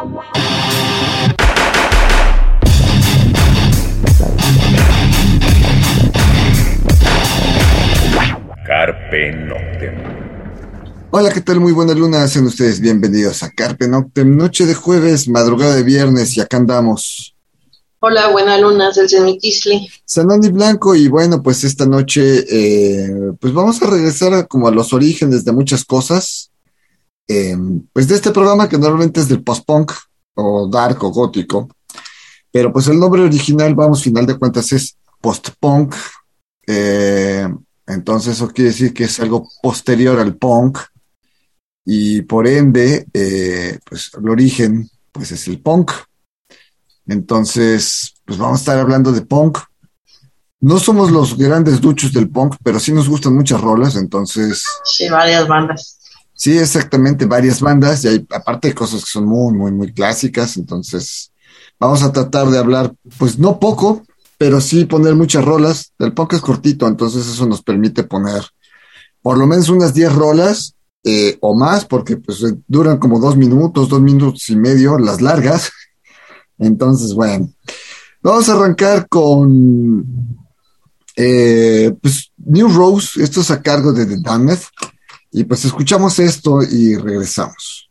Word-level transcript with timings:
Carpe 0.00 0.16
Noctem. 9.32 9.94
Hola, 11.10 11.30
¿qué 11.30 11.42
tal? 11.42 11.60
Muy 11.60 11.72
buena 11.72 11.92
luna, 11.92 12.26
sean 12.28 12.46
ustedes 12.46 12.80
bienvenidos 12.80 13.42
a 13.42 13.50
Carpe 13.50 13.88
Noctem, 13.88 14.38
noche 14.38 14.64
de 14.64 14.72
jueves, 14.72 15.28
madrugada 15.28 15.74
de 15.74 15.82
viernes 15.82 16.34
y 16.34 16.40
acá 16.40 16.56
andamos. 16.56 17.36
Hola, 17.98 18.28
buena 18.28 18.56
luna, 18.56 18.88
el 18.96 19.06
Semitisli. 19.06 19.86
Sanoni 20.06 20.48
Blanco 20.48 20.94
y 20.94 21.08
bueno, 21.08 21.42
pues 21.42 21.62
esta 21.64 21.84
noche 21.84 22.46
eh, 22.48 23.32
pues 23.38 23.52
vamos 23.52 23.82
a 23.82 23.90
regresar 23.90 24.48
como 24.48 24.66
a 24.66 24.70
los 24.70 24.94
orígenes 24.94 25.44
de 25.44 25.52
muchas 25.52 25.84
cosas. 25.84 26.49
Eh, 27.32 27.56
pues 27.92 28.08
de 28.08 28.16
este 28.16 28.32
programa 28.32 28.68
que 28.68 28.76
normalmente 28.76 29.20
es 29.20 29.28
del 29.28 29.44
post-punk 29.44 29.92
o 30.34 30.68
dark 30.68 31.04
o 31.04 31.12
gótico, 31.12 31.68
pero 32.50 32.72
pues 32.72 32.88
el 32.88 32.98
nombre 32.98 33.22
original, 33.22 33.72
vamos, 33.76 34.02
final 34.02 34.26
de 34.26 34.36
cuentas 34.36 34.72
es 34.72 34.96
post-punk. 35.20 35.94
Eh, 36.66 37.48
entonces 37.86 38.34
eso 38.34 38.48
quiere 38.48 38.70
decir 38.70 38.92
que 38.92 39.04
es 39.04 39.20
algo 39.20 39.48
posterior 39.62 40.18
al 40.18 40.36
punk 40.36 40.78
y 41.84 42.22
por 42.22 42.48
ende, 42.48 43.06
pues 43.88 44.10
el 44.18 44.28
origen 44.28 44.90
pues 45.12 45.30
es 45.30 45.46
el 45.46 45.60
punk. 45.60 45.92
Entonces, 47.06 48.12
pues 48.24 48.38
vamos 48.38 48.58
a 48.58 48.62
estar 48.62 48.78
hablando 48.80 49.12
de 49.12 49.22
punk. 49.22 49.58
No 50.60 50.80
somos 50.80 51.12
los 51.12 51.38
grandes 51.38 51.80
duchos 51.80 52.12
del 52.12 52.28
punk, 52.28 52.56
pero 52.64 52.80
sí 52.80 52.92
nos 52.92 53.08
gustan 53.08 53.36
muchas 53.36 53.60
rolas, 53.60 53.94
entonces. 53.94 54.64
Sí, 54.84 55.08
varias 55.08 55.46
bandas. 55.46 55.99
Sí, 56.40 56.56
exactamente, 56.56 57.26
varias 57.26 57.60
bandas, 57.60 58.02
y 58.02 58.08
hay, 58.08 58.26
aparte 58.30 58.72
cosas 58.72 59.04
que 59.04 59.10
son 59.10 59.26
muy, 59.26 59.52
muy, 59.52 59.72
muy 59.72 59.92
clásicas, 59.92 60.56
entonces 60.56 61.32
vamos 61.78 62.02
a 62.02 62.12
tratar 62.12 62.48
de 62.48 62.56
hablar, 62.56 62.94
pues 63.18 63.38
no 63.38 63.60
poco, 63.60 64.04
pero 64.38 64.62
sí 64.62 64.86
poner 64.86 65.16
muchas 65.16 65.44
rolas. 65.44 65.92
El 65.98 66.14
punk 66.14 66.32
es 66.32 66.40
cortito, 66.40 66.88
entonces 66.88 67.26
eso 67.26 67.44
nos 67.44 67.60
permite 67.60 68.04
poner 68.04 68.42
por 69.20 69.36
lo 69.36 69.46
menos 69.46 69.68
unas 69.68 69.92
10 69.92 70.14
rolas 70.14 70.76
eh, 71.04 71.36
o 71.42 71.54
más, 71.54 71.84
porque 71.84 72.16
pues 72.16 72.42
duran 72.66 72.96
como 72.96 73.20
dos 73.20 73.36
minutos, 73.36 73.90
dos 73.90 74.00
minutos 74.00 74.48
y 74.48 74.56
medio, 74.56 74.96
las 74.96 75.20
largas. 75.20 75.70
Entonces, 76.58 77.12
bueno, 77.12 77.50
vamos 78.22 78.48
a 78.48 78.54
arrancar 78.54 79.06
con 79.10 80.06
eh, 81.16 81.94
pues, 82.00 82.32
New 82.38 82.68
Rose, 82.68 83.22
esto 83.22 83.42
es 83.42 83.50
a 83.50 83.60
cargo 83.60 83.92
de 83.92 84.06
The 84.06 84.22
Damned, 84.22 84.60
y 85.32 85.44
pues 85.44 85.64
escuchamos 85.64 86.18
esto 86.18 86.62
y 86.62 86.96
regresamos. 86.96 87.90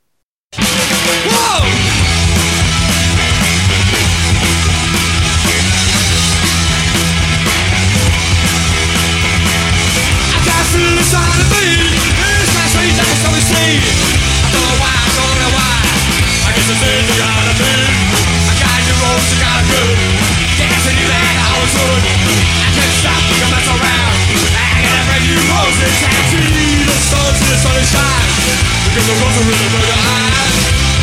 The 29.10 29.16
rose 29.16 29.38
are 29.38 29.48
in 29.48 29.58
the 29.58 29.80
your 29.90 30.02
eyes 30.06 30.54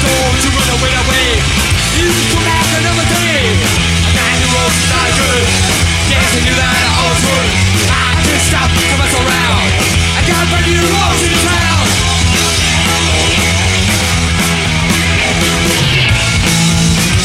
Don't 0.04 0.38
you 0.44 0.50
run 0.52 0.68
away, 0.78 0.92
away. 0.94 1.28
You 1.96 2.06
come 2.30 2.44
back 2.44 2.66
another 2.76 3.06
day. 3.08 3.40
A 3.56 4.10
man 4.14 4.36
who 4.38 4.46
rolls 4.52 4.76
is 4.78 4.86
not 4.92 5.10
good. 5.16 5.46
Yes, 6.06 6.28
I 6.36 6.40
knew 6.44 6.54
that 6.54 6.70
I 6.70 6.86
always 7.02 7.22
would 7.26 7.48
I 7.88 8.20
can't 8.22 8.44
stop 8.46 8.68
to 8.68 8.86
mess 9.00 9.14
around. 9.16 9.70
I 10.14 10.20
got 10.28 10.44
brand 10.52 10.70
new 10.70 10.86
rose 10.86 11.22
in 11.24 11.30
the 11.34 11.40
town. 11.40 11.84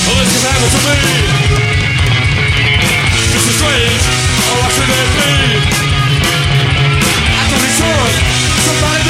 Well, 0.08 0.18
this 0.18 0.34
can 0.34 0.50
happen 0.50 0.70
to 0.72 0.80
me 0.82 1.14
This 3.32 3.44
is 3.44 3.56
strange 3.60 4.04
Oh, 4.50 4.56
what 4.60 4.72
should 4.74 4.90
it 4.90 5.10
be? 5.14 5.32
I 7.32 7.44
thought 7.48 7.64
it's 7.70 7.82
on 7.86 8.12
Somebody 8.66 9.01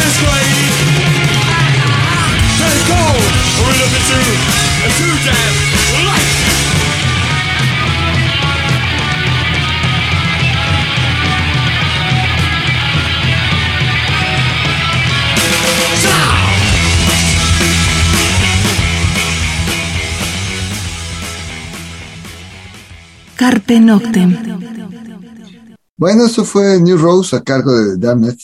Carpe 23.42 23.80
Noctem. 23.80 24.38
Bueno, 25.98 26.26
eso 26.26 26.46
fue 26.46 26.80
New 26.80 26.96
Rose 26.96 27.36
a 27.36 27.42
cargo 27.42 27.76
de 27.76 27.98
Damned. 27.98 28.38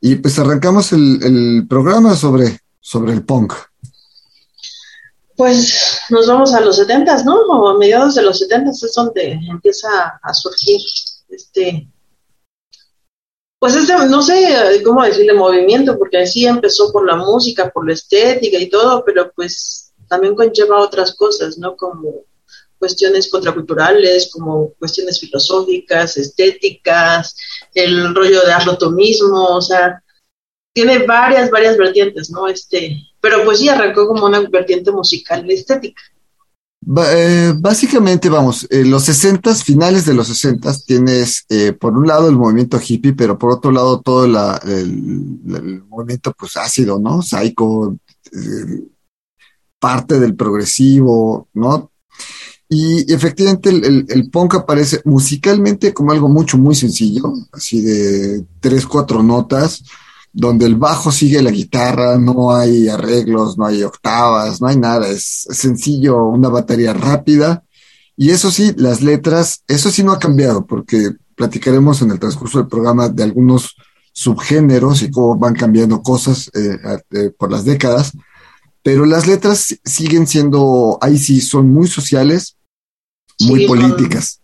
Y 0.00 0.16
pues 0.16 0.38
arrancamos 0.38 0.92
el, 0.92 1.20
el 1.22 1.66
programa 1.68 2.14
sobre, 2.14 2.60
sobre 2.80 3.12
el 3.12 3.24
punk. 3.24 3.54
Pues 5.36 6.00
nos 6.10 6.26
vamos 6.26 6.54
a 6.54 6.60
los 6.60 6.76
setentas, 6.76 7.24
¿no? 7.24 7.36
O 7.36 7.68
a 7.68 7.78
mediados 7.78 8.14
de 8.14 8.22
los 8.22 8.38
setentas 8.38 8.82
es 8.82 8.92
donde 8.92 9.38
empieza 9.48 10.18
a 10.22 10.34
surgir 10.34 10.80
este, 11.28 11.88
pues 13.58 13.74
este, 13.74 13.94
no 14.08 14.22
sé 14.22 14.82
cómo 14.84 15.02
decirle 15.02 15.34
movimiento, 15.34 15.98
porque 15.98 16.18
así 16.18 16.46
empezó 16.46 16.92
por 16.92 17.06
la 17.06 17.16
música, 17.16 17.70
por 17.70 17.86
la 17.86 17.94
estética 17.94 18.58
y 18.58 18.68
todo, 18.68 19.04
pero 19.04 19.32
pues 19.34 19.92
también 20.08 20.34
conlleva 20.34 20.80
otras 20.80 21.14
cosas, 21.14 21.58
¿no? 21.58 21.76
Como 21.76 22.22
cuestiones 22.78 23.30
contraculturales, 23.30 24.30
como 24.32 24.72
cuestiones 24.78 25.20
filosóficas, 25.20 26.16
estéticas, 26.16 27.36
el 27.74 28.14
rollo 28.14 28.42
de 28.44 28.52
arlotomismo, 28.52 29.56
o 29.56 29.60
sea, 29.60 30.02
tiene 30.72 30.98
varias, 31.06 31.50
varias 31.50 31.76
vertientes, 31.76 32.30
¿no? 32.30 32.48
Este, 32.48 32.96
pero 33.20 33.44
pues 33.44 33.58
sí 33.58 33.68
arrancó 33.68 34.06
como 34.06 34.26
una 34.26 34.40
vertiente 34.48 34.92
musical 34.92 35.50
estética. 35.50 36.02
Eh, 36.96 37.52
básicamente, 37.58 38.28
vamos, 38.28 38.66
en 38.70 38.90
los 38.90 39.04
60 39.04 39.54
finales 39.56 40.06
de 40.06 40.14
los 40.14 40.28
60 40.28 40.72
tienes 40.86 41.44
eh, 41.48 41.72
por 41.72 41.92
un 41.96 42.06
lado 42.06 42.28
el 42.28 42.36
movimiento 42.36 42.80
hippie, 42.80 43.12
pero 43.12 43.36
por 43.36 43.50
otro 43.50 43.70
lado 43.70 44.00
todo 44.00 44.24
el, 44.24 45.82
movimiento 45.88 46.32
pues 46.38 46.56
ácido, 46.56 46.98
¿no? 46.98 47.20
Psycho, 47.20 47.98
eh, 48.32 48.86
parte 49.78 50.18
del 50.18 50.34
progresivo, 50.34 51.48
¿no? 51.52 51.90
Y 52.68 53.10
efectivamente 53.12 53.70
el, 53.70 54.30
punk 54.30 54.56
aparece 54.56 55.00
musicalmente 55.06 55.94
como 55.94 56.12
algo 56.12 56.28
mucho, 56.28 56.58
muy 56.58 56.74
sencillo, 56.74 57.32
así 57.50 57.80
de 57.80 58.44
tres, 58.60 58.84
cuatro 58.86 59.22
notas, 59.22 59.84
donde 60.34 60.66
el 60.66 60.76
bajo 60.76 61.10
sigue 61.10 61.40
la 61.40 61.50
guitarra, 61.50 62.18
no 62.18 62.54
hay 62.54 62.88
arreglos, 62.88 63.56
no 63.56 63.64
hay 63.64 63.82
octavas, 63.82 64.60
no 64.60 64.66
hay 64.66 64.76
nada, 64.76 65.08
es, 65.08 65.46
sencillo, 65.50 66.24
una 66.26 66.50
batería 66.50 66.92
rápida. 66.92 67.64
Y 68.16 68.30
eso 68.30 68.50
sí, 68.50 68.74
las 68.76 69.00
letras, 69.00 69.62
eso 69.66 69.90
sí 69.90 70.02
no 70.02 70.12
ha 70.12 70.18
cambiado, 70.18 70.66
porque 70.66 71.12
platicaremos 71.34 72.02
en 72.02 72.10
el 72.10 72.18
transcurso 72.18 72.58
del 72.58 72.68
programa 72.68 73.08
de 73.08 73.22
algunos 73.22 73.76
subgéneros 74.12 75.02
y 75.02 75.10
cómo 75.10 75.36
van 75.36 75.54
cambiando 75.54 76.02
cosas 76.02 76.50
eh, 76.52 76.76
eh, 77.12 77.30
por 77.38 77.50
las 77.50 77.64
décadas, 77.64 78.12
pero 78.82 79.06
las 79.06 79.26
letras 79.26 79.78
siguen 79.84 80.26
siendo, 80.26 80.98
ahí 81.00 81.18
sí, 81.18 81.40
son 81.40 81.70
muy 81.70 81.86
sociales, 81.86 82.57
muy 83.40 83.66
políticas. 83.66 84.40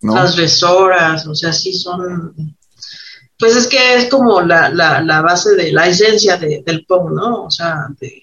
¿no? 0.00 0.12
Transgresoras, 0.12 1.26
o 1.26 1.34
sea, 1.34 1.52
sí 1.52 1.72
son 1.72 2.54
pues 3.38 3.54
es 3.54 3.68
que 3.68 3.94
es 3.94 4.08
como 4.08 4.40
la, 4.40 4.68
la, 4.68 5.00
la 5.00 5.22
base 5.22 5.54
de 5.54 5.70
la 5.70 5.86
esencia 5.86 6.36
de, 6.36 6.64
del 6.66 6.84
pop, 6.84 7.08
¿no? 7.12 7.44
O 7.44 7.50
sea, 7.52 7.86
de, 8.00 8.20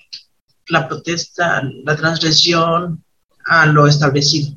la 0.67 0.87
protesta, 0.87 1.61
la 1.83 1.95
transgresión 1.95 3.03
a 3.45 3.65
lo 3.65 3.87
establecido. 3.87 4.55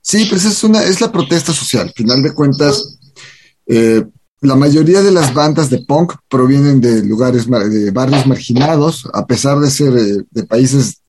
Sí, 0.00 0.26
pues 0.28 0.44
es 0.44 0.62
una, 0.64 0.82
es 0.82 1.00
la 1.00 1.10
protesta 1.10 1.52
social. 1.52 1.88
Al 1.88 1.92
final 1.92 2.22
de 2.22 2.34
cuentas, 2.34 2.98
eh, 3.66 4.04
la 4.40 4.54
mayoría 4.54 5.02
de 5.02 5.12
las 5.12 5.32
bandas 5.34 5.70
de 5.70 5.78
punk 5.78 6.14
provienen 6.28 6.80
de 6.80 7.02
lugares, 7.04 7.48
de 7.48 7.90
barrios 7.90 8.26
marginados, 8.26 9.08
a 9.12 9.26
pesar 9.26 9.58
de 9.58 9.70
ser 9.70 9.96
eh, 9.96 10.24
de 10.30 10.44
países 10.44 11.02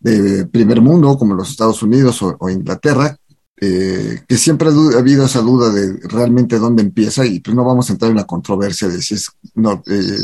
de 0.00 0.46
primer 0.46 0.80
mundo, 0.80 1.16
como 1.16 1.34
los 1.34 1.50
Estados 1.50 1.82
Unidos 1.82 2.20
o, 2.22 2.50
Inglaterra, 2.50 3.16
eh, 3.64 4.24
que 4.26 4.36
siempre 4.38 4.70
ha 4.70 4.98
habido 4.98 5.24
esa 5.24 5.40
duda 5.40 5.70
de 5.70 5.96
realmente 6.08 6.58
dónde 6.58 6.82
empieza, 6.82 7.24
y 7.24 7.38
pues 7.38 7.54
no 7.54 7.64
vamos 7.64 7.88
a 7.88 7.92
entrar 7.92 8.10
en 8.10 8.16
la 8.16 8.26
controversia 8.26 8.88
de 8.88 9.00
si 9.00 9.14
es 9.14 9.30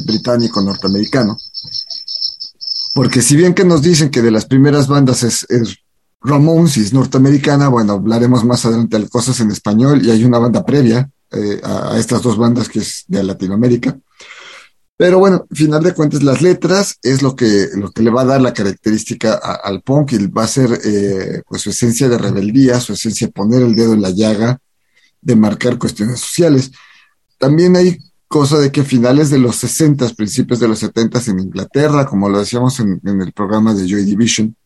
británico 0.05 0.59
o 0.59 0.65
norteamericano. 0.65 1.39
Porque 2.97 3.23
si 3.23 3.37
bien 3.37 3.55
que 3.55 3.65
nos 3.65 3.81
dicen 3.81 4.11
que 4.11 4.23
de 4.23 4.33
las 4.33 4.47
primeras 4.47 4.89
bandas 4.89 5.23
es, 5.23 5.47
es 5.51 5.77
Ramones 6.21 6.77
y 6.79 6.81
es 6.81 6.93
norteamericana, 6.93 7.69
bueno, 7.69 7.93
hablaremos 7.93 8.45
más 8.45 8.67
adelante 8.67 8.99
de 8.99 9.09
cosas 9.09 9.39
en 9.39 9.53
español 9.53 10.05
y 10.05 10.11
hay 10.11 10.25
una 10.25 10.41
banda 10.41 10.67
previa 10.67 11.09
eh, 11.31 11.61
a, 11.63 11.97
estas 11.97 12.23
dos 12.23 12.37
bandas 12.37 12.69
que 12.69 12.81
es 12.81 13.05
de 13.07 13.23
Latinoamérica. 13.23 13.97
Pero 14.99 15.21
bueno, 15.21 15.47
al 15.49 15.57
final 15.57 15.83
de 15.85 15.95
cuentas, 15.95 16.25
las 16.25 16.43
letras 16.43 16.99
es 17.03 17.23
lo 17.23 17.37
que, 17.37 17.69
lo 17.77 17.93
que 17.93 18.03
le 18.03 18.11
va 18.11 18.23
a 18.23 18.27
dar 18.27 18.41
la 18.41 18.53
característica 18.53 19.35
al 19.35 19.81
punk 19.81 20.13
y 20.13 20.27
va 20.27 20.43
a 20.43 20.49
ser 20.49 20.77
eh, 20.85 21.43
pues 21.49 21.63
su 21.63 21.71
esencia 21.71 22.09
de 22.09 22.19
rebeldía, 22.19 22.81
su 22.81 22.95
esencia 22.95 23.29
de 23.29 23.33
poner 23.33 23.63
el 23.63 23.77
dedo 23.77 23.95
en 23.95 24.03
la 24.03 24.11
llaga, 24.11 24.59
de 25.21 25.37
marcar 25.37 25.79
cuestiones 25.79 26.19
sociales. 26.19 26.73
También 27.39 27.77
hay 27.77 27.97
cosa 28.27 28.59
de 28.59 28.73
que 28.73 28.83
finales 28.83 29.31
de 29.31 29.39
los 29.39 29.55
60, 29.55 30.09
principios 30.17 30.59
de 30.59 30.67
los 30.67 30.81
70 30.81 31.23
en 31.29 31.39
Inglaterra, 31.39 32.05
como 32.05 32.29
lo 32.29 32.41
decíamos 32.41 32.81
en, 32.81 33.01
en 33.05 33.23
el 33.23 33.33
programa 33.33 33.75
de 33.75 33.87
Joy 33.87 34.05
Division, 34.05 34.57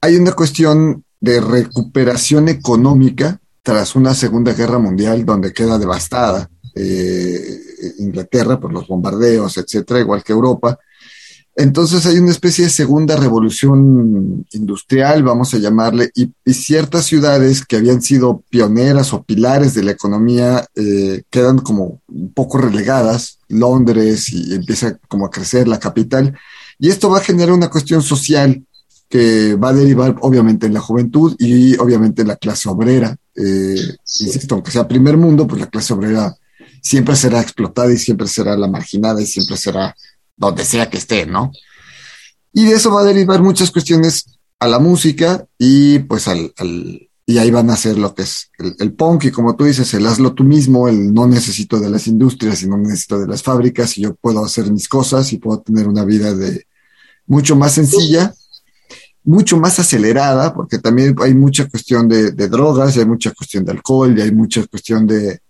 hay 0.00 0.14
una 0.14 0.32
cuestión 0.32 1.04
de 1.20 1.40
recuperación 1.40 2.48
económica 2.48 3.40
tras 3.64 3.96
una 3.96 4.14
Segunda 4.14 4.52
Guerra 4.52 4.78
Mundial 4.78 5.24
donde 5.24 5.52
queda 5.52 5.78
devastada 5.78 6.48
eh, 6.76 7.60
Inglaterra 7.98 8.60
por 8.60 8.72
los 8.72 8.86
bombardeos, 8.86 9.56
etcétera, 9.56 10.00
igual 10.00 10.22
que 10.22 10.32
Europa. 10.32 10.78
Entonces 11.56 12.04
hay 12.06 12.18
una 12.18 12.32
especie 12.32 12.64
de 12.64 12.70
segunda 12.70 13.16
revolución 13.16 14.44
industrial, 14.52 15.22
vamos 15.22 15.54
a 15.54 15.58
llamarle, 15.58 16.10
y, 16.14 16.32
ciertas 16.52 17.04
ciudades 17.06 17.64
que 17.64 17.76
habían 17.76 18.02
sido 18.02 18.42
pioneras 18.50 19.12
o 19.12 19.22
pilares 19.22 19.74
de 19.74 19.84
la 19.84 19.92
economía 19.92 20.66
eh, 20.74 21.22
quedan 21.30 21.58
como 21.58 22.00
un 22.08 22.32
poco 22.32 22.58
relegadas, 22.58 23.38
Londres, 23.48 24.32
y 24.32 24.54
empieza 24.54 24.98
como 25.08 25.26
a 25.26 25.30
crecer 25.30 25.68
la 25.68 25.78
capital, 25.78 26.36
y 26.78 26.88
esto 26.88 27.08
va 27.08 27.18
a 27.18 27.24
generar 27.24 27.52
una 27.52 27.70
cuestión 27.70 28.02
social 28.02 28.64
que 29.08 29.54
va 29.54 29.68
a 29.68 29.74
derivar 29.74 30.16
obviamente 30.22 30.66
en 30.66 30.74
la 30.74 30.80
juventud 30.80 31.36
y 31.38 31.76
obviamente 31.76 32.22
en 32.22 32.28
la 32.28 32.36
clase 32.36 32.68
obrera. 32.68 33.16
Eh, 33.36 33.76
insisto, 34.20 34.56
aunque 34.56 34.72
sea 34.72 34.88
primer 34.88 35.16
mundo, 35.16 35.46
pues 35.46 35.60
la 35.60 35.68
clase 35.68 35.92
obrera 35.92 36.34
siempre 36.84 37.16
será 37.16 37.40
explotada 37.40 37.92
y 37.92 37.96
siempre 37.96 38.28
será 38.28 38.56
la 38.56 38.68
marginada 38.68 39.20
y 39.20 39.26
siempre 39.26 39.56
será 39.56 39.96
donde 40.36 40.64
sea 40.64 40.90
que 40.90 40.98
esté, 40.98 41.24
¿no? 41.24 41.50
Y 42.52 42.66
de 42.66 42.74
eso 42.74 42.92
va 42.92 43.00
a 43.00 43.04
derivar 43.04 43.42
muchas 43.42 43.70
cuestiones 43.70 44.38
a 44.60 44.68
la 44.68 44.78
música 44.78 45.46
y 45.58 46.00
pues 46.00 46.28
al, 46.28 46.52
y 47.26 47.38
ahí 47.38 47.50
van 47.50 47.70
a 47.70 47.72
hacer 47.72 47.96
lo 47.96 48.14
que 48.14 48.22
es 48.22 48.50
el, 48.78 48.92
punk 48.92 49.24
y 49.24 49.30
como 49.30 49.56
tú 49.56 49.64
dices, 49.64 49.94
el 49.94 50.06
hazlo 50.06 50.34
tú 50.34 50.44
mismo, 50.44 50.86
el 50.86 51.12
no 51.14 51.26
necesito 51.26 51.80
de 51.80 51.88
las 51.88 52.06
industrias 52.06 52.62
y 52.62 52.68
no 52.68 52.76
necesito 52.76 53.18
de 53.18 53.28
las 53.28 53.42
fábricas 53.42 53.96
y 53.96 54.02
yo 54.02 54.14
puedo 54.14 54.44
hacer 54.44 54.70
mis 54.70 54.86
cosas 54.86 55.32
y 55.32 55.38
puedo 55.38 55.60
tener 55.62 55.88
una 55.88 56.04
vida 56.04 56.34
de 56.34 56.66
mucho 57.26 57.56
más 57.56 57.72
sencilla 57.72 58.34
mucho 59.24 59.56
más 59.56 59.78
acelerada, 59.78 60.52
porque 60.52 60.78
también 60.78 61.16
hay 61.22 61.32
mucha 61.32 61.66
cuestión 61.66 62.06
de, 62.08 62.30
drogas, 62.32 62.94
y 62.94 63.00
hay 63.00 63.06
mucha 63.06 63.32
cuestión 63.32 63.64
de 63.64 63.72
alcohol, 63.72 64.16
y 64.16 64.20
hay 64.20 64.30
mucha 64.30 64.66
cuestión 64.66 65.06
de, 65.06 65.40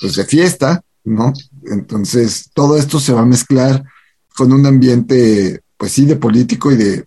pues, 0.00 0.14
de 0.16 0.24
fiesta, 0.24 0.82
¿no? 1.04 1.32
Entonces, 1.70 2.50
todo 2.54 2.76
esto 2.76 3.00
se 3.00 3.12
va 3.12 3.20
a 3.20 3.26
mezclar 3.26 3.82
con 4.36 4.52
un 4.52 4.66
ambiente, 4.66 5.60
pues 5.76 5.92
sí, 5.92 6.04
de 6.06 6.16
político 6.16 6.70
y 6.70 6.76
de, 6.76 7.04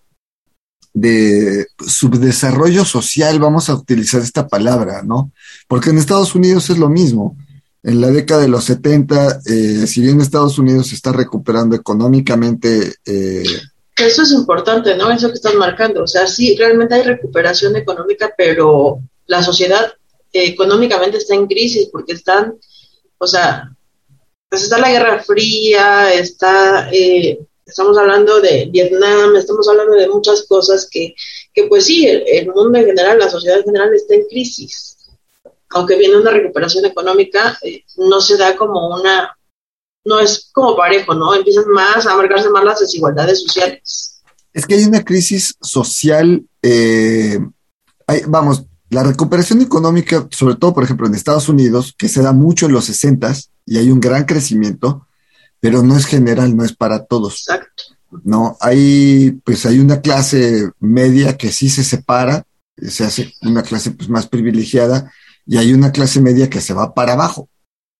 de 0.93 1.67
subdesarrollo 1.85 2.83
social, 2.85 3.39
vamos 3.39 3.69
a 3.69 3.75
utilizar 3.75 4.21
esta 4.21 4.47
palabra, 4.47 5.01
¿no? 5.03 5.31
Porque 5.67 5.91
en 5.91 5.97
Estados 5.97 6.35
Unidos 6.35 6.69
es 6.69 6.77
lo 6.77 6.89
mismo. 6.89 7.37
En 7.83 7.99
la 7.99 8.07
década 8.07 8.41
de 8.41 8.47
los 8.47 8.65
70, 8.65 9.41
eh, 9.45 9.87
si 9.87 10.01
bien 10.01 10.21
Estados 10.21 10.59
Unidos 10.59 10.87
se 10.87 10.95
está 10.95 11.11
recuperando 11.11 11.75
económicamente, 11.75 12.93
eh, 13.05 13.43
eso 13.97 14.23
es 14.23 14.31
importante, 14.31 14.95
¿no? 14.95 15.11
Eso 15.11 15.27
que 15.27 15.35
están 15.35 15.57
marcando. 15.57 16.03
O 16.03 16.07
sea, 16.07 16.27
sí, 16.27 16.55
realmente 16.57 16.95
hay 16.95 17.03
recuperación 17.03 17.75
económica, 17.75 18.33
pero 18.37 18.99
la 19.27 19.43
sociedad 19.43 19.93
eh, 20.33 20.45
económicamente 20.45 21.17
está 21.17 21.35
en 21.35 21.47
crisis 21.47 21.89
porque 21.91 22.13
están, 22.13 22.55
o 23.21 23.27
sea, 23.27 23.71
pues 24.49 24.63
está 24.63 24.79
la 24.79 24.89
Guerra 24.89 25.21
Fría, 25.21 26.11
está, 26.11 26.89
eh, 26.91 27.39
estamos 27.63 27.95
hablando 27.95 28.41
de 28.41 28.67
Vietnam, 28.71 29.35
estamos 29.35 29.69
hablando 29.69 29.93
de 29.93 30.09
muchas 30.09 30.47
cosas 30.47 30.87
que, 30.89 31.13
que 31.53 31.67
pues 31.67 31.85
sí, 31.85 32.07
el, 32.07 32.47
mundo 32.47 32.79
en 32.79 32.87
general, 32.87 33.19
la 33.19 33.29
sociedad 33.29 33.59
en 33.59 33.65
general 33.65 33.93
está 33.93 34.15
en 34.15 34.25
crisis. 34.25 34.97
Aunque 35.69 35.97
viene 35.97 36.17
una 36.17 36.31
recuperación 36.31 36.83
económica, 36.85 37.59
eh, 37.61 37.83
no 37.97 38.19
se 38.19 38.37
da 38.37 38.55
como 38.55 38.89
una 38.89 39.37
no 40.03 40.19
es 40.19 40.49
como 40.51 40.75
parejo, 40.75 41.13
¿no? 41.13 41.35
Empiezan 41.35 41.69
más 41.69 42.07
a 42.07 42.15
marcarse 42.15 42.49
más 42.49 42.63
las 42.63 42.79
desigualdades 42.79 43.43
sociales. 43.43 44.23
Es 44.51 44.65
que 44.65 44.73
hay 44.73 44.85
una 44.85 45.05
crisis 45.05 45.55
social, 45.61 46.43
eh, 46.63 47.37
vamos, 48.25 48.63
la 48.91 49.03
recuperación 49.03 49.61
económica, 49.61 50.27
sobre 50.31 50.55
todo, 50.55 50.73
por 50.73 50.83
ejemplo, 50.83 51.07
en 51.07 51.15
Estados 51.15 51.47
Unidos, 51.47 51.95
que 51.97 52.09
se 52.09 52.21
da 52.21 52.33
mucho 52.33 52.65
en 52.65 52.73
los 52.73 52.85
60 52.85 53.33
y 53.65 53.77
hay 53.77 53.89
un 53.89 54.01
gran 54.01 54.25
crecimiento, 54.25 55.07
pero 55.61 55.81
no 55.81 55.95
es 55.95 56.05
general, 56.05 56.57
no 56.57 56.65
es 56.65 56.75
para 56.75 57.05
todos. 57.05 57.45
Exacto. 57.47 57.83
No, 58.25 58.57
hay, 58.59 59.31
pues 59.45 59.65
hay 59.65 59.79
una 59.79 60.01
clase 60.01 60.69
media 60.81 61.37
que 61.37 61.53
sí 61.53 61.69
se 61.69 61.85
separa, 61.85 62.43
se 62.75 63.05
hace 63.05 63.33
una 63.41 63.63
clase 63.63 63.91
pues, 63.91 64.09
más 64.09 64.27
privilegiada, 64.27 65.09
y 65.45 65.55
hay 65.55 65.73
una 65.73 65.93
clase 65.93 66.19
media 66.19 66.49
que 66.49 66.59
se 66.59 66.73
va 66.73 66.93
para 66.93 67.13
abajo. 67.13 67.47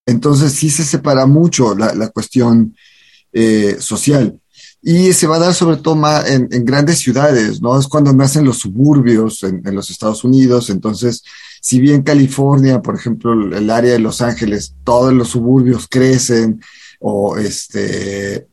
Entonces 0.05 0.51
sí 0.51 0.69
se 0.69 0.83
separa 0.83 1.25
mucho 1.25 1.73
la, 1.73 2.09
cuestión 2.09 2.75
eh, 3.31 3.77
social. 3.79 4.40
Y 4.81 5.13
se 5.13 5.27
va 5.27 5.35
a 5.35 5.39
dar 5.39 5.53
sobre 5.53 5.77
todo 5.77 5.95
en, 6.25 6.47
grandes 6.65 6.99
ciudades, 6.99 7.61
¿no? 7.61 7.79
Es 7.79 7.87
cuando 7.87 8.13
nacen 8.13 8.45
los 8.45 8.57
suburbios 8.59 9.43
en, 9.43 9.61
los 9.75 9.91
Estados 9.91 10.23
Unidos. 10.23 10.69
Entonces, 10.71 11.23
si 11.61 11.79
bien 11.79 12.01
California, 12.01 12.81
por 12.81 12.95
ejemplo, 12.95 13.33
el 13.33 13.69
área 13.69 13.93
de 13.93 13.99
Los 13.99 14.21
Ángeles, 14.21 14.75
todos 14.83 15.13
los 15.13 15.29
suburbios 15.29 15.87
crecen, 15.87 16.61
o 16.99 17.37
este, 17.37 18.47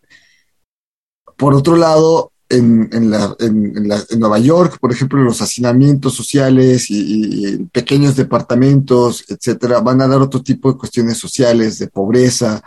por 1.36 1.54
otro 1.54 1.76
lado, 1.76 2.32
en, 2.48 2.88
en, 2.92 3.10
la, 3.10 3.36
en, 3.40 3.88
la, 3.88 4.02
en, 4.08 4.20
Nueva 4.20 4.38
York, 4.38 4.78
por 4.80 4.92
ejemplo, 4.92 5.22
los 5.22 5.42
hacinamientos 5.42 6.14
sociales 6.14 6.86
y, 6.88 7.58
pequeños 7.72 8.16
departamentos, 8.16 9.24
etcétera, 9.28 9.80
van 9.80 10.00
a 10.00 10.08
dar 10.08 10.20
otro 10.20 10.42
tipo 10.42 10.70
de 10.72 10.78
cuestiones 10.78 11.18
sociales, 11.18 11.78
de 11.78 11.88
pobreza, 11.88 12.62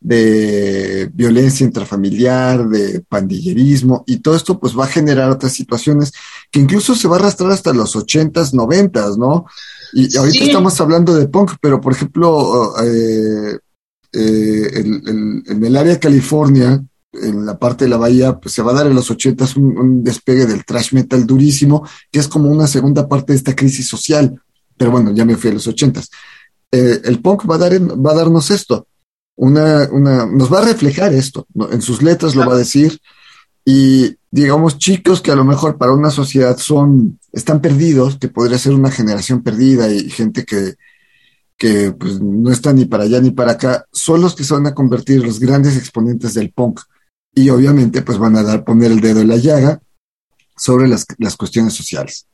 de 0.00 1.10
violencia 1.12 1.64
intrafamiliar, 1.64 2.68
de 2.68 3.00
pandillerismo, 3.00 4.04
y 4.06 4.18
todo 4.18 4.34
esto 4.34 4.58
pues 4.58 4.78
va 4.78 4.84
a 4.84 4.88
generar 4.88 5.30
otras 5.30 5.52
situaciones 5.52 6.12
que 6.50 6.60
incluso 6.60 6.94
se 6.94 7.06
va 7.06 7.16
a 7.16 7.20
arrastrar 7.20 7.50
hasta 7.50 7.72
los 7.72 7.94
ochentas, 7.96 8.54
noventas, 8.54 9.18
¿no? 9.18 9.44
Y 9.92 10.16
ahorita 10.16 10.44
estamos 10.44 10.80
hablando 10.80 11.14
de 11.14 11.28
punk, 11.28 11.52
pero 11.60 11.80
por 11.80 11.92
ejemplo, 11.92 12.74
eh, 12.82 13.58
eh, 14.12 14.70
en 14.74 15.64
el 15.64 15.76
área 15.76 15.92
de 15.92 15.98
California, 15.98 16.82
en 17.12 17.44
la 17.44 17.58
parte 17.58 17.84
de 17.84 17.90
la 17.90 17.96
bahía, 17.96 18.38
pues 18.38 18.54
se 18.54 18.62
va 18.62 18.72
a 18.72 18.74
dar 18.74 18.86
en 18.86 18.94
los 18.94 19.10
ochentas 19.10 19.56
un, 19.56 19.76
un, 19.76 20.04
despegue 20.04 20.46
del 20.46 20.64
trash 20.64 20.92
metal 20.92 21.26
durísimo, 21.26 21.86
que 22.10 22.20
es 22.20 22.28
como 22.28 22.50
una 22.50 22.66
segunda 22.66 23.08
parte 23.08 23.32
de 23.32 23.38
esta 23.38 23.54
crisis 23.54 23.88
social. 23.88 24.40
Pero 24.76 24.92
bueno, 24.92 25.12
ya 25.12 25.24
me 25.24 25.36
fui 25.36 25.50
a 25.50 25.54
los 25.54 25.66
ochentas. 25.66 26.10
Eh, 26.70 27.00
el 27.04 27.20
punk 27.20 27.50
va 27.50 27.56
a, 27.56 27.58
dar, 27.58 27.72
va 27.74 28.12
a 28.12 28.14
darnos 28.14 28.50
esto, 28.50 28.86
una, 29.36 29.88
una, 29.90 30.26
nos 30.26 30.52
va 30.52 30.58
a 30.58 30.64
reflejar 30.64 31.14
esto, 31.14 31.46
en 31.70 31.80
sus 31.80 32.02
letras 32.02 32.34
lo 32.34 32.46
va 32.46 32.54
a 32.54 32.58
decir, 32.58 33.00
y 33.64 34.16
digamos 34.30 34.78
chicos 34.78 35.20
que 35.20 35.32
a 35.32 35.36
lo 35.36 35.44
mejor 35.44 35.76
para 35.78 35.92
una 35.92 36.10
sociedad 36.10 36.56
son, 36.58 37.18
están 37.32 37.60
perdidos, 37.60 38.18
que 38.18 38.28
podría 38.28 38.58
ser 38.58 38.72
una 38.74 38.90
generación 38.90 39.42
perdida 39.42 39.90
y 39.92 40.10
gente 40.10 40.44
que, 40.44 40.74
que 41.56 41.92
pues, 41.92 42.20
no 42.20 42.50
está 42.50 42.72
ni 42.72 42.86
para 42.86 43.04
allá 43.04 43.20
ni 43.20 43.30
para 43.30 43.52
acá, 43.52 43.84
son 43.92 44.22
los 44.22 44.34
que 44.34 44.44
se 44.44 44.54
van 44.54 44.66
a 44.66 44.74
convertir 44.74 45.22
los 45.22 45.38
grandes 45.38 45.76
exponentes 45.76 46.34
del 46.34 46.52
punk. 46.52 46.80
Y 47.32 47.48
obviamente 47.50 48.02
pues 48.02 48.18
van 48.18 48.36
a 48.36 48.42
dar, 48.42 48.64
poner 48.64 48.90
el 48.90 49.00
dedo 49.00 49.20
en 49.20 49.28
la 49.28 49.36
llaga 49.36 49.80
sobre 50.56 50.88
las, 50.88 51.06
las 51.18 51.36
cuestiones 51.36 51.74
sociales. 51.74 52.26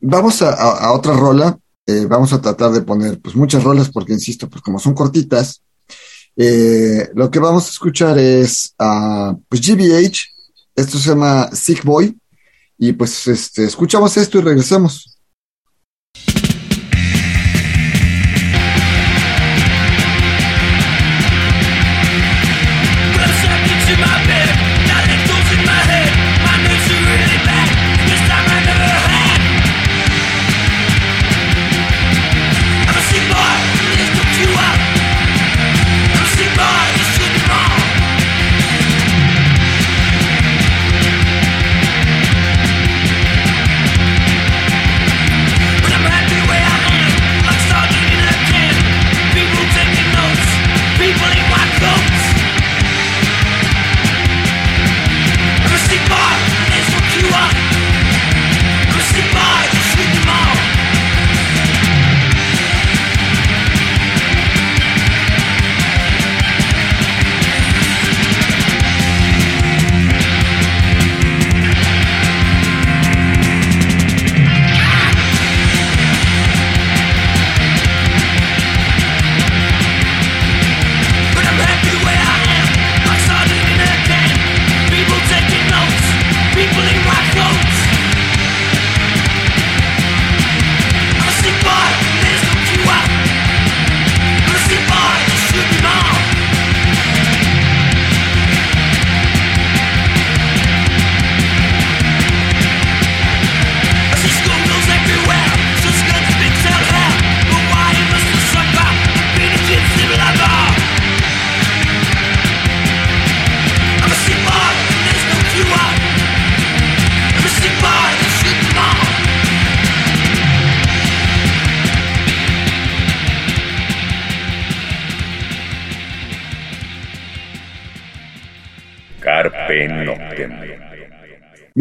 Vamos 0.00 0.42
a, 0.42 0.52
a, 0.52 0.92
otra 0.92 1.14
rola, 1.14 1.56
eh, 1.86 2.06
vamos 2.06 2.32
a 2.32 2.40
tratar 2.40 2.72
de 2.72 2.82
poner 2.82 3.20
pues 3.20 3.36
muchas 3.36 3.62
rolas 3.62 3.88
porque 3.90 4.14
insisto, 4.14 4.48
pues 4.48 4.62
como 4.62 4.80
son 4.80 4.94
cortitas, 4.94 5.62
eh, 6.36 7.10
lo 7.14 7.30
que 7.30 7.38
vamos 7.38 7.66
a 7.66 7.70
escuchar 7.70 8.18
es 8.18 8.74
a 8.78 9.36
pues 9.48 9.60
GBH, 9.60 10.18
esto 10.74 10.98
se 10.98 11.10
llama 11.10 11.50
Sick 11.52 11.84
Boy, 11.84 12.16
Y 12.78 12.92
pues 12.92 13.26
este, 13.28 13.64
escuchamos 13.64 14.16
esto 14.16 14.38
y 14.38 14.42
regresamos. 14.42 15.18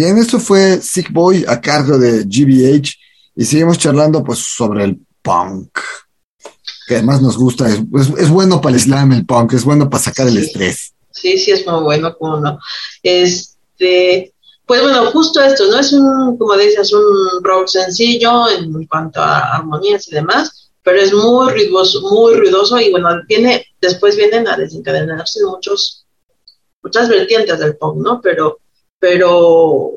Bien, 0.04 0.18
esto 0.18 0.40
fue 0.40 0.82
Sick 0.82 1.14
Boy 1.14 1.46
a 1.48 1.62
cargo 1.62 1.96
de 2.00 2.24
GBH 2.24 2.90
y 3.36 3.46
seguimos 3.46 3.78
charlando 3.78 4.24
pues 4.24 4.40
sobre 4.40 4.86
el 4.86 4.98
punk, 5.22 5.78
que 6.88 6.96
además 6.96 7.22
nos 7.22 7.38
gusta, 7.38 7.70
es, 7.70 7.78
es, 8.18 8.30
bueno 8.32 8.60
para 8.60 8.74
el 8.74 8.82
slam 8.82 9.12
el 9.12 9.28
punk, 9.28 9.54
es 9.54 9.64
bueno 9.64 9.88
para 9.92 10.02
sacar 10.02 10.28
el 10.28 10.38
estrés. 10.38 10.96
Sí, 11.12 11.38
sí, 11.38 11.52
es 11.52 11.68
muy 11.68 11.84
bueno, 11.84 12.18
como 12.18 12.40
no. 12.40 12.58
Este, 13.04 14.34
pues 14.66 14.82
bueno, 14.82 15.06
justo 15.12 15.40
esto, 15.40 15.70
¿no? 15.70 15.78
Es 15.78 15.94
un, 15.94 16.36
como 16.36 16.58
dices, 16.58 16.92
un 16.94 17.44
rock 17.44 17.68
sencillo 17.68 18.50
en 18.50 18.88
cuanto 18.88 19.22
a 19.22 19.58
armonías 19.58 20.08
y 20.08 20.16
demás, 20.16 20.72
pero 20.82 21.00
es 21.00 21.14
muy 21.14 21.52
ruidoso, 21.52 22.02
muy 22.10 22.34
ruidoso 22.38 22.80
y 22.80 22.90
bueno, 22.90 23.10
tiene, 23.28 23.68
después 23.80 24.16
vienen 24.16 24.48
a 24.48 24.58
desencadenarse 24.58 25.46
muchos, 25.46 26.08
muchas 26.82 27.08
vertientes 27.08 27.60
del 27.60 27.78
punk, 27.78 27.98
¿no? 27.98 28.20
Pero 28.20 28.61
pero 29.02 29.94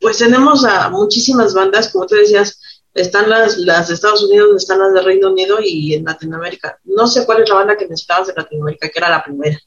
pues 0.00 0.18
tenemos 0.18 0.64
a 0.64 0.90
muchísimas 0.90 1.54
bandas, 1.54 1.88
como 1.90 2.04
tú 2.06 2.16
decías, 2.16 2.60
están 2.92 3.30
las, 3.30 3.56
las 3.58 3.88
de 3.88 3.94
Estados 3.94 4.24
Unidos, 4.24 4.50
están 4.56 4.80
las 4.80 4.92
de 4.92 5.02
Reino 5.02 5.30
Unido 5.30 5.58
y 5.62 5.94
en 5.94 6.04
Latinoamérica. 6.04 6.78
No 6.82 7.06
sé 7.06 7.24
cuál 7.24 7.42
es 7.42 7.48
la 7.48 7.54
banda 7.54 7.76
que 7.76 7.86
necesitabas 7.86 8.26
de 8.26 8.34
Latinoamérica, 8.36 8.88
que 8.88 8.98
era 8.98 9.08
la 9.08 9.22
primera. 9.22 9.58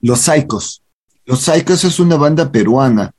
Los 0.00 0.22
Saicos. 0.22 0.82
Los 1.24 1.40
Saicos 1.40 1.84
es 1.84 2.00
una 2.00 2.16
banda 2.16 2.50
peruana. 2.50 3.12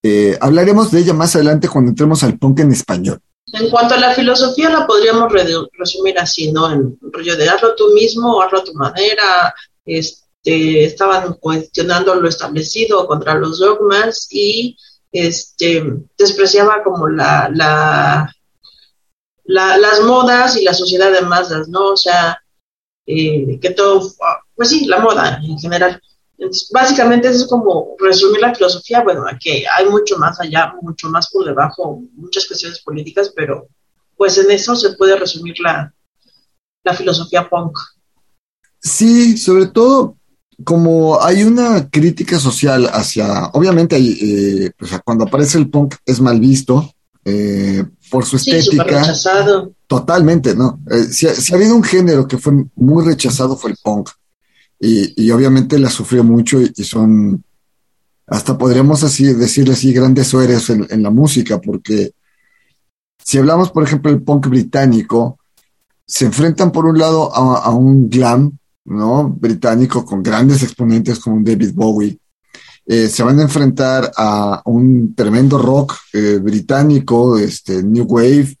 Eh, 0.00 0.38
hablaremos 0.40 0.92
de 0.92 1.00
ella 1.00 1.12
más 1.12 1.34
adelante 1.34 1.68
cuando 1.68 1.90
entremos 1.90 2.22
al 2.22 2.38
punk 2.38 2.60
en 2.60 2.70
español. 2.70 3.20
En 3.52 3.68
cuanto 3.68 3.94
a 3.94 3.98
la 3.98 4.14
filosofía, 4.14 4.70
la 4.70 4.86
podríamos 4.86 5.32
resumir 5.72 6.18
así, 6.20 6.52
¿no? 6.52 6.72
En 6.72 6.96
rollo 7.02 7.36
de 7.36 7.48
hazlo 7.48 7.74
tú 7.74 7.88
mismo, 7.92 8.40
hazlo 8.40 8.60
a 8.60 8.64
tu 8.64 8.74
manera, 8.74 9.52
este 9.84 10.23
este, 10.44 10.84
estaban 10.84 11.34
cuestionando 11.34 12.14
lo 12.14 12.28
establecido 12.28 13.06
contra 13.06 13.34
los 13.34 13.58
dogmas 13.58 14.28
y 14.30 14.76
este, 15.10 15.82
despreciaba 16.18 16.82
como 16.82 17.08
la, 17.08 17.50
la, 17.54 18.30
las 19.46 20.00
modas 20.02 20.56
y 20.56 20.64
la 20.64 20.74
sociedad 20.74 21.10
de 21.12 21.22
masas, 21.22 21.68
¿no? 21.68 21.92
O 21.92 21.96
sea, 21.96 22.38
eh, 23.06 23.58
que 23.58 23.70
todo, 23.70 24.12
pues 24.54 24.68
sí, 24.68 24.84
la 24.84 24.98
moda 24.98 25.40
en 25.42 25.58
general. 25.58 26.00
básicamente 26.72 27.28
eso 27.28 27.44
es 27.44 27.48
como 27.48 27.96
resumir 27.98 28.42
la 28.42 28.54
filosofía, 28.54 29.02
bueno, 29.02 29.24
que 29.40 29.64
hay 29.66 29.88
mucho 29.88 30.18
más 30.18 30.38
allá, 30.40 30.74
mucho 30.82 31.08
más 31.08 31.30
por 31.30 31.46
debajo, 31.46 32.02
muchas 32.12 32.46
cuestiones 32.46 32.80
políticas, 32.80 33.32
pero 33.34 33.68
pues 34.16 34.36
en 34.36 34.50
eso 34.50 34.76
se 34.76 34.92
puede 34.92 35.16
resumir 35.16 35.54
la, 35.60 35.90
la 36.82 36.92
filosofía 36.92 37.48
punk. 37.48 37.78
Sí, 38.78 39.38
sobre 39.38 39.68
todo 39.68 40.18
como 40.64 41.22
hay 41.22 41.42
una 41.42 41.88
crítica 41.88 42.38
social 42.38 42.88
hacia, 42.92 43.46
obviamente 43.52 43.96
eh, 43.96 44.72
pues, 44.76 44.90
cuando 45.04 45.24
aparece 45.24 45.58
el 45.58 45.70
punk 45.70 45.96
es 46.04 46.20
mal 46.20 46.40
visto 46.40 46.92
eh, 47.24 47.84
por 48.10 48.24
su 48.24 48.36
estética. 48.36 48.84
rechazado. 48.84 49.72
Totalmente, 49.86 50.54
¿no? 50.54 50.80
Eh, 50.90 51.04
si, 51.04 51.26
ha 51.26 51.56
habido 51.56 51.76
un 51.76 51.82
género 51.82 52.26
que 52.26 52.38
fue 52.38 52.52
muy 52.74 53.04
rechazado 53.04 53.56
fue 53.56 53.70
el 53.70 53.76
punk. 53.82 54.10
Y, 54.80 55.30
obviamente 55.30 55.78
la 55.78 55.88
sufrió 55.88 56.22
mucho 56.24 56.60
y, 56.60 56.84
son, 56.84 57.42
hasta 58.26 58.58
podríamos 58.58 59.02
así 59.02 59.24
decirle 59.32 59.72
así, 59.72 59.94
grandes 59.94 60.26
sueres 60.26 60.68
en, 60.68 61.02
la 61.02 61.08
música, 61.08 61.58
porque 61.58 62.12
si 63.24 63.38
hablamos, 63.38 63.70
por 63.70 63.82
ejemplo, 63.82 64.10
del 64.10 64.22
punk 64.22 64.48
británico, 64.48 65.38
se 66.06 66.26
enfrentan 66.26 66.70
por 66.70 66.84
un 66.84 66.98
lado 66.98 67.34
a 67.34 67.70
un 67.70 68.10
glam 68.10 68.58
¿no? 68.84 69.28
británico 69.28 70.04
con 70.04 70.22
grandes 70.22 70.62
exponentes 70.62 71.18
como 71.18 71.42
David 71.42 71.72
Bowie. 71.74 72.18
Eh, 72.86 73.08
se 73.08 73.22
van 73.22 73.38
a 73.38 73.42
enfrentar 73.42 74.12
a 74.16 74.60
un 74.66 75.14
tremendo 75.14 75.56
rock 75.58 75.94
eh, 76.12 76.38
británico, 76.42 77.38
este, 77.38 77.82
New 77.82 78.04
Wave, 78.04 78.56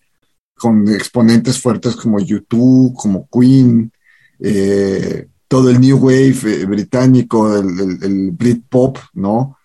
con 0.56 0.88
exponentes 0.88 1.60
fuertes 1.60 1.94
como 1.94 2.18
U2, 2.18 2.94
como 2.94 3.28
Queen, 3.30 3.92
eh, 4.40 5.28
todo 5.46 5.68
el 5.68 5.78
New 5.78 5.98
Wave 5.98 6.64
británico, 6.64 7.54
el, 7.54 8.02
el, 8.02 8.30
Britpop, 8.30 8.98
¿no? 9.12 9.58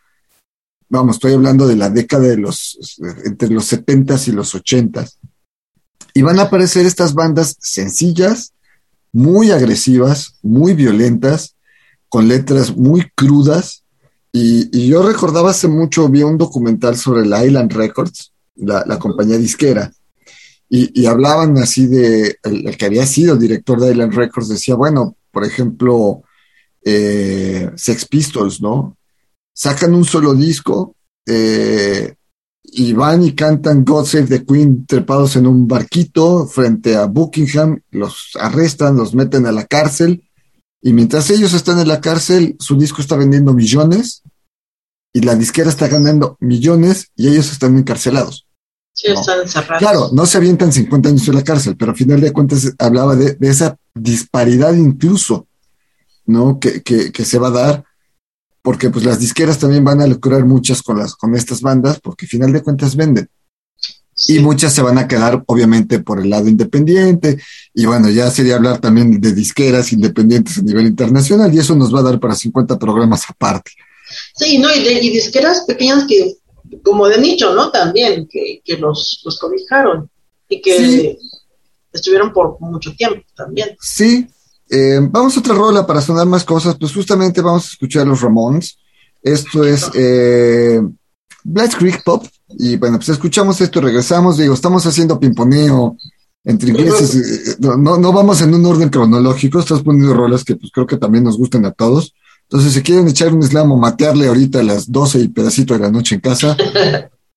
Vamos, 0.89 1.15
estoy 1.15 1.33
hablando 1.33 1.65
de 1.65 1.77
la 1.77 1.89
década 1.89 2.27
de 2.27 2.37
los, 2.37 2.99
entre 3.23 3.49
los 3.49 3.71
70s 3.71 4.27
y 4.27 4.31
los 4.31 4.53
80s. 4.55 5.17
Y 6.13 6.21
van 6.21 6.39
a 6.39 6.43
aparecer 6.43 6.85
estas 6.85 7.13
bandas 7.13 7.55
sencillas, 7.59 8.53
muy 9.11 9.51
agresivas, 9.51 10.35
muy 10.41 10.73
violentas, 10.73 11.55
con 12.07 12.27
letras 12.27 12.75
muy 12.75 13.09
crudas. 13.15 13.83
Y, 14.31 14.87
yo 14.87 15.01
recordaba 15.01 15.51
hace 15.51 15.67
mucho, 15.67 16.09
vi 16.09 16.23
un 16.23 16.37
documental 16.37 16.97
sobre 16.97 17.25
la 17.25 17.45
Island 17.45 17.71
Records, 17.73 18.33
la, 18.55 18.99
compañía 18.99 19.37
disquera, 19.37 19.91
y, 20.69 21.05
hablaban 21.05 21.57
así 21.57 21.87
de, 21.87 22.37
el, 22.43 22.77
que 22.77 22.85
había 22.85 23.05
sido 23.05 23.35
director 23.35 23.79
de 23.79 23.91
Island 23.91 24.13
Records 24.13 24.49
decía, 24.49 24.75
bueno, 24.75 25.15
por 25.31 25.45
ejemplo, 25.45 26.23
eh, 26.83 27.71
Sex 27.75 28.05
Pistols, 28.05 28.61
¿no? 28.61 28.97
Sacan 29.53 29.93
un 29.93 30.05
solo 30.05 30.35
disco, 30.35 30.95
eh, 31.25 32.15
y 32.73 32.93
van 32.93 33.23
y 33.23 33.33
cantan 33.33 33.83
God 33.83 34.05
Save 34.05 34.27
the 34.27 34.45
Queen 34.45 34.85
trepados 34.85 35.35
en 35.35 35.47
un 35.47 35.67
barquito 35.67 36.47
frente 36.47 36.95
a 36.95 37.05
Buckingham, 37.05 37.81
los 37.91 38.31
arrestan, 38.39 38.97
los 38.97 39.13
meten 39.13 39.45
a 39.45 39.51
la 39.51 39.65
cárcel 39.65 40.23
y 40.81 40.93
mientras 40.93 41.29
ellos 41.29 41.53
están 41.53 41.79
en 41.79 41.87
la 41.87 42.01
cárcel, 42.01 42.55
su 42.59 42.77
disco 42.77 43.01
está 43.01 43.15
vendiendo 43.17 43.53
millones 43.53 44.23
y 45.13 45.21
la 45.21 45.35
disquera 45.35 45.69
está 45.69 45.87
ganando 45.87 46.37
millones 46.39 47.11
y 47.15 47.27
ellos 47.27 47.51
están 47.51 47.77
encarcelados. 47.77 48.47
Sí, 48.93 49.11
están 49.11 49.41
encerrados. 49.41 49.79
Claro, 49.79 50.09
no 50.13 50.25
se 50.25 50.37
avientan 50.37 50.71
50 50.71 51.09
años 51.09 51.27
en 51.27 51.35
la 51.35 51.43
cárcel, 51.43 51.75
pero 51.77 51.91
al 51.91 51.97
final 51.97 52.21
de 52.21 52.31
cuentas 52.31 52.73
hablaba 52.77 53.15
de, 53.15 53.35
de 53.35 53.49
esa 53.49 53.77
disparidad 53.93 54.73
incluso, 54.73 55.47
¿no? 56.25 56.59
Que, 56.59 56.81
que, 56.81 57.11
que, 57.11 57.25
se 57.25 57.39
va 57.39 57.47
a 57.47 57.51
dar, 57.51 57.85
porque 58.69 58.91
pues 58.91 59.03
las 59.03 59.19
disqueras 59.19 59.57
también 59.57 59.83
van 59.83 59.99
a 59.99 60.05
lucrar 60.05 60.45
muchas 60.45 60.83
con, 60.83 60.99
las, 60.99 61.15
con 61.15 61.35
estas 61.35 61.59
bandas, 61.59 61.99
porque 61.99 62.25
al 62.25 62.29
final 62.29 62.53
de 62.53 62.61
cuentas 62.61 62.95
venden. 62.95 63.27
Sí. 64.13 64.35
Y 64.35 64.39
muchas 64.41 64.75
se 64.75 64.83
van 64.83 64.99
a 64.99 65.07
quedar, 65.07 65.43
obviamente, 65.47 65.97
por 65.97 66.19
el 66.21 66.29
lado 66.29 66.47
independiente. 66.47 67.41
Y 67.73 67.87
bueno, 67.87 68.11
ya 68.11 68.29
sería 68.29 68.57
hablar 68.57 68.79
también 68.79 69.19
de 69.19 69.33
disqueras 69.33 69.91
independientes 69.91 70.59
a 70.59 70.61
nivel 70.61 70.85
internacional, 70.85 71.51
y 71.51 71.57
eso 71.57 71.73
nos 71.73 71.91
va 71.91 72.01
a 72.01 72.03
dar 72.03 72.19
para 72.19 72.35
50 72.35 72.77
programas 72.77 73.27
aparte. 73.27 73.71
Sí, 74.35 74.59
no, 74.59 74.71
y, 74.71 74.83
de, 74.83 75.03
y 75.03 75.09
disqueras 75.09 75.63
pequeñas 75.65 76.05
que 76.07 76.35
como 76.83 77.07
de 77.07 77.19
nicho, 77.19 77.55
¿no? 77.55 77.71
También, 77.71 78.27
que, 78.29 78.61
que 78.63 78.77
los, 78.77 79.19
los 79.25 79.39
cobijaron 79.39 80.11
y 80.47 80.61
que 80.61 80.77
sí. 80.77 81.17
estuvieron 81.91 82.31
por 82.31 82.61
mucho 82.61 82.93
tiempo 82.95 83.25
también. 83.35 83.75
Sí. 83.81 84.27
Eh, 84.69 84.99
vamos 85.01 85.35
a 85.35 85.39
otra 85.39 85.55
rola 85.55 85.85
para 85.85 86.01
sonar 86.01 86.27
más 86.27 86.43
cosas, 86.43 86.75
pues 86.79 86.93
justamente 86.93 87.41
vamos 87.41 87.65
a 87.65 87.69
escuchar 87.69 88.05
los 88.05 88.21
Ramones. 88.21 88.77
Esto 89.21 89.63
es 89.63 89.89
eh, 89.95 90.81
Black 91.43 91.77
Creek 91.77 92.03
Pop. 92.03 92.25
Y 92.57 92.77
bueno, 92.77 92.97
pues 92.97 93.09
escuchamos 93.09 93.59
esto, 93.61 93.81
regresamos. 93.81 94.37
Digo, 94.37 94.53
estamos 94.53 94.85
haciendo 94.85 95.19
pimponeo 95.19 95.97
entre 96.43 96.69
ingleses. 96.69 97.57
No, 97.59 97.77
no, 97.77 97.97
no 97.97 98.13
vamos 98.13 98.41
en 98.41 98.53
un 98.53 98.65
orden 98.65 98.89
cronológico, 98.89 99.59
estás 99.59 99.81
poniendo 99.81 100.13
rolas 100.13 100.43
que 100.43 100.55
pues 100.55 100.71
creo 100.71 100.87
que 100.87 100.97
también 100.97 101.23
nos 101.23 101.37
gustan 101.37 101.65
a 101.65 101.71
todos. 101.71 102.13
Entonces, 102.43 102.73
si 102.73 102.81
quieren 102.81 103.07
echar 103.07 103.33
un 103.33 103.43
slam 103.43 103.71
o 103.71 103.77
matearle 103.77 104.27
ahorita 104.27 104.61
a 104.61 104.63
las 104.63 104.91
12 104.91 105.19
y 105.19 105.27
pedacito 105.27 105.75
de 105.75 105.81
la 105.81 105.91
noche 105.91 106.15
en 106.15 106.21
casa, 106.21 106.57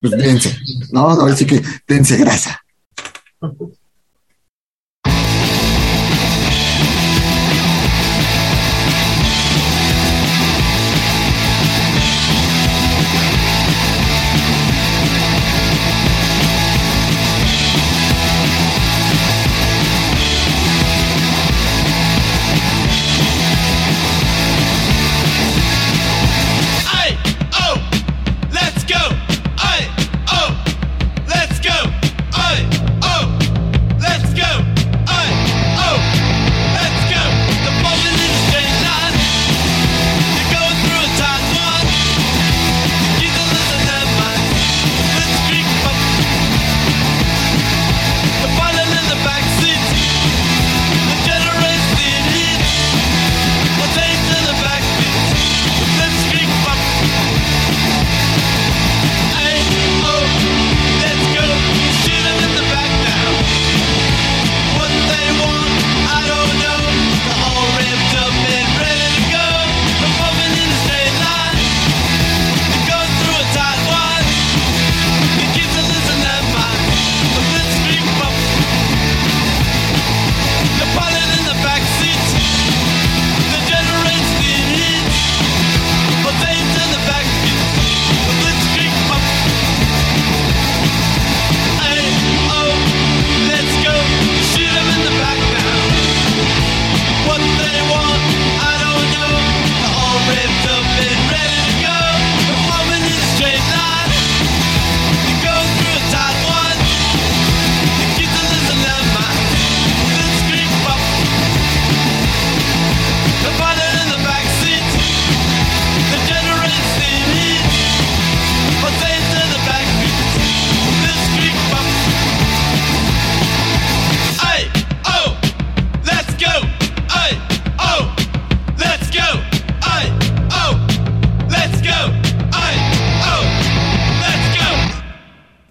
pues 0.01 0.13
dense, 0.13 0.57
¿no? 0.91 1.11
Ahora 1.11 1.37
sí 1.37 1.45
que 1.45 1.63
dense 1.87 2.17
grasa. 2.17 2.61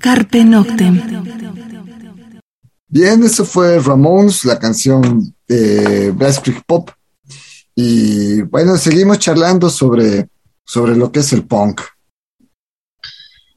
Carpe 0.01 0.43
Noctem. 0.43 0.99
Bien, 2.87 3.23
eso 3.23 3.45
fue 3.45 3.79
Ramones, 3.79 4.43
la 4.45 4.57
canción 4.59 5.33
de 5.47 6.13
Creek 6.43 6.63
Pop. 6.65 6.89
Y 7.75 8.41
bueno, 8.41 8.77
seguimos 8.77 9.19
charlando 9.19 9.69
sobre, 9.69 10.27
sobre 10.65 10.95
lo 10.95 11.11
que 11.11 11.19
es 11.19 11.31
el 11.33 11.45
punk. 11.45 11.81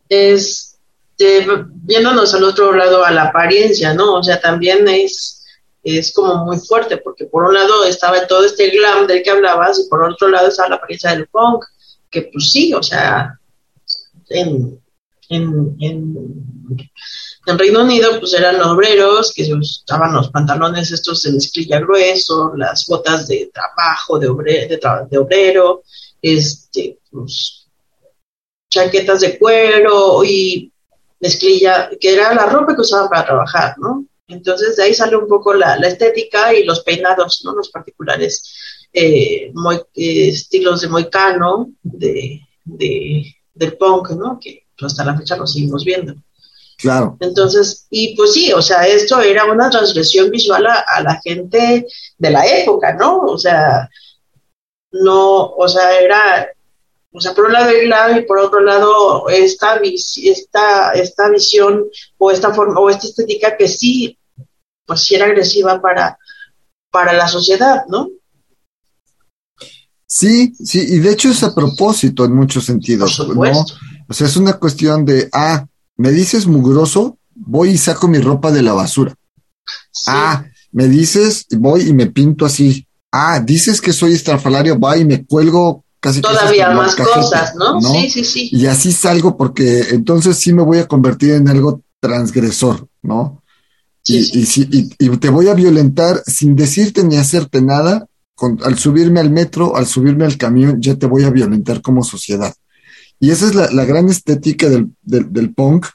Es 0.08 0.78
eh, 1.18 1.46
viéndonos 1.68 2.34
al 2.34 2.44
otro 2.44 2.72
lado 2.74 3.04
a 3.04 3.10
la 3.10 3.24
apariencia, 3.24 3.94
¿no? 3.94 4.14
O 4.14 4.22
sea, 4.22 4.40
también 4.40 4.86
es, 4.86 5.42
es 5.82 6.12
como 6.12 6.44
muy 6.44 6.58
fuerte, 6.58 6.98
porque 6.98 7.24
por 7.24 7.44
un 7.44 7.54
lado 7.54 7.84
estaba 7.84 8.26
todo 8.26 8.44
este 8.44 8.70
glam 8.70 9.06
del 9.06 9.22
que 9.22 9.30
hablabas, 9.30 9.80
y 9.80 9.88
por 9.88 10.04
otro 10.04 10.28
lado 10.28 10.48
estaba 10.48 10.68
la 10.68 10.76
apariencia 10.76 11.10
del 11.10 11.26
punk, 11.26 11.64
que 12.10 12.28
pues 12.32 12.52
sí, 12.52 12.72
o 12.74 12.82
sea, 12.82 13.38
en, 14.28 14.78
en, 15.28 15.76
en, 15.80 16.14
en, 17.46 17.58
Reino 17.58 17.82
Unido, 17.82 18.18
pues 18.18 18.34
eran 18.34 18.60
obreros 18.62 19.32
que 19.34 19.52
usaban 19.52 20.14
los 20.14 20.30
pantalones 20.30 20.90
estos 20.92 21.22
de 21.22 21.32
mezclilla 21.32 21.80
grueso, 21.80 22.52
las 22.56 22.86
botas 22.86 23.28
de 23.28 23.50
trabajo 23.52 24.18
de, 24.18 24.28
obre, 24.28 24.66
de, 24.66 24.78
tra 24.78 25.06
de 25.10 25.18
obrero, 25.18 25.82
este, 26.20 26.98
pues, 27.10 27.68
chaquetas 28.70 29.20
de 29.20 29.38
cuero 29.38 30.24
y 30.24 30.72
mezclilla, 31.20 31.90
que 32.00 32.12
era 32.14 32.34
la 32.34 32.46
ropa 32.46 32.74
que 32.74 32.82
usaban 32.82 33.08
para 33.08 33.26
trabajar, 33.26 33.74
¿no? 33.78 34.06
Entonces 34.26 34.76
de 34.76 34.84
ahí 34.84 34.94
sale 34.94 35.16
un 35.16 35.28
poco 35.28 35.52
la, 35.52 35.78
la 35.78 35.88
estética 35.88 36.54
y 36.54 36.64
los 36.64 36.82
peinados, 36.82 37.42
¿no? 37.44 37.54
Los 37.54 37.70
particulares 37.70 38.88
eh, 38.92 39.52
eh, 39.94 40.28
estilos 40.28 40.80
de 40.80 40.88
moicano, 40.88 41.72
de, 41.82 42.40
de, 42.64 43.34
del 43.52 43.76
punk, 43.76 44.10
¿no? 44.10 44.38
Que 44.40 44.63
hasta 44.80 45.04
la 45.04 45.16
fecha 45.16 45.36
lo 45.36 45.46
seguimos 45.46 45.84
viendo. 45.84 46.14
Claro. 46.78 47.16
Entonces, 47.20 47.86
y 47.90 48.16
pues 48.16 48.32
sí, 48.32 48.52
o 48.52 48.60
sea, 48.60 48.86
esto 48.86 49.20
era 49.20 49.44
una 49.44 49.70
transgresión 49.70 50.30
visual 50.30 50.66
a, 50.66 50.84
a, 50.94 51.02
la 51.02 51.20
gente 51.22 51.86
de 52.18 52.30
la 52.30 52.44
época, 52.46 52.94
¿no? 52.94 53.18
O 53.20 53.38
sea, 53.38 53.88
no, 54.90 55.50
o 55.50 55.68
sea, 55.68 55.98
era, 56.00 56.48
o 57.12 57.20
sea, 57.20 57.34
por 57.34 57.46
un 57.46 57.52
lado 57.52 57.70
el 57.70 57.86
glam 57.86 58.18
y 58.18 58.22
por 58.22 58.38
otro 58.38 58.60
lado 58.60 59.28
esta, 59.28 59.80
esta, 59.84 60.90
esta 60.92 61.28
visión 61.28 61.84
o 62.18 62.30
esta 62.30 62.52
forma 62.52 62.80
o 62.80 62.90
esta 62.90 63.06
estética 63.06 63.56
que 63.56 63.68
sí, 63.68 64.18
pues 64.84 65.02
sí 65.02 65.14
era 65.14 65.26
agresiva 65.26 65.80
para, 65.80 66.18
para 66.90 67.12
la 67.12 67.28
sociedad, 67.28 67.84
¿no? 67.88 68.08
Sí, 70.06 70.54
sí, 70.54 70.84
y 70.88 70.98
de 70.98 71.12
hecho 71.12 71.28
es 71.28 71.42
a 71.42 71.54
propósito 71.54 72.24
en 72.24 72.34
muchos 72.34 72.64
sentidos, 72.64 73.18
¿no? 73.28 73.64
O 74.08 74.14
sea, 74.14 74.26
es 74.26 74.36
una 74.36 74.54
cuestión 74.54 75.04
de, 75.04 75.28
ah, 75.32 75.66
me 75.96 76.10
dices 76.10 76.46
mugroso, 76.46 77.18
voy 77.34 77.70
y 77.70 77.78
saco 77.78 78.08
mi 78.08 78.18
ropa 78.18 78.50
de 78.50 78.62
la 78.62 78.72
basura. 78.72 79.14
Sí. 79.90 80.04
Ah, 80.08 80.44
me 80.72 80.88
dices, 80.88 81.46
voy 81.50 81.88
y 81.88 81.92
me 81.92 82.06
pinto 82.06 82.44
así. 82.44 82.86
Ah, 83.12 83.40
dices 83.40 83.80
que 83.80 83.92
soy 83.92 84.12
estrafalario, 84.12 84.78
va 84.78 84.96
y 84.96 85.04
me 85.04 85.24
cuelgo 85.24 85.84
casi 86.00 86.20
todavía 86.20 86.70
más 86.70 86.96
cosas, 86.96 87.54
¿no? 87.54 87.80
Sí, 87.80 88.10
sí, 88.10 88.24
sí. 88.24 88.48
Y 88.52 88.66
así 88.66 88.92
salgo 88.92 89.36
porque 89.36 89.86
entonces 89.90 90.36
sí 90.36 90.52
me 90.52 90.62
voy 90.62 90.78
a 90.78 90.88
convertir 90.88 91.32
en 91.32 91.48
algo 91.48 91.82
transgresor, 92.00 92.86
¿no? 93.02 93.42
y, 94.06 94.18
Y, 94.18 94.90
y, 94.98 95.16
te 95.16 95.30
voy 95.30 95.48
a 95.48 95.54
violentar 95.54 96.22
sin 96.26 96.54
decirte 96.56 97.04
ni 97.04 97.16
hacerte 97.16 97.62
nada. 97.62 98.06
al 98.64 98.78
subirme 98.78 99.20
al 99.20 99.30
metro, 99.30 99.76
al 99.76 99.86
subirme 99.86 100.24
al 100.24 100.36
camión, 100.36 100.82
ya 100.82 100.96
te 100.96 101.06
voy 101.06 101.22
a 101.22 101.30
violentar 101.30 101.80
como 101.80 102.02
sociedad. 102.02 102.52
Y 103.20 103.30
esa 103.30 103.46
es 103.46 103.54
la, 103.54 103.84
gran 103.84 104.08
estética 104.08 104.68
del, 104.68 104.90
del, 105.02 105.54
punk. 105.54 105.86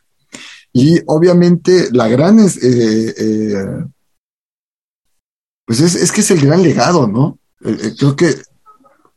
Y 0.73 0.99
obviamente 1.05 1.89
la 1.91 2.07
gran 2.07 2.39
es, 2.39 2.57
eh, 2.63 3.13
eh, 3.17 3.85
pues 5.65 5.81
es, 5.81 5.95
es, 5.95 6.11
que 6.11 6.21
es 6.21 6.31
el 6.31 6.41
gran 6.41 6.63
legado, 6.63 7.07
¿no? 7.07 7.39
Eh, 7.63 7.93
creo 7.97 8.15
que 8.15 8.35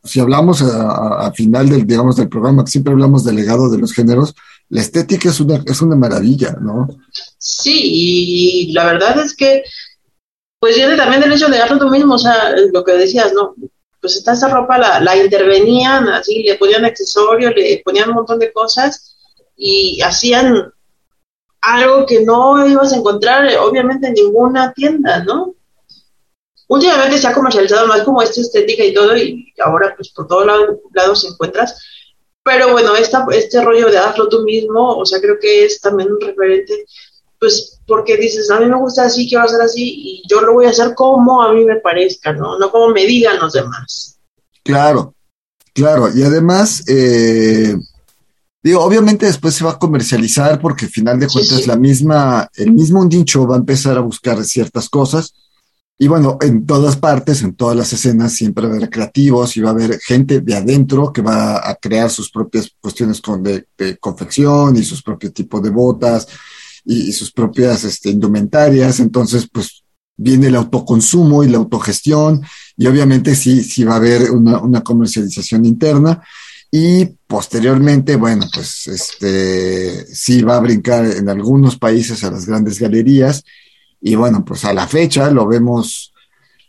si 0.03 0.19
hablamos 0.19 0.61
a, 0.61 1.31
final 1.33 1.69
del, 1.69 1.87
digamos, 1.87 2.17
del 2.17 2.27
programa, 2.27 2.67
siempre 2.67 2.91
hablamos 2.91 3.23
del 3.23 3.37
legado 3.37 3.69
de 3.69 3.77
los 3.77 3.93
géneros, 3.93 4.35
la 4.69 4.81
estética 4.81 5.29
es 5.29 5.39
una, 5.39 5.63
es 5.65 5.81
una 5.81 5.95
maravilla, 5.95 6.57
¿no? 6.61 6.87
Sí, 7.37 7.81
y 7.83 8.73
la 8.73 8.85
verdad 8.85 9.23
es 9.23 9.33
que, 9.33 9.63
pues 10.59 10.75
viene 10.75 10.97
también 10.97 11.21
del 11.21 11.31
hecho 11.31 11.47
de 11.47 11.57
hacerlo 11.57 11.85
tú 11.85 11.89
mismo, 11.89 12.15
o 12.15 12.19
sea, 12.19 12.53
lo 12.73 12.83
que 12.83 12.93
decías, 12.93 13.31
¿no? 13.33 13.55
Pues 14.03 14.17
esta, 14.17 14.33
esa 14.33 14.49
ropa 14.49 14.77
la, 14.77 14.99
la 14.99 15.15
intervenían, 15.15 16.09
así, 16.09 16.43
le 16.43 16.55
ponían 16.55 16.83
accesorios, 16.83 17.55
le 17.55 17.81
ponían 17.83 18.09
un 18.09 18.15
montón 18.15 18.37
de 18.37 18.51
cosas 18.51 19.15
y 19.55 20.01
hacían 20.01 20.73
algo 21.61 22.05
que 22.05 22.25
no 22.25 22.67
ibas 22.67 22.91
a 22.91 22.97
encontrar, 22.97 23.49
obviamente, 23.57 24.07
en 24.07 24.13
ninguna 24.13 24.73
tienda, 24.73 25.23
¿no? 25.23 25.55
últimamente 26.67 27.17
se 27.17 27.27
ha 27.27 27.33
comercializado 27.33 27.87
más 27.87 28.01
como 28.03 28.21
esta 28.21 28.41
estética 28.41 28.83
y 28.83 28.93
todo, 28.93 29.15
y 29.15 29.53
ahora 29.63 29.93
pues 29.95 30.09
por 30.09 30.27
todos 30.27 30.47
lados 30.93 31.25
encuentras. 31.25 31.79
Pero 32.43 32.71
bueno, 32.71 32.95
esta, 32.95 33.25
este 33.31 33.61
rollo 33.63 33.89
de 33.89 33.97
hazlo 33.97 34.27
tú 34.27 34.41
mismo, 34.41 34.97
o 34.97 35.05
sea, 35.05 35.21
creo 35.21 35.37
que 35.39 35.65
es 35.65 35.79
también 35.79 36.11
un 36.11 36.19
referente, 36.19 36.85
pues 37.43 37.77
porque 37.85 38.15
dices, 38.15 38.49
a 38.49 38.59
mí 38.61 38.67
me 38.67 38.77
gusta 38.77 39.03
así, 39.03 39.27
quiero 39.27 39.43
hacer 39.43 39.59
así, 39.59 39.83
y 39.83 40.23
yo 40.29 40.39
lo 40.39 40.53
voy 40.53 40.65
a 40.65 40.69
hacer 40.69 40.95
como 40.95 41.43
a 41.43 41.51
mí 41.51 41.65
me 41.65 41.75
parezca, 41.75 42.31
¿no? 42.31 42.57
No 42.57 42.71
como 42.71 42.87
me 42.93 43.05
digan 43.05 43.37
los 43.37 43.51
demás. 43.51 44.17
Claro, 44.63 45.13
claro, 45.73 46.07
y 46.15 46.23
además, 46.23 46.85
eh, 46.87 47.75
digo, 48.63 48.79
obviamente 48.79 49.25
después 49.25 49.55
se 49.55 49.65
va 49.65 49.71
a 49.71 49.79
comercializar 49.79 50.61
porque 50.61 50.85
al 50.85 50.91
final 50.91 51.19
de 51.19 51.27
cuentas 51.27 51.67
la 51.67 51.75
misma, 51.75 52.47
el 52.55 52.71
mismo 52.71 53.03
nicho 53.03 53.45
va 53.45 53.55
a 53.55 53.59
empezar 53.59 53.97
a 53.97 54.01
buscar 54.01 54.41
ciertas 54.45 54.87
cosas 54.87 55.33
y 55.97 56.07
bueno, 56.07 56.37
en 56.41 56.65
todas 56.65 56.95
partes, 56.95 57.43
en 57.43 57.55
todas 57.55 57.75
las 57.75 57.93
escenas, 57.93 58.33
siempre 58.33 58.65
va 58.65 58.73
a 58.73 58.77
haber 58.77 58.89
creativos 58.89 59.55
y 59.55 59.61
va 59.61 59.69
a 59.69 59.73
haber 59.73 59.99
gente 59.99 60.39
de 60.39 60.55
adentro 60.55 61.11
que 61.13 61.21
va 61.21 61.69
a 61.69 61.75
crear 61.75 62.09
sus 62.09 62.31
propias 62.31 62.71
cuestiones 62.79 63.21
con 63.21 63.43
de, 63.43 63.67
confección 63.99 64.75
y 64.77 64.83
sus 64.83 65.03
propios 65.03 65.33
tipos 65.33 65.61
de 65.61 65.69
botas 65.69 66.27
y, 66.85 67.11
sus 67.13 67.31
propias 67.31 67.83
este, 67.83 68.09
indumentarias. 68.09 68.99
Entonces, 68.99 69.47
pues 69.51 69.83
viene 70.15 70.47
el 70.47 70.55
autoconsumo 70.55 71.43
y 71.43 71.49
la 71.49 71.57
autogestión 71.57 72.43
y 72.77 72.87
obviamente 72.87 73.35
sí, 73.35 73.63
sí 73.63 73.83
va 73.83 73.93
a 73.93 73.97
haber 73.97 74.31
una, 74.31 74.59
una 74.59 74.81
comercialización 74.81 75.65
interna. 75.65 76.21
Y 76.71 77.05
posteriormente, 77.27 78.15
bueno, 78.15 78.47
pues 78.51 78.87
este 78.87 80.07
sí 80.07 80.41
va 80.41 80.57
a 80.57 80.61
brincar 80.61 81.05
en 81.05 81.29
algunos 81.29 81.77
países 81.77 82.23
a 82.23 82.31
las 82.31 82.47
grandes 82.47 82.79
galerías 82.79 83.43
y 84.05 84.15
bueno, 84.15 84.43
pues 84.43 84.65
a 84.65 84.73
la 84.73 84.85
fecha 84.85 85.31
lo 85.31 85.47
vemos, 85.47 86.13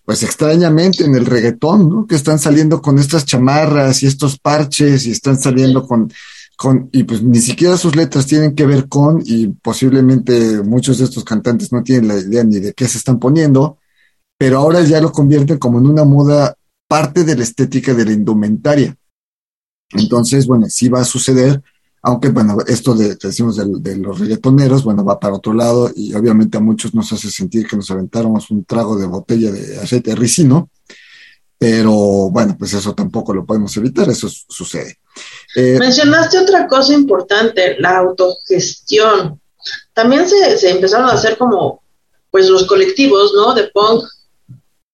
pues 0.04 0.22
extrañamente 0.22 1.04
en 1.04 1.16
el 1.16 1.26
reggaetón, 1.26 1.88
¿no? 1.88 2.06
Que 2.06 2.14
están 2.14 2.38
saliendo 2.38 2.80
con 2.80 2.98
estas 2.98 3.24
chamarras 3.24 4.02
y 4.02 4.06
estos 4.06 4.38
parches 4.38 5.06
y 5.06 5.10
están 5.10 5.40
saliendo 5.40 5.84
con, 5.84 6.12
con, 6.64 6.88
y 6.92 7.04
pues 7.04 7.22
ni 7.22 7.40
siquiera 7.40 7.76
sus 7.76 7.94
letras 7.94 8.26
tienen 8.26 8.54
que 8.54 8.64
ver 8.64 8.88
con, 8.88 9.22
y 9.22 9.48
posiblemente 9.48 10.62
muchos 10.62 10.96
de 10.96 11.04
estos 11.04 11.22
cantantes 11.22 11.70
no 11.72 11.82
tienen 11.82 12.08
la 12.08 12.18
idea 12.18 12.42
ni 12.42 12.58
de 12.58 12.72
qué 12.72 12.88
se 12.88 12.96
están 12.96 13.18
poniendo, 13.18 13.76
pero 14.38 14.58
ahora 14.58 14.80
ya 14.80 14.98
lo 14.98 15.12
convierten 15.12 15.58
como 15.58 15.78
en 15.78 15.86
una 15.86 16.04
moda 16.04 16.56
parte 16.88 17.24
de 17.24 17.36
la 17.36 17.42
estética 17.42 17.92
de 17.92 18.06
la 18.06 18.12
indumentaria. 18.12 18.96
Entonces, 19.90 20.46
bueno, 20.46 20.66
sí 20.70 20.88
va 20.88 21.00
a 21.02 21.04
suceder 21.04 21.62
aunque, 22.06 22.28
bueno, 22.28 22.58
esto 22.66 22.94
de, 22.94 23.16
decimos 23.16 23.56
de, 23.56 23.96
los 23.96 24.18
reggaetoneros, 24.18 24.84
bueno, 24.84 25.02
va 25.06 25.18
para 25.18 25.36
otro 25.36 25.54
lado 25.54 25.90
y 25.96 26.12
obviamente 26.12 26.58
a 26.58 26.60
muchos 26.60 26.94
nos 26.94 27.10
hace 27.14 27.30
sentir 27.30 27.66
que 27.66 27.76
nos 27.76 27.90
aventáramos 27.90 28.50
un 28.50 28.62
trago 28.66 28.98
de 28.98 29.06
botella 29.06 29.50
de 29.50 29.78
aceite 29.78 30.14
ricino, 30.14 30.68
pero 31.58 32.30
bueno, 32.30 32.56
pues 32.58 32.74
eso 32.74 32.94
tampoco 32.94 33.32
lo 33.32 33.46
podemos 33.46 33.76
evitar, 33.76 34.08
eso 34.08 34.28
sucede. 34.28 34.98
Eh, 35.56 35.76
Mencionaste 35.78 36.38
otra 36.38 36.66
cosa 36.66 36.92
importante, 36.92 37.76
la 37.78 37.98
autogestión. 37.98 39.40
También 39.92 40.28
se, 40.28 40.70
empezaron 40.70 41.08
a 41.08 41.12
hacer 41.12 41.38
como, 41.38 41.82
pues 42.30 42.48
los 42.48 42.66
colectivos, 42.66 43.32
¿no? 43.34 43.54
De 43.54 43.68
punk, 43.68 44.04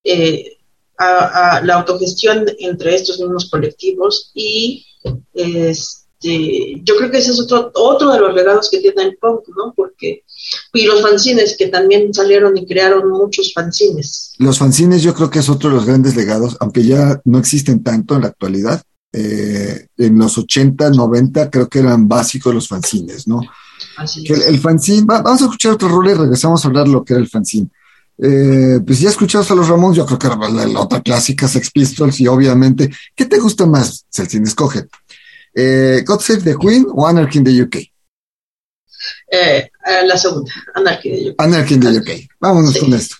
eh, 0.04 0.58
a, 0.98 1.60
la 1.64 1.74
autogestión 1.76 2.46
entre 2.58 2.94
estos 2.94 3.18
mismos 3.18 3.48
colectivos 3.50 4.30
y 4.34 4.86
este, 5.32 6.80
yo 6.82 6.96
creo 6.96 7.10
que 7.10 7.18
ese 7.18 7.30
es 7.30 7.40
otro, 7.40 7.70
otro 7.74 8.12
de 8.12 8.20
los 8.20 8.34
legados 8.34 8.68
que 8.70 8.80
tiene 8.80 9.02
el 9.04 9.16
punk, 9.16 9.48
¿no? 9.56 9.72
Porque, 9.74 10.24
y 10.72 10.84
los 10.84 11.02
fanzines 11.02 11.56
que 11.56 11.68
también 11.68 12.12
salieron 12.12 12.56
y 12.56 12.66
crearon 12.66 13.08
muchos 13.10 13.52
fanzines. 13.54 14.34
Los 14.38 14.58
fanzines 14.58 15.02
yo 15.02 15.14
creo 15.14 15.30
que 15.30 15.40
es 15.40 15.48
otro 15.48 15.70
de 15.70 15.76
los 15.76 15.86
grandes 15.86 16.16
legados, 16.16 16.56
aunque 16.60 16.84
ya 16.84 17.20
no 17.24 17.38
existen 17.38 17.82
tanto 17.82 18.14
en 18.14 18.22
la 18.22 18.28
actualidad. 18.28 18.82
Eh, 19.12 19.88
en 19.98 20.18
los 20.18 20.38
80, 20.38 20.90
90 20.90 21.50
creo 21.50 21.68
que 21.68 21.80
eran 21.80 22.06
básicos 22.06 22.54
los 22.54 22.68
fanzines, 22.68 23.26
¿no? 23.26 23.40
Así 23.96 24.22
que 24.22 24.34
el, 24.34 24.60
fanzine, 24.60 25.04
vamos 25.04 25.42
a 25.42 25.46
escuchar 25.46 25.72
otro 25.72 25.88
rol 25.88 26.10
y 26.10 26.14
regresamos 26.14 26.64
a 26.64 26.68
hablar 26.68 26.86
de 26.86 26.92
lo 26.92 27.04
que 27.04 27.14
era 27.14 27.22
el 27.22 27.28
fanzine. 27.28 27.68
Eh, 28.22 28.80
pues 28.86 29.00
ya 29.00 29.08
escuchamos 29.08 29.50
a 29.50 29.54
los 29.54 29.68
Ramones, 29.68 29.96
yo 29.96 30.06
creo 30.06 30.18
que 30.18 30.26
era 30.26 30.36
la, 30.36 30.80
otra 30.80 31.00
clásica, 31.00 31.48
Sex 31.48 31.70
Pistols, 31.70 32.20
y 32.20 32.28
obviamente, 32.28 32.90
¿qué 33.16 33.24
te 33.24 33.38
gusta 33.38 33.66
más? 33.66 34.04
Celsin, 34.10 34.46
escoge. 34.46 34.86
Eh, 35.54 36.04
God 36.06 36.20
Save 36.20 36.42
the 36.42 36.56
Queen 36.56 36.86
o 36.92 37.06
Anarchy 37.06 37.38
in 37.38 37.44
the 37.44 37.62
UK? 37.62 37.89
Eh, 39.30 39.70
eh, 39.86 40.06
la 40.06 40.16
segunda, 40.16 40.52
Anarchy 40.74 41.10
the 41.10 41.30
UK. 41.30 41.34
Anarchy 41.38 41.78
the 41.78 41.88
UK. 41.98 42.10
Vámonos 42.40 42.72
sí. 42.72 42.80
con 42.80 42.94
esto. 42.94 43.16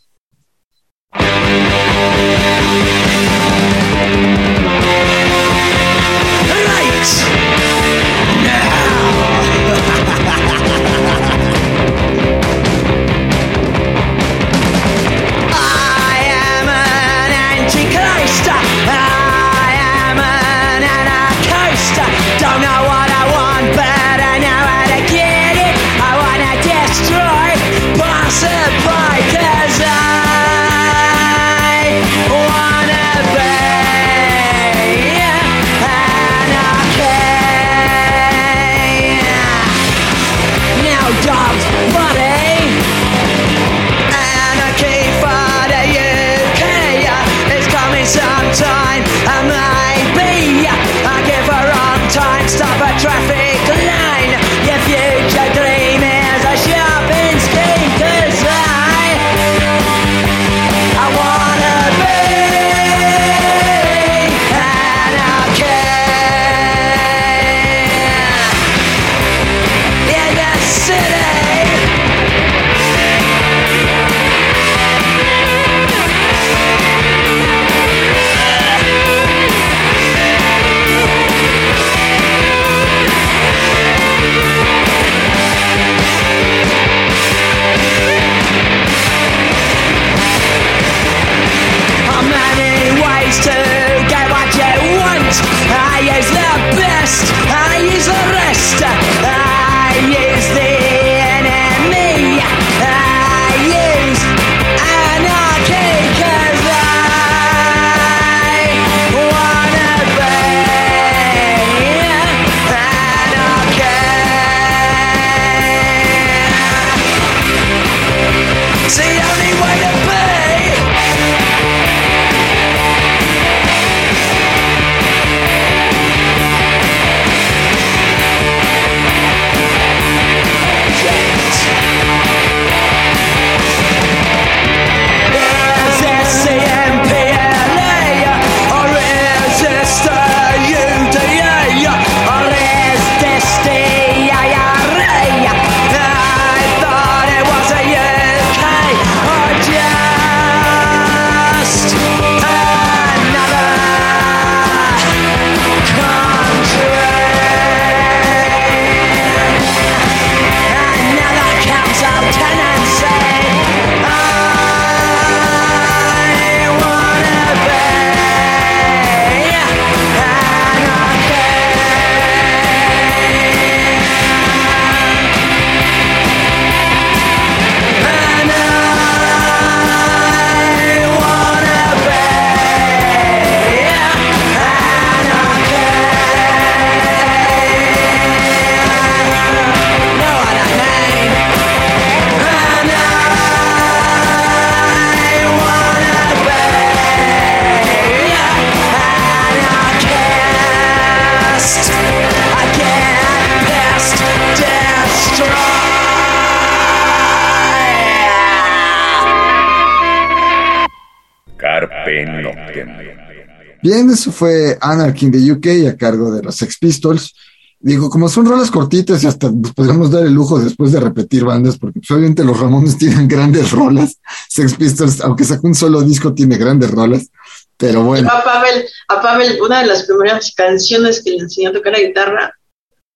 Bien, 213.83 214.11
eso 214.11 214.31
fue 214.31 214.77
Anarchy 214.81 215.27
in 215.27 215.33
the 215.33 215.53
UK 215.53 215.93
a 215.93 215.97
cargo 215.97 216.31
de 216.33 216.43
los 216.43 216.57
Sex 216.57 216.79
Pistols. 216.79 217.35
Digo, 217.83 218.11
como 218.11 218.29
son 218.29 218.45
rolas 218.45 218.71
cortitas 218.71 219.25
y 219.25 219.27
hasta 219.27 219.51
nos 219.51 219.73
podemos 219.73 220.11
dar 220.11 220.27
el 220.27 220.35
lujo 220.35 220.59
después 220.59 220.93
de 220.93 221.01
repetir 221.01 221.45
bandas, 221.45 221.79
porque 221.79 222.01
pues, 222.01 222.11
obviamente 222.11 222.45
los 222.45 222.61
Ramones 222.61 222.99
tienen 222.99 223.27
grandes 223.27 223.71
rolas. 223.71 224.19
Sex 224.49 224.75
Pistols, 224.75 225.21
aunque 225.23 225.45
sacó 225.45 225.66
un 225.66 225.75
solo 225.75 226.03
disco, 226.03 226.35
tiene 226.35 226.59
grandes 226.59 226.90
rolas. 226.90 227.31
Pero 227.79 228.03
bueno. 228.03 228.29
A 228.31 228.45
Pavel, 228.45 228.87
a 229.09 229.23
Pavel, 229.23 229.59
una 229.62 229.81
de 229.81 229.87
las 229.87 230.03
primeras 230.03 230.53
canciones 230.55 231.23
que 231.25 231.31
le 231.31 231.38
enseñó 231.38 231.71
a 231.71 231.73
tocar 231.73 231.95
la 231.95 232.01
guitarra, 232.01 232.55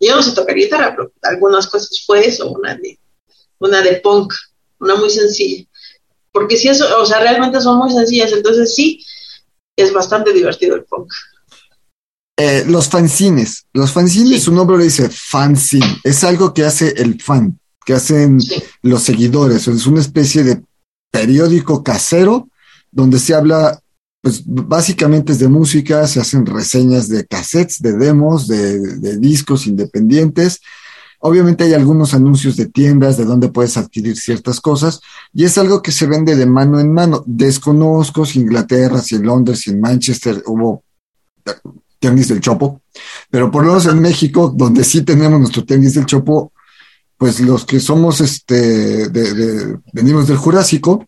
yo 0.00 0.16
no 0.16 0.22
sé 0.22 0.32
tocar 0.32 0.54
guitarra, 0.54 0.94
pero 0.96 1.12
algunas 1.22 1.66
cosas 1.66 2.02
fue 2.06 2.26
eso, 2.26 2.50
una 2.50 2.74
de, 2.74 2.98
una 3.58 3.82
de 3.82 3.96
punk, 3.96 4.32
una 4.80 4.96
muy 4.96 5.10
sencilla. 5.10 5.64
Porque 6.32 6.56
si 6.56 6.68
eso, 6.68 6.86
o 6.98 7.04
sea, 7.04 7.20
realmente 7.20 7.60
son 7.60 7.78
muy 7.78 7.92
sencillas, 7.92 8.32
entonces 8.32 8.74
sí, 8.74 9.04
es 9.76 9.92
bastante 9.92 10.32
divertido 10.32 10.76
el 10.76 10.84
punk. 10.84 11.12
Eh, 12.36 12.64
los 12.66 12.88
fanzines. 12.88 13.66
Los 13.72 13.92
fanzines, 13.92 14.42
su 14.42 14.52
nombre 14.52 14.76
le 14.76 14.84
dice 14.84 15.08
fanzine. 15.08 16.00
Es 16.02 16.24
algo 16.24 16.52
que 16.52 16.64
hace 16.64 16.94
el 16.96 17.20
fan, 17.20 17.58
que 17.84 17.94
hacen 17.94 18.38
los 18.82 19.02
seguidores. 19.02 19.68
Es 19.68 19.86
una 19.86 20.00
especie 20.00 20.42
de 20.42 20.62
periódico 21.12 21.84
casero 21.84 22.48
donde 22.90 23.18
se 23.18 23.34
habla, 23.34 23.80
pues 24.20 24.42
básicamente 24.44 25.32
es 25.32 25.38
de 25.38 25.48
música, 25.48 26.06
se 26.08 26.20
hacen 26.20 26.44
reseñas 26.46 27.08
de 27.08 27.24
cassettes, 27.24 27.80
de 27.80 27.92
demos, 27.92 28.48
de, 28.48 29.18
discos 29.18 29.66
independientes. 29.66 30.60
Obviamente 31.26 31.64
hay 31.64 31.72
algunos 31.72 32.12
anuncios 32.12 32.54
de 32.54 32.66
tiendas 32.66 33.16
de 33.16 33.24
donde 33.24 33.48
puedes 33.48 33.78
adquirir 33.78 34.14
ciertas 34.14 34.60
cosas 34.60 35.00
y 35.32 35.44
es 35.44 35.56
algo 35.56 35.80
que 35.80 35.90
se 35.90 36.06
vende 36.06 36.36
de 36.36 36.44
mano 36.44 36.78
en 36.80 36.92
mano. 36.92 37.24
Desconozco 37.26 38.26
si 38.26 38.40
Inglaterra, 38.40 39.00
si 39.00 39.14
en 39.14 39.22
Londres, 39.22 39.60
si 39.60 39.70
en 39.70 39.80
Manchester 39.80 40.42
hubo 40.44 40.84
tianguis 41.98 42.28
del 42.28 42.42
Chopo, 42.42 42.82
pero 43.30 43.50
por 43.50 43.62
lo 43.64 43.70
menos 43.70 43.86
en 43.86 44.02
México, 44.02 44.52
donde 44.54 44.84
sí 44.84 45.00
tenemos 45.00 45.40
nuestro 45.40 45.64
tianguis 45.64 45.94
del 45.94 46.04
Chopo, 46.04 46.52
pues 47.16 47.40
los 47.40 47.64
que 47.64 47.80
somos, 47.80 48.20
este, 48.20 49.08
de, 49.08 49.78
venimos 49.94 50.28
del 50.28 50.36
Jurásico. 50.36 51.06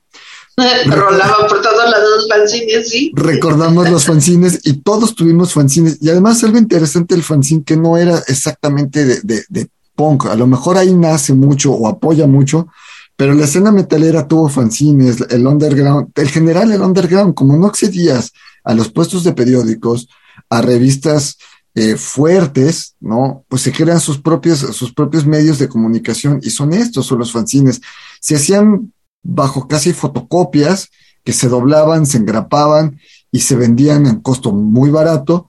Rolaban 0.86 1.46
por 1.46 1.60
todos 1.60 1.90
los 1.90 2.26
fanzines, 2.26 2.88
sí. 2.88 3.12
Recordamos 3.14 3.90
los 3.90 4.06
fanzines 4.06 4.60
y 4.64 4.78
todos 4.78 5.14
tuvimos 5.14 5.52
fanzines. 5.52 5.98
Y 6.00 6.08
además 6.08 6.42
algo 6.42 6.56
interesante 6.56 7.14
el 7.14 7.22
fanzine 7.22 7.64
que 7.64 7.76
no 7.76 7.98
era 7.98 8.18
exactamente 8.28 9.04
de, 9.04 9.44
de 9.46 9.68
punk. 9.96 10.26
A 10.26 10.36
lo 10.36 10.46
mejor 10.46 10.78
ahí 10.78 10.94
nace 10.94 11.34
mucho 11.34 11.72
o 11.72 11.88
apoya 11.88 12.26
mucho, 12.26 12.68
pero 13.16 13.34
la 13.34 13.44
escena 13.44 13.72
metalera 13.72 14.28
tuvo 14.28 14.48
fanzines, 14.48 15.22
el 15.30 15.46
underground, 15.46 16.10
el 16.14 16.28
general, 16.28 16.70
el 16.70 16.82
underground, 16.82 17.34
como 17.34 17.56
no 17.56 17.66
accedías 17.66 18.32
a 18.62 18.74
los 18.74 18.90
puestos 18.90 19.24
de 19.24 19.32
periódicos, 19.32 20.08
a 20.50 20.60
revistas 20.60 21.38
eh, 21.74 21.96
fuertes, 21.96 22.94
¿no? 23.00 23.44
Pues 23.48 23.62
se 23.62 23.72
crean 23.72 24.00
sus 24.00 24.18
propios, 24.18 24.60
sus 24.60 24.92
propios 24.92 25.26
medios 25.26 25.58
de 25.58 25.68
comunicación 25.68 26.40
y 26.42 26.50
son 26.50 26.72
estos, 26.72 27.06
son 27.06 27.18
los 27.18 27.32
fanzines. 27.32 27.80
Se 28.20 28.36
hacían 28.36 28.92
bajo 29.22 29.66
casi 29.66 29.92
fotocopias 29.92 30.88
que 31.24 31.32
se 31.32 31.48
doblaban, 31.48 32.06
se 32.06 32.18
engrapaban 32.18 32.98
y 33.32 33.40
se 33.40 33.56
vendían 33.56 34.06
en 34.06 34.20
costo 34.20 34.52
muy 34.52 34.90
barato 34.90 35.48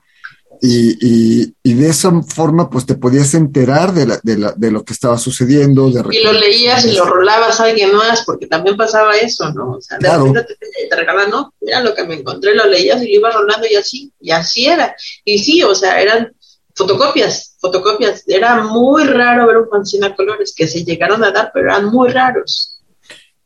y, 0.61 1.53
y, 1.63 1.73
de 1.73 1.89
esa 1.89 2.11
forma 2.23 2.69
pues 2.69 2.85
te 2.85 2.95
podías 2.95 3.33
enterar 3.33 3.93
de, 3.93 4.07
la, 4.07 4.19
de, 4.23 4.37
la, 4.37 4.53
de 4.55 4.71
lo 4.71 4.83
que 4.83 4.93
estaba 4.93 5.17
sucediendo. 5.17 5.89
De 5.89 6.03
y 6.11 6.23
lo 6.23 6.33
leías 6.33 6.85
y 6.85 6.93
lo 6.93 7.05
rolabas 7.05 7.59
a 7.59 7.65
alguien 7.65 7.95
más, 7.95 8.23
porque 8.25 8.47
también 8.47 8.75
pasaba 8.75 9.15
eso, 9.17 9.51
¿no? 9.53 9.73
O 9.73 9.81
sea, 9.81 9.97
de 9.99 10.09
repente 10.09 10.55
te, 10.59 10.87
te, 10.89 10.95
regalaban, 10.95 11.29
no, 11.29 11.53
mira 11.61 11.81
lo 11.81 11.93
que 11.93 12.03
me 12.05 12.15
encontré, 12.15 12.55
lo 12.55 12.65
leías 12.65 13.01
y 13.03 13.07
lo 13.07 13.19
ibas 13.19 13.35
rolando 13.35 13.67
y 13.69 13.75
así, 13.75 14.11
y 14.19 14.31
así 14.31 14.65
era. 14.65 14.95
Y 15.23 15.39
sí, 15.39 15.63
o 15.63 15.75
sea, 15.75 16.01
eran 16.01 16.33
fotocopias, 16.77 17.55
fotocopias. 17.59 18.23
Era 18.27 18.63
muy 18.63 19.03
raro 19.05 19.47
ver 19.47 19.57
un 19.57 19.69
fanzine 19.69 20.07
a 20.07 20.15
colores, 20.15 20.53
que 20.55 20.67
se 20.67 20.83
llegaron 20.83 21.23
a 21.23 21.31
dar, 21.31 21.51
pero 21.53 21.67
eran 21.67 21.85
muy 21.85 22.09
raros. 22.09 22.76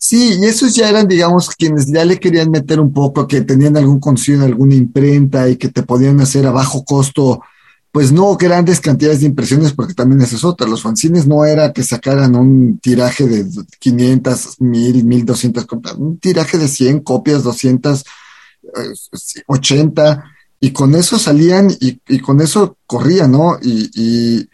Sí, 0.03 0.39
y 0.41 0.45
esos 0.45 0.73
ya 0.73 0.89
eran, 0.89 1.07
digamos, 1.07 1.51
quienes 1.51 1.85
ya 1.85 2.03
le 2.03 2.19
querían 2.19 2.49
meter 2.49 2.79
un 2.79 2.91
poco, 2.91 3.27
que 3.27 3.41
tenían 3.41 3.77
algún 3.77 3.99
consumo, 3.99 4.43
alguna 4.43 4.73
imprenta 4.73 5.47
y 5.47 5.57
que 5.57 5.69
te 5.69 5.83
podían 5.83 6.19
hacer 6.19 6.47
a 6.47 6.51
bajo 6.51 6.83
costo, 6.83 7.43
pues 7.91 8.11
no 8.11 8.35
grandes 8.35 8.81
cantidades 8.81 9.19
de 9.19 9.27
impresiones, 9.27 9.73
porque 9.73 9.93
también 9.93 10.19
esa 10.21 10.37
es 10.37 10.43
otra. 10.43 10.67
Los 10.67 10.81
fanzines 10.81 11.27
no 11.27 11.45
era 11.45 11.71
que 11.71 11.83
sacaran 11.83 12.35
un 12.35 12.79
tiraje 12.79 13.27
de 13.27 13.45
500, 13.79 14.59
1000, 14.59 15.05
1200 15.05 15.65
copias, 15.67 15.93
un 15.93 16.17
tiraje 16.17 16.57
de 16.57 16.67
100 16.67 17.01
copias, 17.01 17.43
200, 17.43 18.03
80, 19.45 20.23
y 20.59 20.71
con 20.71 20.95
eso 20.95 21.19
salían 21.19 21.69
y, 21.79 22.01
y 22.07 22.19
con 22.21 22.41
eso 22.41 22.75
corrían, 22.87 23.31
¿no? 23.33 23.59
Y, 23.61 23.91
y 23.93 24.49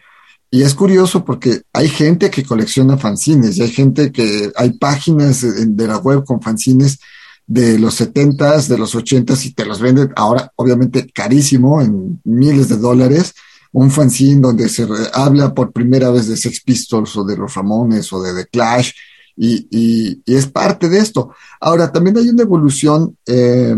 y 0.50 0.62
es 0.62 0.74
curioso 0.74 1.24
porque 1.24 1.62
hay 1.72 1.88
gente 1.88 2.30
que 2.30 2.44
colecciona 2.44 2.96
fanzines 2.96 3.56
y 3.56 3.62
hay 3.62 3.70
gente 3.70 4.12
que 4.12 4.50
hay 4.56 4.72
páginas 4.72 5.42
de 5.42 5.86
la 5.86 5.98
web 5.98 6.24
con 6.24 6.40
fanzines 6.40 6.98
de 7.46 7.78
los 7.78 8.00
70s, 8.00 8.66
de 8.66 8.78
los 8.78 8.94
80s 8.94 9.46
y 9.46 9.52
te 9.52 9.64
los 9.64 9.80
venden 9.80 10.12
ahora 10.16 10.52
obviamente 10.56 11.10
carísimo 11.10 11.82
en 11.82 12.20
miles 12.24 12.68
de 12.68 12.76
dólares. 12.76 13.34
Un 13.72 13.90
fanzine 13.90 14.40
donde 14.40 14.68
se 14.70 14.86
habla 15.12 15.52
por 15.52 15.72
primera 15.72 16.10
vez 16.10 16.28
de 16.28 16.36
Sex 16.36 16.62
Pistols 16.62 17.14
o 17.16 17.24
de 17.24 17.36
los 17.36 17.54
Ramones 17.54 18.10
o 18.12 18.22
de 18.22 18.34
The 18.34 18.48
Clash 18.48 18.92
y, 19.40 20.20
es 20.26 20.46
parte 20.46 20.88
de 20.88 20.98
esto. 20.98 21.30
Ahora, 21.60 21.92
también 21.92 22.18
hay 22.18 22.28
una 22.28 22.42
evolución 22.42 23.16
eh, 23.26 23.76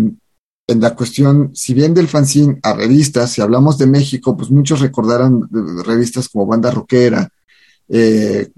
en 0.71 0.81
la 0.81 0.95
cuestión, 0.95 1.51
si 1.55 1.75
bien 1.75 1.95
del 1.95 2.09
fanzine 2.09 2.59
a 2.63 2.73
revistas, 2.73 3.33
si 3.33 3.41
hablamos 3.41 3.77
de 3.77 3.87
México, 3.87 4.37
pues 4.37 4.51
muchos 4.51 4.81
recordarán 4.81 5.43
revistas 5.85 6.29
como 6.29 6.47
Banda 6.47 6.71
Rockera, 6.71 7.29
eh, 7.89 8.51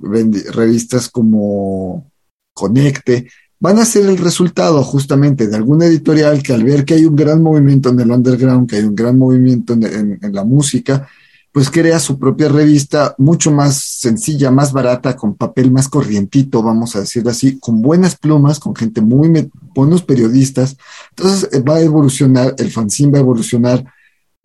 revistas 0.53 1.09
como 1.09 2.11
Conecte, 2.53 3.29
van 3.59 3.79
a 3.79 3.85
ser 3.85 4.07
el 4.07 4.19
resultado 4.19 4.83
justamente 4.83 5.47
de 5.47 5.57
alguna 5.57 5.87
editorial 5.87 6.43
que 6.43 6.53
al 6.53 6.65
ver 6.65 6.85
que 6.85 6.95
hay 6.95 7.07
un 7.07 7.17
gran 7.17 7.43
movimiento 7.43 7.89
en 7.89 8.01
el 8.01 8.11
underground, 8.11 8.69
que 8.69 8.77
hay 8.77 8.85
un 8.85 8.95
gran 8.95 9.17
movimiento 9.17 9.73
en 9.73 10.19
la 10.33 10.45
música, 10.45 11.09
pues 11.53 11.71
crea 11.71 11.99
su 12.01 12.19
propia 12.19 12.49
revista 12.49 13.15
mucho 13.19 13.51
más 13.51 13.77
sencilla, 13.77 14.51
más 14.51 14.73
barata, 14.73 15.17
con 15.17 15.35
papel 15.35 15.71
más 15.71 15.87
corrientito, 15.87 16.63
vamos 16.63 16.97
a 16.97 17.01
decirlo 17.01 17.31
así, 17.31 17.59
con 17.59 17.83
buenas 17.83 18.17
plumas, 18.17 18.59
con 18.59 18.75
gente 18.75 19.03
muy, 19.03 19.51
buenos 19.75 20.03
periodistas. 20.03 20.79
Entonces 21.11 21.51
eh, 21.53 21.61
va 21.61 21.77
a 21.77 21.81
evolucionar, 21.83 22.55
el 22.57 22.71
fanzine 22.71 23.13
va 23.13 23.19
a 23.19 23.21
evolucionar 23.21 23.85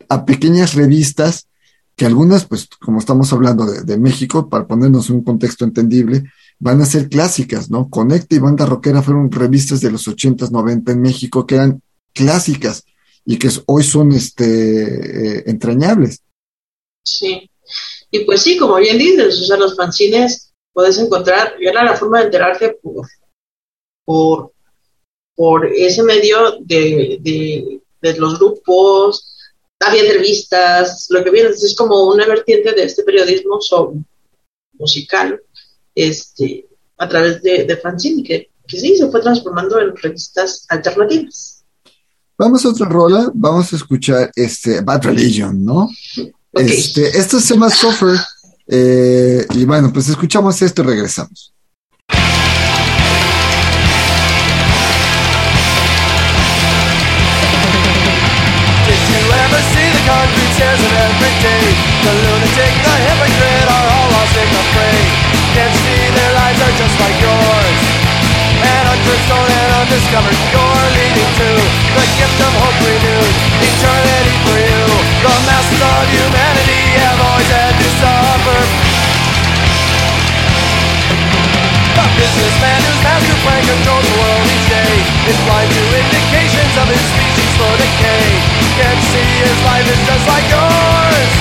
a 0.09 0.25
pequeñas 0.25 0.73
revistas 0.73 1.47
que 1.95 2.05
algunas, 2.05 2.45
pues 2.45 2.67
como 2.79 2.99
estamos 2.99 3.31
hablando 3.31 3.65
de, 3.65 3.97
México, 3.97 4.49
para 4.49 4.67
ponernos 4.67 5.09
en 5.09 5.15
un 5.15 5.23
contexto 5.23 5.65
entendible, 5.65 6.25
van 6.59 6.81
a 6.81 6.85
ser 6.85 7.09
clásicas, 7.09 7.71
¿no? 7.71 7.89
Conecta 7.89 8.35
y 8.35 8.39
Banda 8.39 8.65
Rockera 8.65 9.01
fueron 9.01 9.31
revistas 9.31 9.81
de 9.81 9.91
los 9.91 10.07
80s, 10.07 10.51
90 10.51 10.91
en 10.91 11.01
México 11.01 11.47
que 11.47 11.55
eran 11.55 11.81
clásicas 12.13 12.83
y 13.25 13.37
que 13.37 13.49
hoy 13.65 13.83
son 13.83 14.11
este, 14.11 15.37
eh, 15.37 15.43
entrañables. 15.47 16.21
Sí. 17.07 17.49
Y 18.11 18.19
pues 18.25 18.41
sí, 18.41 18.57
como 18.57 18.75
bien 18.75 18.97
dices, 18.97 19.39
o 19.41 19.45
sea, 19.45 19.57
los 19.57 19.75
fanzines 19.75 20.53
puedes 20.73 20.97
encontrar, 20.97 21.55
y 21.59 21.67
era 21.67 21.83
la 21.83 21.95
forma 21.95 22.19
de 22.19 22.25
enterarte 22.25 22.77
por, 22.81 23.07
por, 24.05 24.51
por 25.35 25.65
ese 25.65 26.03
medio 26.03 26.59
de, 26.59 27.17
de, 27.21 28.17
los 28.17 28.39
grupos, 28.39 29.35
había 29.79 30.03
entrevistas, 30.03 31.07
lo 31.09 31.23
que 31.23 31.31
viene 31.31 31.49
es 31.49 31.75
como 31.75 32.03
una 32.03 32.25
vertiente 32.25 32.71
de 32.73 32.83
este 32.83 33.03
periodismo 33.03 33.59
musical, 34.73 35.41
este, 35.93 36.65
a 36.97 37.09
través 37.09 37.41
de, 37.41 37.65
de 37.65 37.77
fanzine, 37.77 38.23
que, 38.23 38.51
que 38.65 38.79
sí, 38.79 38.97
se 38.97 39.09
fue 39.09 39.21
transformando 39.21 39.79
en 39.79 39.95
revistas 39.95 40.65
alternativas. 40.69 41.65
Vamos 42.37 42.63
a 42.65 42.69
otra 42.69 42.87
rola, 42.87 43.31
vamos 43.33 43.73
a 43.73 43.75
escuchar 43.75 44.31
este 44.35 44.81
Bad 44.81 45.05
Religion, 45.05 45.65
¿no? 45.65 45.89
Este, 46.59 47.17
esto 47.17 47.39
se 47.39 47.53
llama 47.53 47.69
Suffer. 47.69 48.17
Eh, 48.67 49.45
y 49.51 49.65
bueno, 49.65 49.91
pues 49.93 50.09
escuchamos 50.09 50.61
esto 50.61 50.81
y 50.81 50.85
regresamos. 50.85 51.53
concrete 60.07 60.51
stairs 60.55 60.79
of 60.79 60.93
every 61.03 61.35
day 61.43 61.67
The 62.03 62.13
lunatic, 62.23 62.73
the 62.79 62.95
hypocrite 63.07 63.67
are 63.67 63.87
all 63.91 64.09
lost 64.15 64.35
in 64.39 64.49
the 64.55 64.63
fray 64.71 64.99
Can't 65.51 65.75
see 65.83 66.01
their 66.15 66.33
lives 66.39 66.59
are 66.63 66.75
just 66.79 66.95
like 67.03 67.17
yours 67.19 67.56
And 69.07 69.15
unforstone 69.15 69.51
and 69.55 69.71
undiscovered 69.87 70.35
You're 70.51 70.87
leading 70.99 71.31
to 71.39 71.49
the 71.95 72.05
gift 72.19 72.39
of 72.43 72.51
hope 72.59 72.75
renewed 72.83 73.33
Eternity 73.63 74.35
for 74.43 74.57
you 74.59 74.83
The 75.23 75.31
masses 75.47 75.79
of 75.79 76.03
humanity 76.11 76.83
have 77.07 77.19
always 77.23 77.47
had 77.47 77.71
to 77.71 77.89
suffer 78.03 78.59
The 81.95 82.07
businessman 82.19 82.79
whose 82.83 82.99
master 83.07 83.37
plan 83.47 83.63
controls 83.63 84.03
the 84.11 84.15
world 84.19 84.43
each 84.51 84.67
day 84.75 84.93
It's 85.31 85.41
blind 85.47 85.71
to 85.71 85.83
indications 86.03 86.73
of 86.75 86.87
his 86.91 86.99
species 86.99 87.51
for 87.55 87.73
decay. 87.79 88.27
Can't 88.75 89.01
see 89.07 89.31
his 89.39 89.59
life 89.63 89.87
is 89.87 90.01
just 90.03 90.25
like 90.27 90.47
yours. 90.51 91.31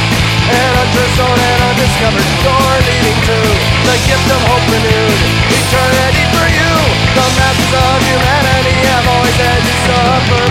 An 0.55 0.73
untrustworthy 0.87 1.51
and 1.51 1.63
undiscovered 1.67 2.31
door 2.47 2.73
leading 2.87 3.19
to 3.27 3.39
the 3.91 3.97
gift 4.07 4.29
of 4.31 4.41
hope 4.55 4.67
renewed. 4.71 5.19
Eternity 5.51 6.25
for 6.31 6.47
you. 6.47 6.66
The 7.17 7.23
masses 7.33 7.73
of 7.73 7.97
humanity 8.05 8.77
have 8.93 9.07
always 9.09 9.37
had 9.41 9.61
to 9.65 9.75
suffer. 9.89 10.45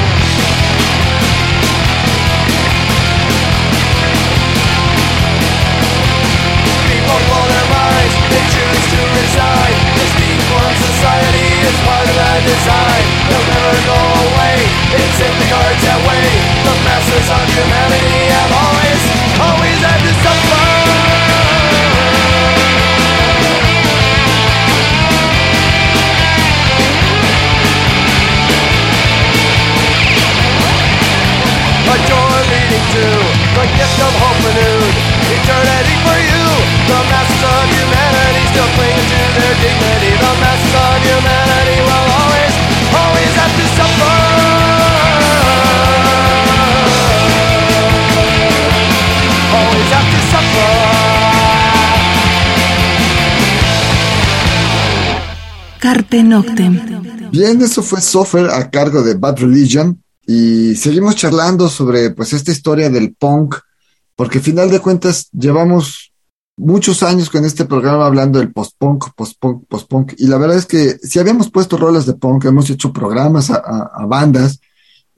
People 6.90 7.20
blow 7.30 7.46
their 7.54 7.68
minds, 7.70 8.16
they 8.34 8.42
choose 8.50 8.82
to 8.82 9.02
resign 9.14 9.78
This 9.94 10.10
deformed 10.18 10.80
society 10.90 11.50
is 11.70 11.78
part 11.86 12.02
of 12.10 12.18
that 12.18 12.42
design. 12.50 13.04
They'll 13.30 13.46
never 13.46 13.78
go 13.86 14.02
away, 14.26 14.58
it's 14.90 15.20
in 15.22 15.34
the 15.38 15.48
cards 15.54 15.82
that 15.86 16.02
way. 16.02 16.26
The 16.66 16.76
masses 16.82 17.28
of 17.30 17.46
humanity 17.46 18.26
have 18.34 18.52
always, 18.58 19.02
always 19.38 19.78
had 19.86 20.02
to 20.02 20.14
suffer 20.26 20.95
to 32.94 33.06
the 33.58 33.66
gift 33.78 33.98
of 34.06 34.14
hope 34.22 34.40
renewed 34.46 35.16
Eternity 35.26 35.96
for 36.06 36.18
you, 36.22 36.46
the 36.86 37.00
masses 37.10 37.42
of 37.42 37.66
humanity 37.74 38.46
still 38.54 38.70
clinging 38.78 39.10
to 39.10 39.22
their 39.42 39.56
dignity. 39.58 40.12
The 40.22 40.34
masses 40.38 40.74
of 40.86 41.02
humanity 41.02 41.78
will 41.82 42.08
always, 42.14 42.54
always 42.94 43.32
have 43.42 43.54
to 43.58 43.66
suffer. 43.74 44.16
Always 49.50 49.90
have 49.98 50.10
to 50.14 50.20
suffer. 50.30 50.70
Carpe 55.80 56.22
Noctem. 56.24 56.74
Bien, 57.32 57.60
eso 57.62 57.82
fue 57.82 58.00
Suffer 58.00 58.48
a 58.50 58.70
cargo 58.70 59.02
de 59.02 59.16
Bad 59.16 59.40
Religion 59.40 60.00
y 60.26 60.76
seguimos 60.76 61.16
charlando 61.16 61.70
sobre 61.70 62.12
pues 62.12 62.34
esta 62.34 62.52
historia 62.52 62.90
del 62.90 63.14
punk, 63.14 63.56
porque 64.16 64.40
al 64.40 64.44
final 64.44 64.72
de 64.72 64.80
cuentas 64.80 65.30
llevamos 65.32 66.14
muchos 66.58 67.04
años 67.04 67.30
con 67.30 67.46
este 67.46 67.66
programa 67.66 68.06
hablando 68.06 68.40
del 68.40 68.52
post-punk, 68.52 69.10
post-punk, 69.16 69.66
post-punk, 69.68 70.14
y 70.18 70.28
la 70.28 70.38
verdad 70.38 70.58
es 70.58 70.66
que 70.66 70.98
si 70.98 71.20
habíamos 71.20 71.52
puesto 71.52 71.78
rolas 71.78 72.06
de 72.06 72.14
punk, 72.14 72.46
hemos 72.46 72.70
hecho 72.70 72.94
programas 72.94 73.52
a, 73.52 74.06
bandas, 74.08 74.60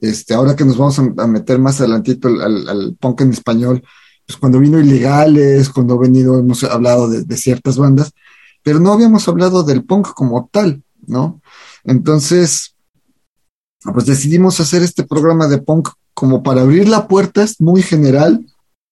este, 0.00 0.34
ahora 0.34 0.56
que 0.56 0.64
nos 0.64 0.76
vamos 0.76 0.98
a, 0.98 1.26
meter 1.26 1.58
más 1.58 1.80
adelantito 1.80 2.28
al, 2.28 2.96
punk 3.00 3.22
en 3.22 3.30
español, 3.30 3.82
pues 4.26 4.36
cuando 4.36 4.58
vino 4.58 4.78
Ilegales, 4.78 5.70
cuando 5.70 5.94
ha 5.94 5.98
venido, 5.98 6.38
hemos 6.38 6.62
hablado 6.64 7.08
de, 7.08 7.24
de, 7.24 7.36
ciertas 7.36 7.78
bandas, 7.78 8.12
pero 8.62 8.78
no 8.78 8.92
habíamos 8.92 9.26
hablado 9.28 9.62
del 9.62 9.84
punk 9.84 10.08
como 10.08 10.50
tal, 10.52 10.82
¿no? 11.06 11.40
Entonces, 11.84 12.74
pues 13.82 14.06
decidimos 14.06 14.60
hacer 14.60 14.82
este 14.82 15.04
programa 15.04 15.46
de 15.46 15.58
punk 15.58 15.90
como 16.14 16.42
para 16.42 16.62
abrir 16.62 16.88
la 16.88 17.06
puerta, 17.06 17.42
es 17.42 17.60
muy 17.60 17.82
general, 17.82 18.44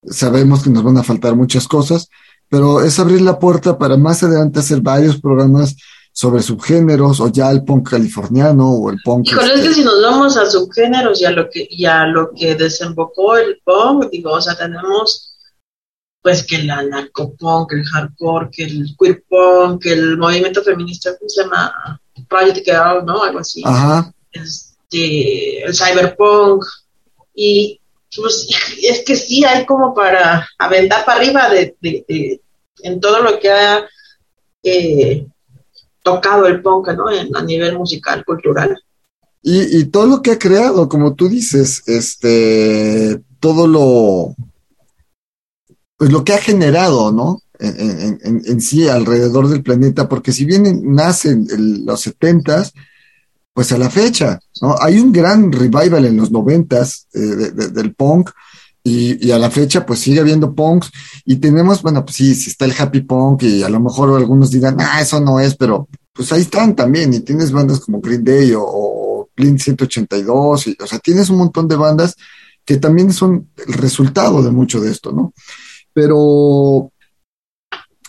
sabemos 0.05 0.63
que 0.63 0.71
nos 0.71 0.85
van 0.85 0.97
a 0.99 1.03
faltar 1.03 1.35
muchas 1.35 1.67
cosas, 1.67 2.09
pero 2.49 2.81
es 2.83 2.99
abrir 2.99 3.21
la 3.21 3.39
puerta 3.39 3.77
para 3.79 3.97
más 3.97 4.23
adelante 4.23 4.61
hacer 4.61 4.81
varios 4.81 5.21
programas 5.21 5.77
sobre 6.13 6.43
subgéneros 6.43 7.21
o 7.21 7.29
ya 7.29 7.51
el 7.51 7.65
punk 7.65 7.91
californiano 7.91 8.71
o 8.71 8.91
el 8.91 8.99
punk. 9.05 9.27
Híjole, 9.27 9.55
es 9.55 9.61
que 9.61 9.75
si 9.75 9.85
nos 9.85 10.01
vamos 10.01 10.37
a 10.37 10.47
subgéneros 10.47 11.21
y 11.21 11.25
a 11.25 11.31
lo 11.31 11.51
que, 11.51 11.67
y 11.69 11.85
a 11.85 12.07
lo 12.07 12.31
que 12.33 12.55
desembocó 12.55 13.37
el 13.37 13.61
punk, 13.65 14.09
digo, 14.11 14.33
o 14.33 14.41
sea, 14.41 14.57
tenemos 14.57 15.35
pues 16.23 16.45
que 16.45 16.57
el 16.57 16.67
narcopunk, 16.67 17.73
el 17.73 17.85
hardcore, 17.85 18.51
que 18.51 18.65
el 18.65 18.97
queer 18.99 19.23
punk, 19.29 19.83
que 19.83 19.93
el 19.93 20.17
movimiento 20.17 20.63
feminista, 20.63 21.11
¿cómo 21.19 21.29
se 21.29 21.43
llama? 21.43 22.01
Project 22.29 22.65
Girl, 22.65 23.05
¿no? 23.05 23.23
Algo 23.23 23.41
así. 23.41 23.63
Ajá. 23.65 24.13
Este, 24.91 25.65
el 25.65 25.75
cyberpunk. 25.75 26.65
Y 27.35 27.81
pues 28.15 28.49
es 28.83 29.05
que 29.05 29.17
sí 29.17 29.45
hay 29.45 29.67
como 29.67 29.95
para 29.95 30.49
aventar 30.59 31.05
para 31.05 31.19
arriba 31.19 31.51
de, 31.51 32.41
en 32.83 33.01
todo 33.01 33.23
lo 33.23 33.39
que 33.39 33.51
ha 33.51 33.87
eh, 34.63 35.27
tocado 36.03 36.47
el 36.47 36.63
punk, 36.63 36.89
¿no? 36.89 37.07
a 37.09 37.43
nivel 37.43 37.77
musical, 37.77 38.25
cultural. 38.25 38.77
Y, 39.43 39.85
todo 39.85 40.07
lo 40.07 40.23
que 40.23 40.33
ha 40.33 40.39
creado, 40.41 40.89
como 40.89 41.15
tú 41.15 41.29
dices, 41.29 41.85
este, 41.87 43.23
todo 43.39 43.69
lo, 43.69 44.35
pues 45.97 46.11
lo 46.11 46.25
que 46.25 46.33
ha 46.33 46.39
generado, 46.39 47.13
¿no? 47.13 47.43
En, 47.61 48.61
sí 48.61 48.89
alrededor 48.89 49.49
del 49.49 49.63
planeta, 49.63 50.09
porque 50.09 50.33
si 50.33 50.45
bien 50.47 50.93
nace 50.93 51.31
en 51.31 51.87
los 51.87 52.01
setentas, 52.01 52.73
pues 53.57 53.73
a 53.73 53.79
la 53.79 53.89
fecha, 53.89 54.39
¿no? 54.61 54.77
Hay 54.79 54.99
un 54.99 55.11
gran 55.11 55.51
revival 55.51 56.05
en 56.05 56.19
los 56.19 56.31
noventas 56.31 57.07
eh, 57.15 57.21
del 57.21 57.95
punk 57.95 58.29
y, 58.83 59.31
a 59.31 59.39
la 59.39 59.51
fecha 59.51 59.87
pues 59.87 59.99
sigue 59.99 60.21
habiendo 60.21 60.55
punks 60.55 60.91
y 61.25 61.37
tenemos, 61.37 61.81
bueno, 61.81 62.05
pues 62.05 62.17
sí, 62.17 62.35
si 62.35 62.51
está 62.51 62.67
el 62.67 62.75
happy 62.79 63.01
punk 63.01 63.45
y 63.45 63.63
a 63.63 63.71
lo 63.71 63.81
mejor 63.81 64.15
algunos 64.15 64.51
dirán, 64.51 64.77
ah, 64.79 65.01
eso 65.01 65.21
no 65.21 65.41
es, 65.41 65.57
pero 65.57 65.89
pues 66.13 66.31
ahí 66.33 66.43
están 66.43 66.77
también 66.77 67.15
y 67.15 67.21
tienes 67.21 67.51
bandas 67.51 67.81
como 67.81 68.03
Green 68.03 68.23
Day 68.23 68.53
o, 68.53 68.63
o 68.63 69.31
Blink 69.35 69.59
182, 69.59 70.67
y, 70.67 70.77
o 70.79 70.87
sea, 70.87 70.99
tienes 70.99 71.31
un 71.31 71.39
montón 71.39 71.67
de 71.67 71.77
bandas 71.77 72.15
que 72.63 72.77
también 72.77 73.11
son 73.11 73.49
el 73.67 73.73
resultado 73.73 74.43
de 74.43 74.51
mucho 74.51 74.83
de 74.83 74.91
esto, 74.91 75.13
¿no? 75.13 75.33
Pero 75.95 76.93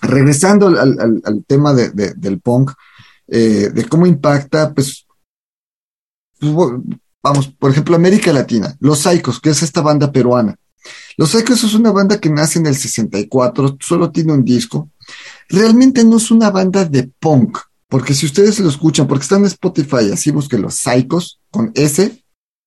regresando 0.02 0.68
al, 0.68 1.46
tema 1.48 1.74
del 1.74 2.42
punk, 2.42 2.72
eh, 3.30 3.70
de 3.74 3.86
cómo 3.86 4.06
impacta, 4.06 4.74
pues 4.74 5.07
pues, 6.40 6.72
vamos, 7.22 7.48
por 7.48 7.72
ejemplo, 7.72 7.96
América 7.96 8.32
Latina, 8.34 8.76
Los 8.80 9.00
Saicos, 9.00 9.40
que 9.40 9.50
es 9.50 9.64
esta 9.64 9.82
banda 9.82 10.12
peruana. 10.12 10.56
Los 11.18 11.32
Saicos 11.32 11.64
es 11.64 11.74
una 11.74 11.92
banda 11.92 12.20
que 12.20 12.30
nace 12.30 12.60
en 12.60 12.68
el 12.68 12.76
64, 12.76 13.78
solo 13.80 14.12
tiene 14.12 14.34
un 14.34 14.46
disco. 14.46 14.90
Realmente 15.50 16.04
no 16.04 16.18
es 16.18 16.32
una 16.32 16.52
banda 16.52 16.86
de 16.86 17.10
punk, 17.20 17.58
porque 17.88 18.14
si 18.14 18.26
ustedes 18.26 18.60
lo 18.60 18.70
escuchan, 18.70 19.08
porque 19.08 19.24
están 19.24 19.42
en 19.42 19.48
Spotify, 19.48 20.12
así 20.14 20.32
busquen 20.32 20.62
Los 20.62 20.76
Saicos 20.76 21.40
con 21.50 21.72
S, 21.76 22.24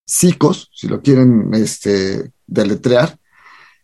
Psicos, 0.06 0.68
si 0.74 0.88
lo 0.88 1.00
quieren 1.00 1.54
este, 1.54 2.32
deletrear. 2.46 3.16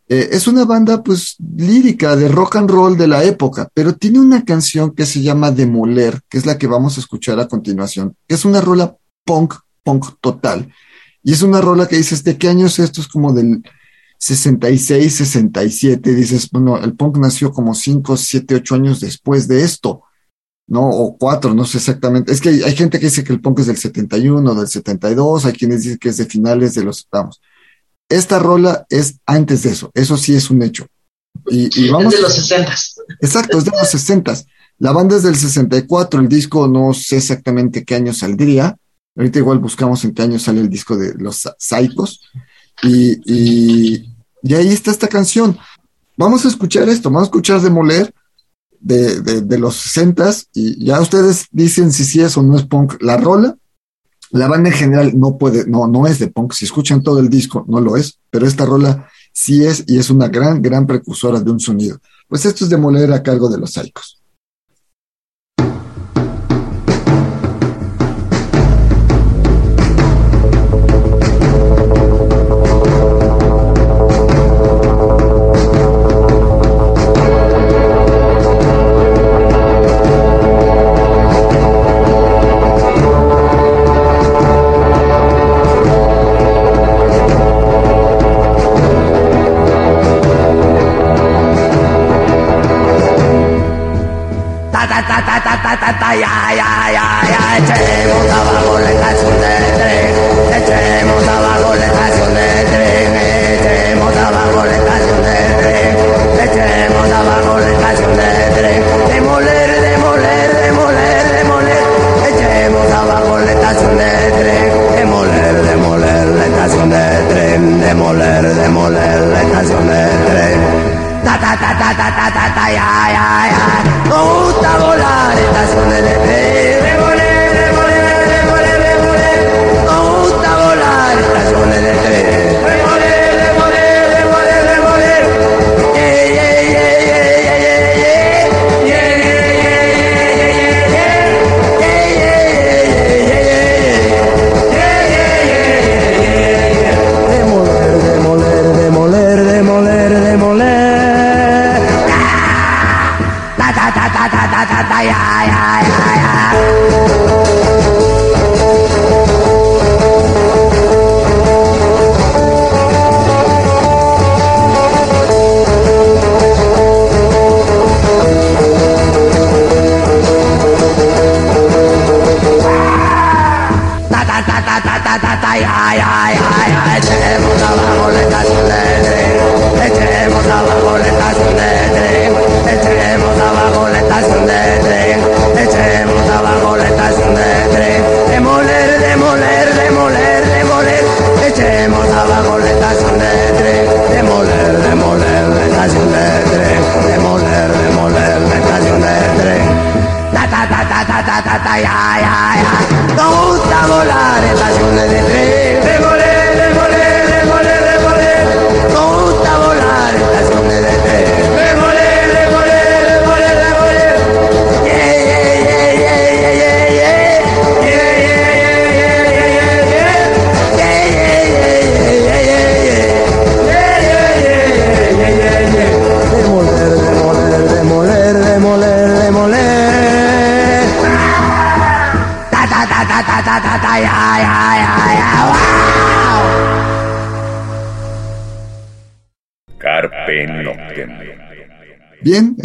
Eh, 0.09 0.29
es 0.31 0.47
una 0.47 0.65
banda 0.65 1.01
pues 1.01 1.35
lírica 1.39 2.15
de 2.15 2.27
rock 2.27 2.57
and 2.57 2.69
roll 2.69 2.97
de 2.97 3.07
la 3.07 3.23
época, 3.23 3.69
pero 3.73 3.95
tiene 3.95 4.19
una 4.19 4.43
canción 4.43 4.91
que 4.91 5.05
se 5.05 5.21
llama 5.21 5.51
Demoler, 5.51 6.21
que 6.29 6.37
es 6.37 6.45
la 6.45 6.57
que 6.57 6.67
vamos 6.67 6.97
a 6.97 6.99
escuchar 6.99 7.39
a 7.39 7.47
continuación, 7.47 8.15
que 8.27 8.35
es 8.35 8.43
una 8.43 8.59
rola 8.59 8.95
punk 9.23 9.53
punk 9.87 10.19
total. 10.19 10.69
Y 11.23 11.31
es 11.31 11.41
una 11.41 11.61
rola 11.61 11.87
que 11.87 11.95
dices, 11.95 12.25
¿de 12.25 12.37
qué 12.37 12.49
año 12.49 12.65
es 12.65 12.77
esto? 12.77 12.99
Es 12.99 13.07
como 13.07 13.31
del 13.31 13.63
66, 14.17 15.15
67. 15.15 16.13
Dices, 16.13 16.49
bueno, 16.51 16.77
el 16.77 16.93
punk 16.93 17.17
nació 17.17 17.53
como 17.53 17.73
5, 17.73 18.17
7, 18.17 18.55
8 18.55 18.75
años 18.75 18.99
después 18.99 19.47
de 19.47 19.63
esto, 19.63 20.03
¿no? 20.67 20.89
O 20.89 21.17
4, 21.17 21.53
no 21.53 21.63
sé 21.63 21.77
exactamente. 21.77 22.33
Es 22.33 22.41
que 22.41 22.49
hay, 22.49 22.75
gente 22.75 22.99
que 22.99 23.05
dice 23.05 23.23
que 23.23 23.31
el 23.31 23.39
punk 23.39 23.59
es 23.59 23.67
del 23.67 23.77
71, 23.77 24.55
del 24.55 24.67
72, 24.67 25.45
hay 25.45 25.53
quienes 25.53 25.83
dicen 25.83 25.99
que 25.99 26.09
es 26.09 26.17
de 26.17 26.25
finales 26.25 26.73
de 26.73 26.83
los, 26.83 27.07
vamos. 27.09 27.41
Esta 28.09 28.39
rola 28.39 28.85
es 28.89 29.19
antes 29.25 29.63
de 29.63 29.71
eso, 29.71 29.91
eso 29.93 30.17
sí 30.17 30.35
es 30.35 30.49
un 30.49 30.63
hecho. 30.63 30.85
Y, 31.49 31.89
vamos, 31.89 32.13
es 32.13 32.19
de 32.19 32.23
los 32.23 32.35
60. 32.35 32.75
Exacto, 33.21 33.57
es 33.57 33.65
de 33.65 33.71
los 33.71 33.89
60. 33.89 34.33
La 34.79 34.91
banda 34.91 35.15
es 35.15 35.23
del 35.23 35.35
64, 35.35 36.19
el 36.19 36.27
disco 36.27 36.67
no 36.67 36.93
sé 36.93 37.17
exactamente 37.17 37.83
qué 37.83 37.95
año 37.95 38.13
saldría, 38.13 38.77
Ahorita 39.17 39.39
igual 39.39 39.57
buscamos 39.57 40.03
en 40.05 40.13
qué 40.13 40.21
año 40.21 40.37
sale 40.37 40.61
el 40.61 40.69
disco 40.69 40.95
de 40.95 41.15
Los 41.15 41.49
Saicos. 41.57 42.21
Y, 42.83 43.19
y, 43.25 44.53
ahí 44.53 44.67
está 44.67 44.91
esta 44.91 45.07
canción. 45.07 45.57
Vamos 46.15 46.45
a 46.45 46.49
escuchar 46.49 46.87
esto, 46.87 47.09
vamos 47.09 47.23
a 47.23 47.29
escuchar 47.29 47.61
Demoler 47.61 48.13
de, 48.79 49.21
de, 49.21 49.41
de 49.41 49.57
los 49.57 49.75
60 49.75 50.33
y 50.53 50.85
ya 50.85 51.01
ustedes 51.01 51.47
dicen 51.51 51.91
si 51.91 52.05
sí 52.05 52.21
es 52.21 52.37
o 52.37 52.43
no 52.43 52.55
es 52.55 52.63
punk. 52.63 53.01
La 53.01 53.17
rola, 53.17 53.57
la 54.29 54.47
banda 54.47 54.69
en 54.69 54.75
general 54.75 55.19
no 55.19 55.37
puede, 55.37 55.65
no, 55.67 55.87
no 55.87 56.05
es 56.05 56.19
de 56.19 56.27
punk. 56.27 56.53
Si 56.53 56.65
escuchan 56.65 57.01
todo 57.01 57.19
el 57.19 57.29
disco, 57.29 57.65
no 57.67 57.79
lo 57.79 57.97
es, 57.97 58.19
pero 58.29 58.45
esta 58.45 58.65
rola 58.65 59.09
sí 59.33 59.65
es 59.65 59.83
y 59.87 59.97
es 59.97 60.11
una 60.11 60.27
gran, 60.27 60.61
gran 60.61 60.85
precursora 60.85 61.39
de 61.39 61.49
un 61.49 61.59
sonido. 61.59 61.99
Pues 62.27 62.45
esto 62.45 62.65
es 62.65 62.69
Demoler 62.69 63.11
a 63.13 63.23
cargo 63.23 63.49
de 63.49 63.57
los 63.57 63.71
Saicos. 63.73 64.21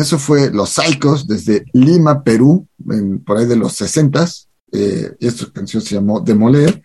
Eso 0.03 0.19
fue 0.19 0.51
Los 0.51 0.71
Psychos 0.71 1.27
desde 1.27 1.65
Lima, 1.73 2.23
Perú, 2.23 2.69
en- 2.91 3.25
por 3.25 3.39
ahí 3.39 3.47
de 3.47 3.57
los 3.57 3.81
60s. 3.81 4.49
Eh, 4.73 5.13
esta 5.21 5.51
canción 5.53 5.83
se 5.83 5.95
llamó 5.95 6.21
Demoler. 6.21 6.83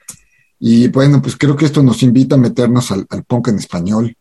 Y 0.59 0.87
bueno, 0.87 1.21
pues 1.21 1.35
creo 1.37 1.55
que 1.55 1.65
esto 1.65 1.83
nos 1.83 2.01
invita 2.03 2.35
a 2.35 2.39
meternos 2.39 2.91
al, 2.91 3.05
al 3.09 3.23
punk 3.25 3.49
en 3.49 3.59
español. 3.59 4.15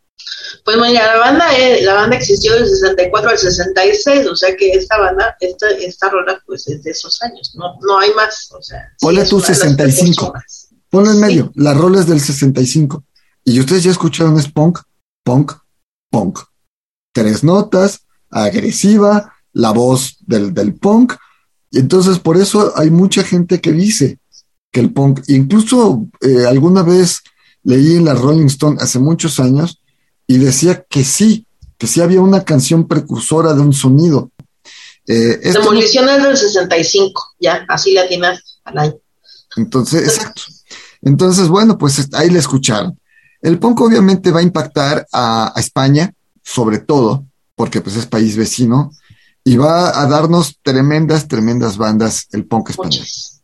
Pues 0.63 0.77
mira, 0.77 1.05
la 1.15 1.17
banda, 1.19 1.57
eh, 1.57 1.81
la 1.83 1.93
banda 1.93 2.17
existió 2.17 2.53
del 2.53 2.67
64 2.67 3.29
al 3.29 3.37
66, 3.37 4.27
o 4.27 4.35
sea 4.35 4.55
que 4.55 4.71
esta 4.71 4.99
banda, 4.99 5.35
esta, 5.39 5.69
esta 5.69 6.09
rola, 6.09 6.41
pues 6.45 6.67
es 6.67 6.83
de 6.83 6.91
esos 6.91 7.21
años, 7.23 7.53
no, 7.55 7.77
no 7.81 7.97
hay 7.99 8.11
más, 8.13 8.49
o 8.51 8.61
sea. 8.61 8.81
sí 8.97 9.05
Ponle 9.05 9.21
es 9.21 9.29
tú 9.29 9.37
una 9.37 9.45
de 9.45 9.49
las 9.51 9.59
65. 9.59 10.15
precursoras. 10.33 10.67
Ponlo 10.89 11.09
en 11.11 11.15
Sí. 11.17 11.21
medio, 11.21 11.51
la 11.55 11.73
rola 11.73 11.99
es 12.01 12.07
del 12.07 12.19
65. 12.21 13.03
Y 13.45 13.59
ustedes 13.59 13.83
ya 13.83 13.91
escucharon, 13.91 14.37
es 14.37 14.51
punk, 14.51 14.79
punk, 15.23 15.53
punk. 16.11 16.39
Tres 17.13 17.43
notas, 17.43 18.01
agresiva, 18.29 19.33
la 19.53 19.71
voz 19.71 20.17
del, 20.25 20.53
del 20.53 20.75
punk. 20.75 21.13
Y 21.71 21.79
entonces 21.79 22.19
por 22.19 22.37
eso 22.37 22.73
hay 22.75 22.89
mucha 22.89 23.23
gente 23.23 23.59
que 23.59 23.71
dice 23.71 24.19
que 24.71 24.79
el 24.79 24.93
punk, 24.93 25.21
incluso 25.27 26.07
eh, 26.21 26.45
alguna 26.45 26.83
vez 26.83 27.21
leí 27.63 27.95
en 27.95 28.05
la 28.05 28.13
Rolling 28.13 28.45
Stone 28.45 28.77
hace 28.79 28.99
muchos 28.99 29.39
años 29.39 29.81
y 30.25 30.37
decía 30.37 30.85
que 30.89 31.03
sí, 31.03 31.45
que 31.77 31.87
sí 31.87 32.01
había 32.01 32.21
una 32.21 32.43
canción 32.43 32.87
precursora 32.87 33.53
de 33.53 33.61
un 33.61 33.73
sonido. 33.73 34.31
Eh, 35.05 35.39
esto 35.41 35.59
Demolición 35.59 36.07
es 36.09 36.23
del 36.23 36.37
65, 36.37 37.35
ya, 37.39 37.65
así 37.69 37.93
la 37.93 38.07
tienes 38.07 38.59
al 38.63 38.77
año. 38.77 38.95
Entonces, 39.55 40.03
exacto. 40.03 40.43
Entonces, 41.01 41.47
bueno, 41.47 41.77
pues 41.77 42.07
ahí 42.13 42.29
le 42.29 42.39
escucharon. 42.39 42.99
El 43.41 43.59
punk 43.59 43.79
obviamente 43.81 44.31
va 44.31 44.39
a 44.39 44.43
impactar 44.43 45.07
a, 45.11 45.53
a 45.55 45.59
España, 45.59 46.13
sobre 46.43 46.79
todo, 46.79 47.25
porque 47.57 47.81
pues 47.81 47.97
es 47.97 48.05
país 48.05 48.37
vecino, 48.37 48.91
y 49.43 49.57
va 49.57 49.99
a 49.99 50.07
darnos 50.07 50.59
tremendas, 50.61 51.27
tremendas 51.27 51.75
bandas 51.75 52.27
el 52.31 52.45
punk 52.45 52.69
español. 52.69 52.99
Muchas. 52.99 53.41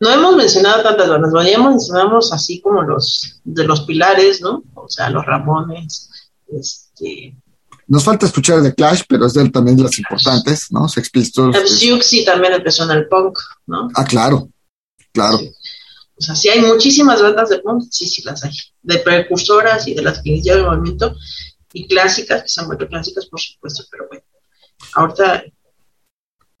No 0.00 0.10
hemos 0.10 0.34
mencionado 0.34 0.82
tantas 0.82 1.08
bandas, 1.08 1.30
ya 1.46 1.58
mencionamos 1.58 2.32
así 2.32 2.60
como 2.62 2.82
los 2.82 3.40
de 3.44 3.64
los 3.64 3.82
pilares, 3.82 4.40
¿no? 4.40 4.64
O 4.74 4.88
sea, 4.88 5.10
los 5.10 5.26
Ramones, 5.26 6.08
este, 6.48 7.36
Nos 7.86 8.02
falta 8.02 8.24
escuchar 8.26 8.62
de 8.62 8.74
Clash, 8.74 9.02
pero 9.06 9.26
es 9.26 9.34
de 9.34 9.48
también 9.50 9.76
de 9.76 9.82
las 9.82 9.98
importantes, 9.98 10.72
¿no? 10.72 10.88
Sex 10.88 11.10
Pistols. 11.10 11.70
Siouxsie 11.78 12.24
también 12.24 12.54
empezó 12.54 12.84
en 12.84 12.92
el 12.92 13.08
punk, 13.08 13.38
¿no? 13.66 13.90
ah, 13.94 14.04
claro, 14.06 14.48
claro. 15.12 15.36
Sí. 15.36 15.52
O 16.16 16.22
sea, 16.24 16.34
sí 16.34 16.48
hay 16.48 16.60
muchísimas 16.60 17.20
bandas 17.20 17.50
de 17.50 17.58
punk, 17.58 17.84
sí, 17.90 18.06
sí 18.06 18.22
las 18.22 18.42
hay. 18.44 18.52
De 18.82 18.98
precursoras 19.00 19.86
y 19.86 19.94
de 19.94 20.02
las 20.02 20.22
que 20.22 20.30
iniciaron 20.30 20.64
el 20.64 20.70
movimiento, 20.70 21.14
y 21.72 21.86
clásicas, 21.86 22.42
que 22.42 22.48
se 22.48 22.60
han 22.60 22.66
vuelto 22.66 22.88
clásicas, 22.88 23.26
por 23.26 23.40
supuesto, 23.40 23.84
pero 23.90 24.08
bueno. 24.08 24.24
Ahorita, 24.94 25.44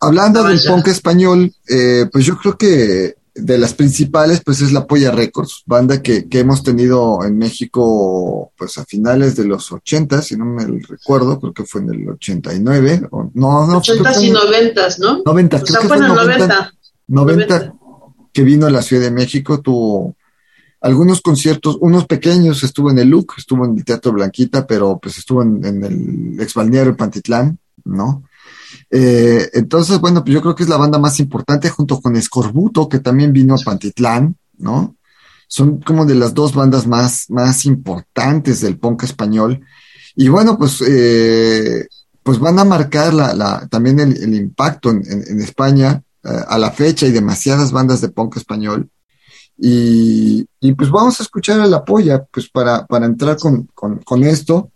Hablando 0.02 0.42
del 0.42 0.60
punk 0.66 0.88
español, 0.88 1.54
eh, 1.68 2.06
pues 2.10 2.26
yo 2.26 2.36
creo 2.36 2.58
que 2.58 3.14
de 3.34 3.56
las 3.56 3.72
principales, 3.72 4.42
pues 4.44 4.60
es 4.60 4.72
la 4.72 4.84
Polla 4.84 5.12
Records, 5.12 5.62
banda 5.64 6.02
que, 6.02 6.28
que 6.28 6.40
hemos 6.40 6.64
tenido 6.64 7.24
en 7.24 7.38
México, 7.38 8.52
pues 8.58 8.76
a 8.78 8.84
finales 8.84 9.36
de 9.36 9.44
los 9.44 9.70
80, 9.70 10.20
si 10.22 10.36
no 10.36 10.44
me 10.44 10.66
recuerdo, 10.66 11.38
creo 11.38 11.54
que 11.54 11.64
fue 11.64 11.82
en 11.82 11.94
el 11.94 12.08
89, 12.10 13.08
o, 13.12 13.30
no, 13.34 13.66
no, 13.66 13.80
creo 13.80 13.98
que 13.98 14.02
80s 14.02 14.14
fue 14.14 14.24
y 14.24 14.30
en 14.30 14.36
el 14.36 14.74
90s, 14.74 14.98
¿no? 14.98 15.22
90, 15.24 15.56
O 15.56 15.60
creo 15.60 15.66
sea, 15.66 15.80
que 15.80 15.88
fue 15.88 15.96
fue 15.96 16.06
en 16.06 16.10
el 16.10 16.16
90, 16.16 16.72
90. 17.06 17.46
90 17.46 17.74
que 18.32 18.42
vino 18.42 18.66
a 18.66 18.70
la 18.70 18.82
Ciudad 18.82 19.04
de 19.04 19.10
México, 19.12 19.60
tuvo 19.60 20.16
algunos 20.82 21.20
conciertos, 21.20 21.78
unos 21.80 22.06
pequeños, 22.06 22.64
estuvo 22.64 22.90
en 22.90 22.98
el 22.98 23.08
LUC, 23.08 23.38
estuvo 23.38 23.64
en 23.64 23.78
el 23.78 23.84
Teatro 23.84 24.12
Blanquita, 24.12 24.66
pero 24.66 24.98
pues 25.00 25.16
estuvo 25.16 25.40
en, 25.42 25.64
el 25.64 26.40
ex 26.40 26.54
balneario 26.54 26.96
Pantitlán, 26.96 27.56
¿no? 27.84 28.24
Eh, 28.90 29.48
entonces, 29.52 30.00
bueno, 30.00 30.24
pues 30.24 30.34
yo 30.34 30.42
creo 30.42 30.56
que 30.56 30.64
es 30.64 30.68
la 30.68 30.76
banda 30.76 30.98
más 30.98 31.20
importante 31.20 31.70
junto 31.70 32.00
con 32.00 32.16
Escorbuto, 32.16 32.88
que 32.88 32.98
también 32.98 33.32
vino 33.32 33.54
a 33.54 33.64
Pantitlán, 33.64 34.36
¿no? 34.58 34.96
Son 35.46 35.80
como 35.80 36.04
de 36.04 36.16
las 36.16 36.34
dos 36.34 36.52
bandas 36.52 36.86
más, 36.88 37.26
más 37.30 37.64
importantes 37.64 38.60
del 38.60 38.76
punk 38.76 39.04
español. 39.04 39.60
Y 40.16 40.28
bueno, 40.28 40.58
pues, 40.58 40.82
eh, 40.86 41.86
pues 42.24 42.40
van 42.40 42.58
a 42.58 42.64
marcar 42.64 43.14
la, 43.14 43.34
la, 43.34 43.68
también 43.68 44.00
el, 44.00 44.34
impacto 44.34 44.90
en, 44.90 45.40
España. 45.40 46.02
eh, 46.24 46.28
a 46.48 46.58
la 46.58 46.72
fecha 46.72 47.06
hay 47.06 47.12
demasiadas 47.12 47.70
bandas 47.70 48.00
de 48.00 48.08
punk 48.08 48.36
español. 48.36 48.90
Y, 49.64 50.44
y 50.58 50.72
pues 50.72 50.90
vamos 50.90 51.20
a 51.20 51.22
escuchar 51.22 51.60
a 51.60 51.66
La 51.66 51.84
Polla, 51.84 52.24
pues 52.32 52.50
para, 52.50 52.84
para 52.84 53.06
entrar 53.06 53.36
con, 53.36 53.68
con, 53.72 54.24
esto. 54.24 54.72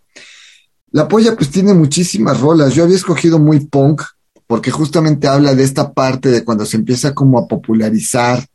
La 0.92 1.08
Polla 1.08 1.34
pues 1.34 1.50
tiene 1.50 1.74
muchísimas 1.74 2.40
rolas. 2.40 2.72
Yo 2.72 2.84
había 2.84 2.94
escogido 2.94 3.40
muy 3.40 3.66
punk 3.66 4.02
porque 4.46 4.70
justamente 4.70 5.26
habla 5.26 5.56
de 5.56 5.64
esta 5.64 5.92
parte 5.92 6.28
de 6.30 6.44
cuando 6.44 6.64
se 6.64 6.76
empieza 6.76 7.12
como 7.12 7.36
a 7.36 7.48
popularizar 7.48 8.46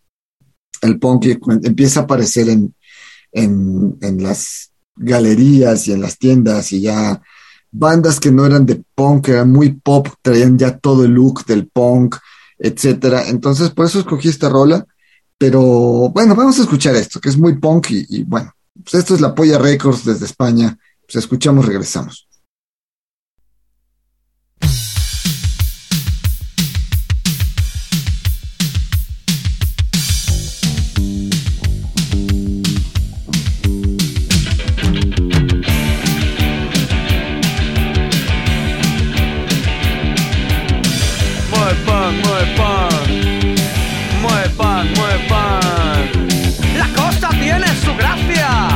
el 0.81 0.99
punk 0.99 1.25
y 1.25 1.37
empieza 1.63 1.99
a 1.99 2.03
aparecer 2.03 2.47
en, 2.47 2.73
en, 3.33 3.97
en 3.99 4.23
las 4.23 4.71
galerías 4.95 5.85
y 5.89 5.91
en 5.91 6.01
las 6.01 6.17
tiendas 6.17 6.71
y 6.71 6.79
ya 6.79 7.21
bandas 7.71 8.21
que 8.21 8.31
no 8.31 8.45
eran 8.45 8.65
de 8.65 8.81
punk, 8.95 9.27
eran 9.27 9.51
muy 9.51 9.73
pop, 9.73 10.07
traían 10.21 10.57
ya 10.57 10.77
todo 10.77 11.03
el 11.03 11.11
look 11.11 11.43
del 11.45 11.67
punk, 11.67 12.15
etcétera. 12.57 13.27
Entonces, 13.27 13.71
por 13.71 13.85
eso 13.85 13.99
escogí 13.99 14.29
esta 14.29 14.47
rola. 14.47 14.85
Pero 15.41 15.59
bueno, 16.09 16.35
vamos 16.35 16.59
a 16.59 16.61
escuchar 16.61 16.95
esto, 16.95 17.19
que 17.19 17.29
es 17.29 17.35
muy 17.35 17.57
punk 17.57 17.87
y, 17.89 18.21
bueno, 18.25 18.53
pues 18.83 18.93
esto 18.93 19.15
es 19.15 19.21
la 19.21 19.33
Polla 19.33 19.57
Records 19.57 20.05
desde 20.05 20.25
España. 20.25 20.77
Pues 21.01 21.15
escuchamos, 21.15 21.65
regresamos. 21.65 22.27
Su 47.91 47.97
gracia. 47.97 48.67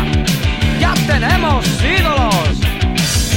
Ya 0.80 0.94
tenemos 1.08 1.66
ídolos. 1.82 2.36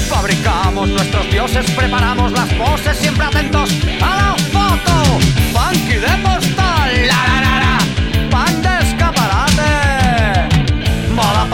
Fabricamos 0.08 0.88
nuestros 0.88 1.30
dioses, 1.30 1.70
preparamos 1.72 2.32
las 2.32 2.48
poses, 2.54 2.96
siempre 2.96 3.26
atentos 3.26 3.70
a 4.00 4.16
la 4.16 4.36
foto. 4.52 5.18
Funky 5.52 5.94
de 5.94 6.14
postal, 6.22 7.06
la 7.06 7.20
la 7.28 7.40
la 7.44 7.54
la. 7.64 7.78
Pan 8.30 8.62
de 8.62 8.78
escaparate. 8.86 9.70
Moda 11.14 11.46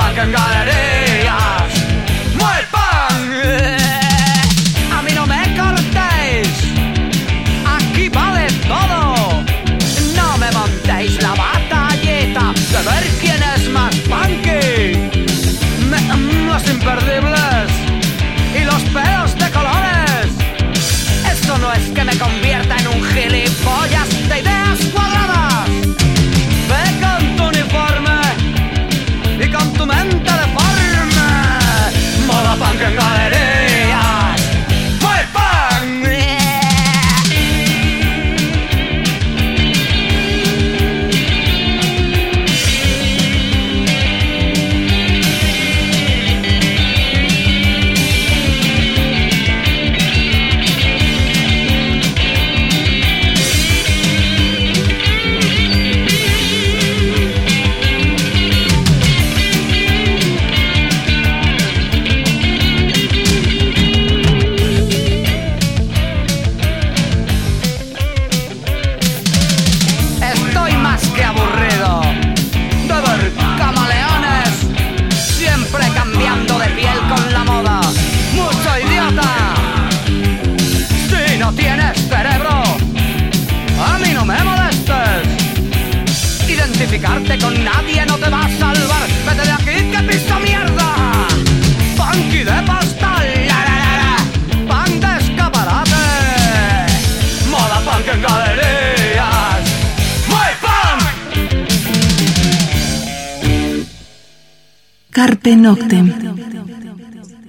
Noctem. 105.64 106.12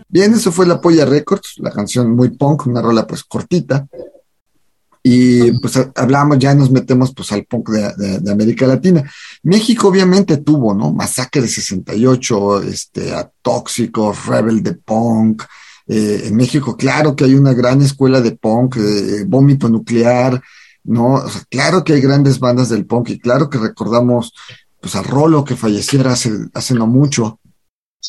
Bien, 0.07 0.33
eso 0.33 0.49
fue 0.53 0.65
la 0.65 0.79
Polla 0.79 1.05
Records, 1.05 1.55
la 1.57 1.69
canción 1.69 2.15
muy 2.15 2.29
punk, 2.29 2.65
una 2.67 2.81
rola 2.81 3.05
pues 3.05 3.25
cortita. 3.25 3.85
Y 5.03 5.51
pues 5.59 5.77
hablamos, 5.93 6.39
ya 6.39 6.55
nos 6.55 6.71
metemos 6.71 7.13
pues 7.13 7.33
al 7.33 7.43
punk 7.43 7.69
de 7.69 8.31
América 8.31 8.65
Latina. 8.65 9.03
México 9.43 9.89
obviamente 9.89 10.37
tuvo, 10.37 10.73
¿no? 10.73 10.93
Masacre 10.93 11.41
de 11.41 11.49
68, 11.49 12.63
este, 12.63 13.13
a 13.13 13.29
Tóxicos, 13.41 14.25
Rebel 14.25 14.63
de 14.63 14.75
Punk. 14.75 15.43
Eh, 15.85 16.21
en 16.23 16.35
México, 16.37 16.77
claro 16.77 17.15
que 17.17 17.25
hay 17.25 17.35
una 17.35 17.53
gran 17.53 17.81
escuela 17.81 18.21
de 18.21 18.31
punk, 18.31 18.77
eh, 18.77 19.25
Vómito 19.27 19.67
Nuclear, 19.67 20.41
¿no? 20.85 21.15
O 21.15 21.29
sea, 21.29 21.43
claro 21.49 21.83
que 21.83 21.93
hay 21.93 22.01
grandes 22.01 22.39
bandas 22.39 22.69
del 22.69 22.85
punk 22.85 23.09
y 23.09 23.19
claro 23.19 23.49
que 23.49 23.59
recordamos 23.59 24.33
pues 24.79 24.95
a 24.95 25.03
Rolo 25.03 25.43
que 25.43 25.55
falleciera 25.55 26.13
hace, 26.13 26.31
hace 26.53 26.73
no 26.73 26.87
mucho. 26.87 27.39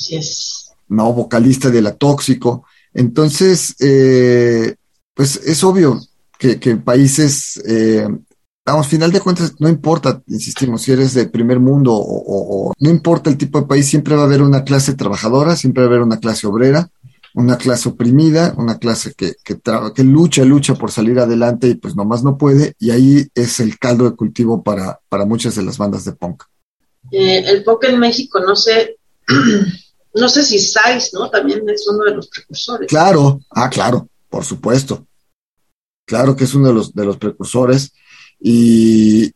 Así 0.00 0.16
es. 0.16 0.70
¿no? 0.88 1.12
Vocalista 1.12 1.70
de 1.70 1.82
la 1.82 1.94
Tóxico. 1.94 2.64
Entonces, 2.94 3.74
eh, 3.80 4.74
pues 5.14 5.36
es 5.44 5.62
obvio 5.64 6.00
que, 6.38 6.58
que 6.60 6.76
países, 6.76 7.60
eh, 7.66 8.06
vamos, 8.64 8.86
final 8.88 9.10
de 9.12 9.20
cuentas, 9.20 9.54
no 9.58 9.68
importa, 9.68 10.22
insistimos, 10.28 10.82
si 10.82 10.92
eres 10.92 11.14
de 11.14 11.28
primer 11.28 11.60
mundo 11.60 11.92
o, 11.94 11.98
o- 11.98 12.68
o- 12.68 12.72
no 12.78 12.90
importa 12.90 13.30
el 13.30 13.36
tipo 13.36 13.60
de 13.60 13.66
país, 13.66 13.86
siempre 13.86 14.14
va 14.16 14.22
a 14.22 14.26
haber 14.26 14.42
una 14.42 14.64
clase 14.64 14.94
trabajadora, 14.94 15.56
siempre 15.56 15.82
va 15.82 15.88
a 15.88 15.90
haber 15.90 16.02
una 16.02 16.18
clase 16.20 16.46
obrera, 16.46 16.88
una 17.34 17.58
clase 17.58 17.88
oprimida, 17.90 18.54
una 18.56 18.78
clase 18.78 19.12
que, 19.14 19.34
que 19.44 20.04
lucha, 20.04 20.42
lucha 20.44 20.74
por 20.74 20.90
salir 20.90 21.18
adelante 21.18 21.68
y 21.68 21.74
pues 21.74 21.94
nomás 21.94 22.22
no 22.24 22.38
puede, 22.38 22.74
y 22.78 22.90
ahí 22.90 23.26
es 23.34 23.60
el 23.60 23.78
caldo 23.78 24.08
de 24.08 24.16
cultivo 24.16 24.62
para, 24.62 25.00
para 25.10 25.26
muchas 25.26 25.54
de 25.54 25.62
las 25.62 25.76
bandas 25.76 26.04
de 26.04 26.12
punk. 26.12 26.44
Eh, 27.12 27.44
el 27.46 27.62
punk 27.62 27.84
en 27.84 27.98
México, 27.98 28.40
no 28.40 28.56
sé, 28.56 28.96
no 30.16 30.28
sé 30.28 30.42
si 30.44 30.58
Sais, 30.58 31.12
¿no? 31.14 31.30
También 31.30 31.68
es 31.68 31.86
uno 31.88 32.04
de 32.04 32.14
los 32.16 32.28
precursores. 32.28 32.88
Claro, 32.88 33.40
ah, 33.50 33.68
claro, 33.70 34.08
por 34.28 34.44
supuesto. 34.44 35.06
Claro 36.06 36.36
que 36.36 36.44
es 36.44 36.54
uno 36.54 36.68
de 36.68 36.74
los, 36.74 36.94
de 36.94 37.04
los 37.04 37.16
precursores. 37.16 37.92
Y, 38.40 39.32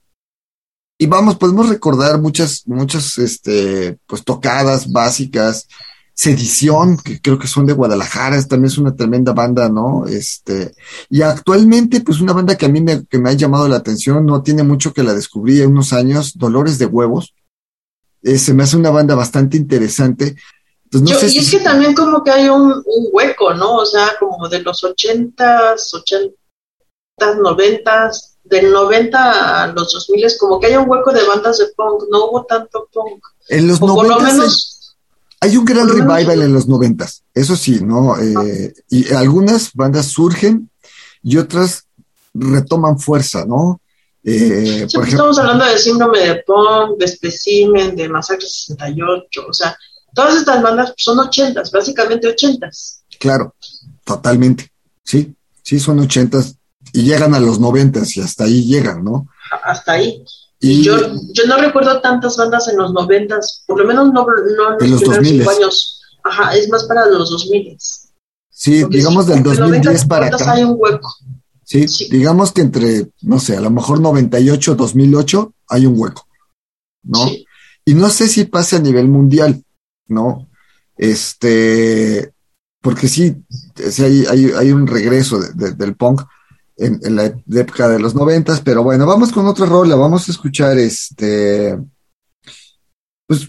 y 0.98 1.06
vamos, 1.06 1.36
podemos 1.36 1.68
recordar 1.68 2.20
muchas, 2.20 2.62
muchas, 2.66 3.18
este, 3.18 3.98
pues 4.06 4.24
tocadas 4.24 4.90
básicas. 4.90 5.66
Sedición, 6.12 6.98
que 6.98 7.18
creo 7.18 7.38
que 7.38 7.46
son 7.46 7.64
de 7.64 7.72
Guadalajara, 7.72 8.36
es- 8.36 8.46
también 8.46 8.70
es 8.70 8.76
una 8.76 8.94
tremenda 8.94 9.32
banda, 9.32 9.70
¿no? 9.70 10.04
Este, 10.06 10.74
y 11.08 11.22
actualmente, 11.22 12.02
pues 12.02 12.20
una 12.20 12.34
banda 12.34 12.58
que 12.58 12.66
a 12.66 12.68
mí 12.68 12.82
me, 12.82 13.06
que 13.06 13.18
me 13.18 13.30
ha 13.30 13.32
llamado 13.32 13.66
la 13.68 13.76
atención, 13.76 14.26
no 14.26 14.42
tiene 14.42 14.62
mucho 14.62 14.92
que 14.92 15.02
la 15.02 15.14
descubrí 15.14 15.62
en 15.62 15.70
unos 15.70 15.94
años, 15.94 16.36
Dolores 16.36 16.78
de 16.78 16.84
Huevos. 16.84 17.34
Eh, 18.22 18.36
se 18.36 18.52
me 18.52 18.64
hace 18.64 18.76
una 18.76 18.90
banda 18.90 19.14
bastante 19.14 19.56
interesante. 19.56 20.36
Entonces, 20.92 21.02
no 21.02 21.10
Yo- 21.10 21.20
sé 21.20 21.26
y 21.26 21.30
si- 21.30 21.38
es 21.38 21.50
que 21.52 21.60
también 21.60 21.94
como 21.94 22.22
que 22.24 22.30
hay 22.32 22.48
un, 22.48 22.72
un 22.72 23.08
hueco, 23.12 23.54
¿no? 23.54 23.76
O 23.76 23.86
sea, 23.86 24.12
como 24.18 24.48
de 24.48 24.60
los 24.60 24.82
ochentas, 24.82 25.92
ochentas, 25.94 26.34
noventas, 27.40 28.36
del 28.44 28.72
90 28.72 29.62
a 29.64 29.66
los 29.68 29.92
2000 29.92 30.24
es 30.24 30.38
como 30.38 30.58
que 30.58 30.66
hay 30.68 30.76
un 30.76 30.88
hueco 30.88 31.12
de 31.12 31.22
bandas 31.24 31.58
de 31.58 31.66
punk, 31.76 32.04
no 32.10 32.26
hubo 32.26 32.44
tanto 32.46 32.88
punk. 32.92 33.22
en 33.48 33.68
los 33.68 33.76
O 33.80 33.86
por 33.86 34.06
lo 34.08 34.14
90 34.14 34.32
menos, 34.32 34.96
Hay 35.40 35.56
un 35.56 35.64
gran 35.64 35.86
menos- 35.86 36.00
revival 36.00 36.42
en 36.42 36.52
los 36.52 36.66
noventas, 36.66 37.22
eso 37.34 37.54
sí, 37.56 37.80
¿no? 37.82 38.18
Eh, 38.20 38.72
y 38.88 39.12
algunas 39.14 39.72
bandas 39.74 40.06
surgen 40.06 40.70
y 41.22 41.36
otras 41.38 41.84
retoman 42.34 42.98
fuerza, 42.98 43.44
¿no? 43.46 43.80
Eh, 44.24 44.34
sí, 44.88 44.96
por 44.96 45.04
pues 45.04 45.08
ejemplo, 45.08 45.08
estamos 45.30 45.38
hablando 45.38 45.64
de 45.64 45.78
síndrome 45.78 46.18
de 46.20 46.42
punk, 46.46 46.98
de 46.98 47.04
especimen, 47.06 47.94
de 47.96 48.08
masacre 48.08 48.46
68, 48.46 49.46
o 49.48 49.52
sea, 49.52 49.76
todas 50.14 50.36
estas 50.36 50.62
bandas 50.62 50.92
son 50.96 51.18
ochentas, 51.18 51.70
básicamente 51.70 52.28
ochentas. 52.28 53.02
claro, 53.18 53.54
totalmente, 54.04 54.70
sí, 55.04 55.34
sí, 55.62 55.78
son 55.80 55.98
ochentas, 56.00 56.54
y 56.92 57.02
llegan 57.02 57.34
a 57.34 57.40
los 57.40 57.60
noventas 57.60 58.16
y 58.16 58.20
hasta 58.20 58.44
ahí 58.44 58.64
llegan, 58.64 59.04
¿no? 59.04 59.28
Hasta 59.64 59.92
ahí. 59.92 60.24
Y 60.60 60.82
Yo, 60.84 60.96
yo 61.32 61.46
no 61.46 61.56
recuerdo 61.56 62.00
tantas 62.00 62.36
bandas 62.36 62.68
en 62.68 62.76
los 62.76 62.92
noventas, 62.92 63.62
por 63.66 63.78
lo 63.80 63.86
menos 63.86 64.12
no, 64.12 64.24
no 64.26 64.80
En 64.80 64.90
los 64.90 65.02
2000s. 65.02 65.24
cinco 65.24 65.50
años. 65.50 66.00
Ajá, 66.24 66.54
es 66.56 66.68
más 66.68 66.84
para 66.84 67.06
los 67.06 67.30
2000. 67.30 67.76
sí, 68.50 68.80
Porque 68.82 68.96
digamos 68.98 69.26
del 69.26 69.38
entre 69.38 69.54
2010 69.54 69.84
noventas 69.84 70.04
y 70.04 70.08
para 70.08 70.26
acá. 70.26 70.52
hay 70.52 70.64
un 70.64 70.74
hueco. 70.78 71.14
Sí, 71.64 71.86
Sí. 71.88 72.08
digamos 72.10 72.52
que 72.52 72.60
entre, 72.62 73.08
no 73.22 73.38
sé, 73.38 73.56
a 73.56 73.60
lo 73.60 73.70
mejor 73.70 74.00
98, 74.00 74.74
2008 74.74 75.54
hay 75.68 75.86
un 75.86 75.94
hueco, 75.98 76.26
¿no? 77.04 77.26
Sí. 77.28 77.46
Y 77.84 77.94
no 77.94 78.10
sé 78.10 78.28
si 78.28 78.44
pase 78.44 78.76
a 78.76 78.80
nivel 78.80 79.08
mundial, 79.08 79.62
¿no? 80.10 80.48
Este, 80.96 82.32
porque 82.82 83.08
sí, 83.08 83.36
sí 83.90 84.02
hay, 84.04 84.26
hay, 84.26 84.44
hay 84.58 84.72
un 84.72 84.86
regreso 84.86 85.40
de- 85.40 85.52
de- 85.54 85.72
del 85.72 85.94
punk 85.96 86.22
en, 86.76 87.00
en 87.02 87.16
la 87.16 87.24
época 87.54 87.88
de 87.88 87.98
los 87.98 88.14
noventas, 88.14 88.60
pero 88.60 88.82
bueno, 88.82 89.06
vamos 89.06 89.32
con 89.32 89.46
otra 89.46 89.66
rola, 89.66 89.96
vamos 89.96 90.28
a 90.28 90.32
escuchar 90.32 90.78
este, 90.78 91.78
pues 93.26 93.48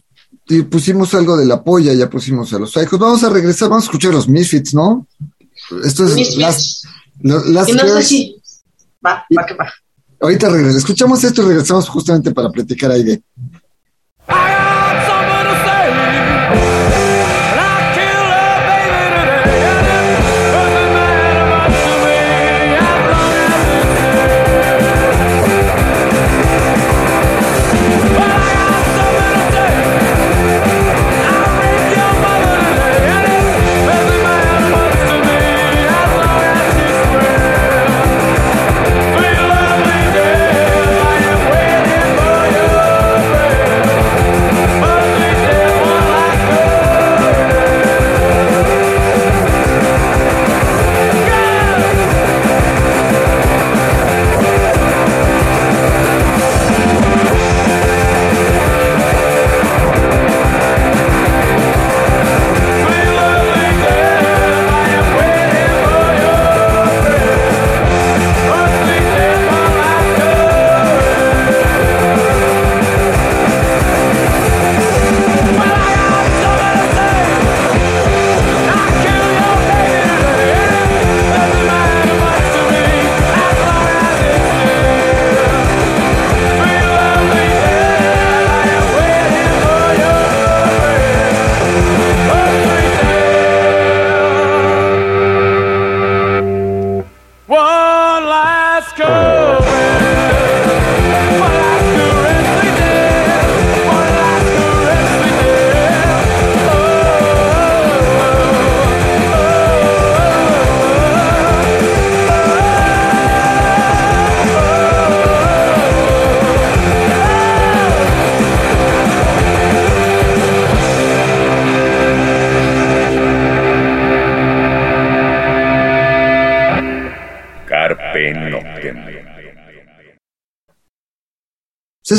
pusimos 0.70 1.14
algo 1.14 1.38
de 1.38 1.45
la 1.45 1.64
polla, 1.64 1.93
ya 1.93 2.09
pusimos 2.09 2.53
a 2.53 2.59
los 2.59 2.72
Psychos, 2.72 2.99
vamos 2.99 3.24
a 3.24 3.30
regresar, 3.30 3.70
vamos 3.70 3.86
a 3.86 3.88
escuchar 3.88 4.14
los 4.14 4.28
Misfits, 4.28 4.74
¿no? 4.74 5.07
Esto 5.84 6.05
es 6.05 6.16
Misfits. 6.16 6.38
las, 6.38 6.84
las 7.47 7.70
y 7.70 7.74
no 7.74 7.80
sé 7.80 7.86
Girls. 7.88 8.07
si. 8.07 8.41
Va, 9.05 9.24
va 9.38 9.45
que 9.45 9.53
va. 9.55 9.72
Ahorita 10.20 10.49
regresamos. 10.49 10.78
Escuchamos 10.78 11.24
esto 11.24 11.41
y 11.41 11.45
regresamos 11.45 11.88
justamente 11.89 12.32
para 12.32 12.49
platicar 12.49 12.91
ahí 12.91 13.03
de. 13.03 13.24
I 14.30 14.61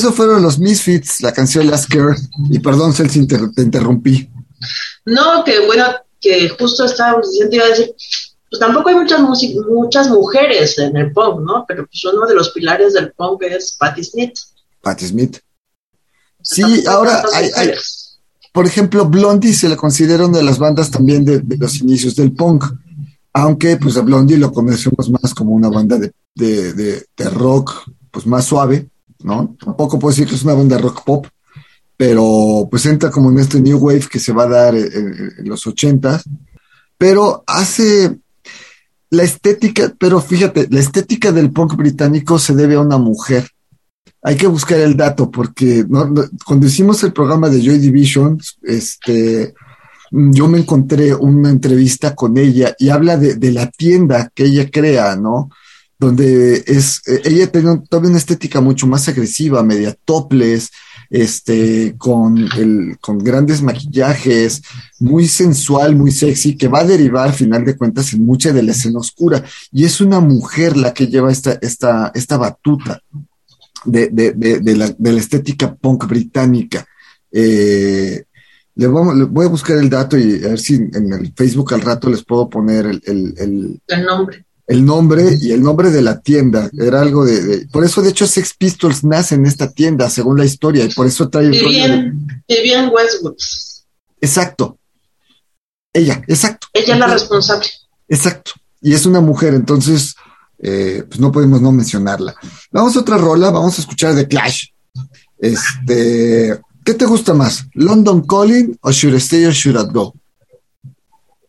eso 0.03 0.13
fueron 0.13 0.43
los 0.43 0.59
Misfits, 0.59 1.21
la 1.23 1.33
canción 1.33 1.69
Last 1.71 1.91
Girl. 1.93 2.17
Y 2.51 2.59
perdón, 2.59 2.93
Celsi, 2.93 3.21
inter- 3.21 3.51
te 3.55 3.63
interrumpí. 3.63 4.29
No, 5.07 5.43
que 5.45 5.65
bueno, 5.67 5.85
que 6.21 6.49
justo 6.51 6.85
estábamos 6.85 7.31
diciendo, 7.31 7.57
iba 7.57 7.65
a 7.65 7.69
decir, 7.69 7.95
pues 8.51 8.61
tampoco 8.61 8.89
hay 8.91 8.97
muchas 8.97 9.21
muchas 9.21 10.09
mujeres 10.09 10.79
en 10.79 10.97
el 10.97 11.13
punk, 11.13 11.41
¿no? 11.41 11.65
Pero 11.67 11.87
pues 11.87 12.05
uno 12.05 12.27
de 12.27 12.35
los 12.35 12.51
pilares 12.51 12.93
del 12.95 13.13
punk 13.13 13.43
es 13.45 13.73
Patti 13.79 14.05
Smith. 14.05 14.35
Patti 14.83 15.07
Smith. 15.07 15.39
Sí, 16.43 16.63
Tampoco 16.63 16.91
ahora 16.91 17.23
hay, 17.35 17.51
por 18.53 18.67
ejemplo, 18.67 19.07
Blondie 19.07 19.55
se 19.55 19.69
le 19.69 19.77
considera 19.77 20.27
una 20.27 20.39
de 20.39 20.45
las 20.45 20.59
bandas 20.59 20.91
también 20.91 21.25
de, 21.25 21.39
de 21.39 21.57
los 21.57 21.77
inicios 21.81 22.15
del 22.17 22.33
punk. 22.33 22.65
Aunque, 23.33 23.79
pues, 23.79 23.97
a 23.97 24.03
Blondie 24.03 24.37
lo 24.37 24.53
conocemos 24.53 25.09
más 25.09 25.33
como 25.35 25.53
una 25.53 25.71
banda 25.71 25.97
de, 25.99 26.13
de, 26.35 26.73
de- 26.75 27.07
de 27.17 27.31
rock, 27.31 27.89
pues, 28.11 28.27
más 28.27 28.45
suave, 28.45 28.91
¿no? 29.25 29.57
Tampoco 29.63 29.99
puedo 29.99 30.13
decir 30.13 30.29
que 30.29 30.35
es 30.35 30.43
una 30.45 30.55
banda 30.55 30.79
rock 30.79 31.05
pop, 31.05 31.27
pero 31.97 32.67
pues 32.71 32.87
entra 32.87 33.11
como 33.11 33.31
en 33.31 33.39
este 33.39 33.61
new 33.61 33.79
wave 33.79 34.07
que 34.11 34.19
se 34.19 34.33
va 34.33 34.45
a 34.45 34.49
dar 34.49 34.75
en, 34.75 34.85
en- 34.93 35.33
en 35.39 35.49
los 35.49 35.67
ochentas, 35.67 36.25
pero 36.99 37.45
hace 37.47 38.19
la 39.11 39.23
estética, 39.25 39.93
pero 39.99 40.21
fíjate, 40.21 40.69
la 40.71 40.81
estética 40.81 41.33
del 41.33 41.51
punk 41.53 41.77
británico 41.77 42.39
se 42.39 42.55
debe 42.55 42.77
a 42.77 42.81
una 42.81 42.99
mujer. 42.99 43.47
Hay 44.23 44.37
que 44.37 44.47
buscar 44.47 44.79
el 44.79 44.97
dato 44.97 45.31
porque 45.31 45.85
no- 45.89 46.13
cuando 46.47 46.67
hicimos 46.67 47.03
el 47.05 47.13
programa 47.13 47.49
de 47.49 47.61
Joy 47.63 47.79
Division, 47.79 48.39
este, 48.63 49.53
yo 50.11 50.49
me 50.49 50.59
encontré 50.61 51.15
una 51.15 51.51
entrevista 51.51 52.15
con 52.15 52.37
ella 52.39 52.75
y 52.79 52.89
habla 52.89 53.17
de 53.17 53.53
la 53.53 53.71
tienda 53.71 54.31
que 54.35 54.45
ella 54.45 54.71
crea, 54.71 55.17
¿no? 55.17 55.51
Donde 56.03 56.65
es, 56.67 57.01
eh, 57.07 57.21
ella 57.25 57.47
tiene 57.53 57.71
un- 57.71 57.87
toda 57.87 58.09
una 58.09 58.19
estética 58.19 58.61
mucho 58.61 58.89
más 58.89 59.09
agresiva, 59.09 59.63
media 59.63 59.97
topless, 60.05 60.69
este, 61.11 61.95
con, 61.97 62.39
el, 62.59 62.97
con 63.01 63.19
grandes 63.19 63.63
maquillajes, 63.63 64.63
muy 64.99 65.29
sensual, 65.29 65.95
muy 65.95 66.11
sexy, 66.11 66.57
que 66.57 66.67
va 66.67 66.81
a 66.81 66.85
derivar, 66.85 67.29
al 67.29 67.35
final 67.35 67.65
de 67.65 67.77
cuentas, 67.77 68.13
en 68.15 68.25
mucha 68.27 68.53
de 68.53 68.65
la 68.65 68.73
escena 68.73 68.99
oscura. 68.99 69.45
Y 69.71 69.85
es 69.85 70.01
una 70.01 70.19
mujer 70.19 70.77
la 70.77 70.93
que 70.93 71.07
lleva 71.07 71.31
esta, 71.31 71.53
esta, 71.63 72.11
esta 72.15 72.37
batuta 72.37 73.01
de, 73.85 74.09
de, 74.09 74.33
de, 74.33 74.59
de 74.59 74.77
la, 74.77 74.93
la 74.99 75.21
estética 75.21 75.73
punk 75.73 76.09
británica. 76.09 76.85
Eh, 77.31 78.25
le, 78.75 78.87
le 78.87 79.25
voy 79.37 79.47
a 79.47 79.51
buscar 79.51 79.77
el 79.77 79.89
dato 79.89 80.19
y 80.19 80.43
a 80.45 80.49
ver 80.49 80.59
si 80.59 80.75
en 80.75 81.13
el 81.13 81.33
Facebook 81.37 81.75
al 81.75 81.83
rato 81.83 82.11
les 82.11 82.25
puedo 82.25 82.49
poner 82.49 82.87
el, 82.87 83.01
el, 83.05 83.35
el, 83.39 83.81
El 83.87 84.05
nombre. 84.05 84.45
El 84.67 84.85
nombre 84.85 85.37
y 85.41 85.53
el 85.53 85.63
nombre 85.63 85.91
de 85.91 86.03
la 86.03 86.21
tienda. 86.21 86.71
Era 86.79 87.01
algo 87.01 87.25
de, 87.25 87.43
de- 87.43 87.67
Por 87.69 87.85
eso, 87.85 88.01
de 88.03 88.11
hecho, 88.11 88.27
Sex 88.27 88.55
Pistols 88.57 89.05
nace 89.05 89.35
en 89.35 89.47
esta 89.47 89.71
tienda, 89.71 90.09
según 90.09 90.39
la 90.39 90.45
historia, 90.45 90.85
y 90.85 90.89
por 90.89 91.07
eso 91.07 91.29
trae 91.29 91.47
rollo 91.49 91.59
de- 91.61 91.67
Vivian, 91.67 92.27
Vivian 92.49 92.91
Westwood. 92.93 93.35
Exacto. 94.21 94.79
Ella, 95.93 96.23
exacto. 96.27 96.69
Ella 96.73 96.95
es 96.95 97.01
la 97.01 97.07
responsable. 97.09 97.67
Exacto. 98.09 98.53
Y 98.81 98.95
es 98.95 99.05
una 99.05 99.21
mujer, 99.21 99.53
entonces, 99.55 100.15
eh, 100.63 101.05
pues 101.09 101.21
no 101.21 101.31
podemos 101.33 101.61
no 101.61 101.71
mencionarla. 101.73 102.35
Vamos 102.71 102.97
a 102.97 103.01
otra 103.01 103.19
rola, 103.19 103.51
vamos 103.51 103.77
a 103.79 103.83
escuchar 103.83 104.15
The 104.15 104.27
Clash. 104.29 104.69
Este, 105.39 106.59
¿qué 106.85 106.95
te 106.95 107.05
gusta 107.05 107.35
más? 107.35 107.65
¿London 107.75 108.25
Calling 108.27 108.79
o 108.81 108.91
Should 108.93 109.15
I 109.15 109.19
Stay 109.19 109.45
or 109.45 109.53
Should 109.53 109.77
I 109.79 109.93
Go? 109.93 110.15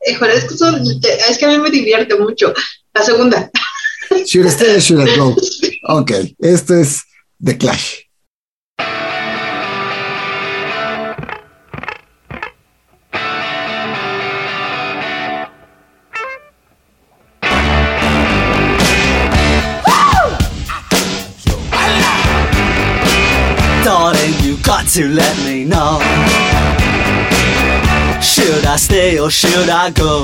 Híjole, 0.05 0.33
es 0.35 0.43
que, 0.45 0.53
eso- 0.55 0.77
es 1.29 1.37
que 1.37 1.45
a 1.45 1.49
mí 1.49 1.57
me 1.59 1.69
divierte 1.69 2.17
mucho. 2.19 2.53
La 2.95 3.01
segunda. 3.01 3.49
Should 4.27 4.45
I 4.45 4.49
stay 4.49 4.75
or 4.75 4.79
should 4.79 4.99
I 4.99 5.15
go? 5.15 5.35
Ok, 5.89 6.11
esto 6.39 6.75
es 6.75 7.03
The 7.39 7.57
Clash. 7.57 8.07
Darling, 23.83 24.33
you 24.41 24.57
got 24.63 24.87
to 24.89 25.07
let 25.09 25.35
me 25.45 25.65
know. 25.65 25.99
Should 28.21 28.65
I 28.65 28.77
stay 28.77 29.19
or 29.19 29.29
should 29.29 29.69
I 29.69 29.89
go? 29.91 30.23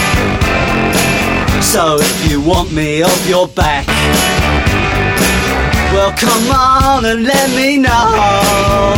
So 1.61 1.97
if 1.99 2.29
you 2.29 2.41
want 2.41 2.71
me 2.73 3.01
off 3.01 3.29
your 3.29 3.47
back, 3.47 3.87
well 5.93 6.11
come 6.17 6.51
on 6.51 7.05
and 7.05 7.23
let 7.23 7.49
me 7.55 7.77
know. 7.77 8.95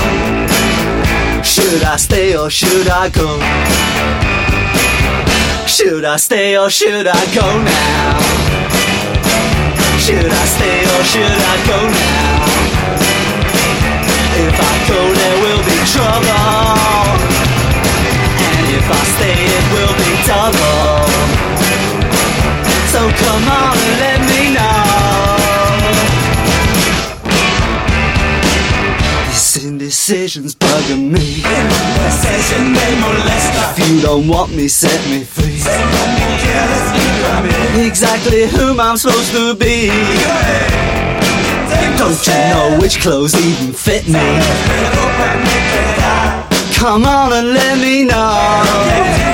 Should 1.44 1.84
I 1.84 1.98
stay 1.98 2.36
or 2.36 2.50
should 2.50 2.88
I 2.88 3.10
go? 3.10 3.38
Should 5.68 6.06
I 6.06 6.18
stay 6.18 6.58
or 6.58 6.70
should 6.70 7.08
I 7.08 7.24
go 7.36 7.46
now? 7.62 8.20
Should 10.00 10.26
I 10.26 10.46
stay 10.56 10.80
or 10.84 11.04
should 11.04 11.40
I 11.54 11.56
go 11.70 11.80
now? 11.90 12.44
If 14.46 14.58
I 14.60 14.76
go 14.90 15.00
there 15.20 15.38
will 15.44 15.64
be 15.64 15.78
trouble 15.94 17.14
And 18.50 18.66
if 18.78 18.86
I 18.90 19.04
stay 19.16 19.38
it 19.58 19.66
will 19.74 19.96
be 20.02 20.12
double 20.26 21.73
So 22.94 23.00
come 23.00 23.46
on 23.50 23.76
and 23.76 24.00
let 24.06 24.20
me 24.30 24.54
know. 24.54 24.86
These 29.26 29.66
indecisions 29.66 30.54
bugging 30.54 31.10
me. 31.10 31.42
Indecision, 31.42 32.74
they 32.78 32.94
molest 33.02 33.80
If 33.80 33.90
you 33.90 34.00
don't 34.00 34.28
want 34.28 34.56
me 34.56 34.68
set 34.68 35.02
me 35.10 35.24
free. 35.24 35.58
Exactly 37.84 38.46
whom 38.46 38.80
I'm 38.80 38.98
supposed 38.98 39.32
to 39.32 39.56
be. 39.56 39.88
Don't 41.98 42.28
you 42.28 42.40
know 42.54 42.78
which 42.80 43.02
clothes 43.02 43.34
even 43.34 43.74
fit 43.74 44.08
me? 44.08 44.22
Come 46.76 47.06
on 47.06 47.34
and 47.34 47.54
let 47.56 47.80
me 47.80 48.04
know. 48.04 49.33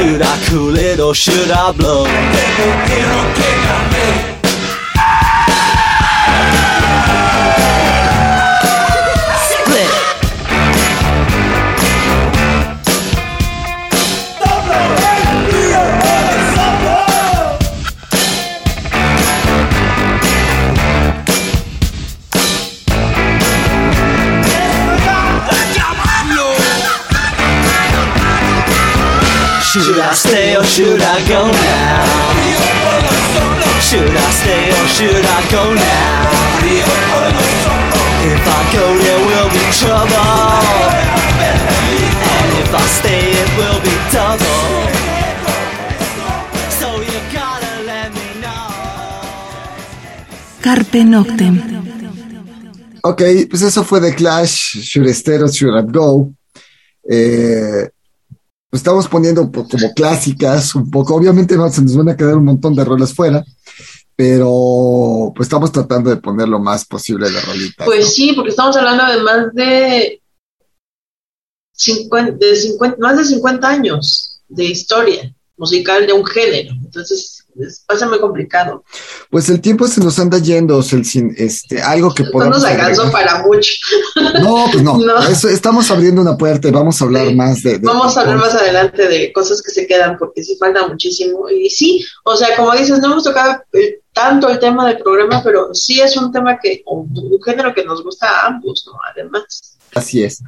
Should 0.00 0.22
I 0.22 0.46
cool 0.48 0.76
it 0.78 0.98
or 0.98 1.14
should 1.14 1.50
I 1.50 1.72
blow? 1.72 2.06
I 30.10 30.14
stay 30.14 30.56
or 30.56 30.64
should 30.64 31.00
I 31.00 31.18
go 31.28 31.46
now? 31.46 32.02
Should 33.78 34.10
I 34.10 34.30
stay 34.40 34.64
or 34.78 34.86
should 34.96 35.24
I 35.24 35.40
go 35.54 35.62
now? 35.72 36.30
If 38.32 38.42
I 38.58 38.60
go 38.74 38.86
there 39.04 39.22
will 39.28 39.50
be 39.54 39.64
trouble 39.78 40.50
And 42.34 42.50
if 42.58 42.74
I 42.74 42.86
stay 42.98 43.22
it 43.42 43.50
will 43.58 43.80
be 43.86 43.94
double 44.10 44.66
So 46.80 46.88
you 47.06 47.18
gotta 47.32 47.74
let 47.86 48.10
me 48.12 48.28
know 48.42 48.66
Carpe 50.60 51.04
Noctem. 51.04 51.54
Ok, 53.02 53.22
pues 53.48 53.62
eso 53.62 53.84
fue 53.84 54.00
The 54.00 54.12
Clash, 54.16 54.76
Should 54.82 55.06
I 55.06 55.14
Stay 55.14 55.38
or 55.40 55.52
Should 55.52 55.76
I 55.76 55.82
Go. 55.82 56.32
Eh, 57.08 57.88
estamos 58.72 59.08
poniendo 59.08 59.50
po- 59.50 59.66
como 59.68 59.92
clásicas 59.94 60.74
un 60.74 60.90
poco. 60.90 61.14
Obviamente 61.14 61.56
no, 61.56 61.68
se 61.70 61.82
nos 61.82 61.96
van 61.96 62.08
a 62.10 62.16
quedar 62.16 62.36
un 62.36 62.44
montón 62.44 62.74
de 62.74 62.84
roles 62.84 63.12
fuera, 63.14 63.44
pero 64.16 65.32
pues 65.34 65.46
estamos 65.46 65.72
tratando 65.72 66.10
de 66.10 66.16
poner 66.16 66.48
lo 66.48 66.58
más 66.60 66.84
posible 66.84 67.30
de 67.30 67.40
rolitas. 67.40 67.86
¿no? 67.86 67.92
Pues 67.92 68.14
sí, 68.14 68.32
porque 68.34 68.50
estamos 68.50 68.76
hablando 68.76 69.06
de 69.06 69.22
más 69.22 69.54
de 69.54 70.22
50, 71.72 72.36
de 72.38 72.56
50, 72.56 72.96
más 73.00 73.16
de 73.18 73.24
50 73.24 73.68
años 73.68 74.40
de 74.48 74.64
historia 74.64 75.34
musical 75.56 76.06
de 76.06 76.12
un 76.12 76.24
género. 76.24 76.74
Entonces, 76.84 77.39
es, 77.58 77.84
muy 78.08 78.18
complicado. 78.20 78.84
Pues 79.30 79.48
el 79.48 79.60
tiempo 79.60 79.86
se 79.86 80.00
nos 80.00 80.18
anda 80.18 80.38
yendo, 80.38 80.76
o 80.78 80.82
sea, 80.82 81.02
sin- 81.04 81.34
este, 81.36 81.80
algo 81.82 82.12
que 82.14 82.24
No 82.24 82.30
podamos 82.30 82.56
nos 82.58 82.64
alcanzó 82.66 83.02
agregar. 83.02 83.26
para 83.26 83.42
mucho. 83.46 83.72
No, 84.42 84.66
pues 84.70 84.82
no. 84.82 84.98
No. 85.04 85.18
Eso- 85.22 85.48
estamos 85.48 85.90
abriendo 85.90 86.20
una 86.22 86.36
puerta 86.36 86.68
y 86.68 86.70
vamos 86.70 87.00
a 87.00 87.04
hablar 87.04 87.28
Sí. 87.28 87.34
más 87.34 87.62
de, 87.62 87.78
de- 87.78 87.86
Vamos 87.86 88.16
a 88.16 88.20
hablar 88.22 88.36
más 88.38 88.54
adelante 88.54 89.08
de 89.08 89.32
cosas 89.32 89.62
que 89.62 89.70
se 89.70 89.86
quedan 89.86 90.16
porque 90.18 90.42
sí 90.44 90.56
falta 90.58 90.86
muchísimo. 90.86 91.48
Y 91.48 91.68
sí, 91.70 92.04
o 92.24 92.36
sea, 92.36 92.56
como 92.56 92.72
dices, 92.72 92.98
no 93.00 93.12
hemos 93.12 93.24
tocado 93.24 93.62
tanto 94.12 94.48
el 94.48 94.58
tema 94.58 94.86
del 94.88 94.98
programa, 94.98 95.40
pero 95.42 95.74
sí 95.74 96.00
es 96.00 96.16
un 96.16 96.32
tema 96.32 96.58
que, 96.58 96.82
o 96.86 97.00
un 97.00 97.42
género 97.44 97.72
que 97.74 97.84
nos 97.84 98.02
gusta 98.02 98.28
a 98.28 98.46
ambos, 98.48 98.84
¿no? 98.86 98.92
Además. 99.12 99.76
Así 99.94 100.22
es. 100.22 100.42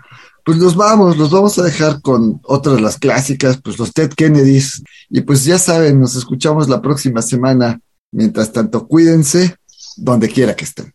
Pues 0.44 0.58
los 0.58 0.74
vamos, 0.74 1.16
los 1.16 1.30
vamos 1.30 1.58
a 1.58 1.62
dejar 1.62 2.02
con 2.02 2.40
otras 2.44 2.76
de 2.76 2.82
las 2.82 2.98
clásicas, 2.98 3.60
pues 3.62 3.78
los 3.78 3.92
Ted 3.92 4.10
Kennedys. 4.16 4.82
Y 5.08 5.20
pues 5.20 5.44
ya 5.44 5.58
saben, 5.58 6.00
nos 6.00 6.16
escuchamos 6.16 6.68
la 6.68 6.82
próxima 6.82 7.22
semana. 7.22 7.80
Mientras 8.10 8.52
tanto, 8.52 8.86
cuídense 8.86 9.56
donde 9.96 10.28
quiera 10.28 10.54
que 10.56 10.64
estén. 10.64 10.92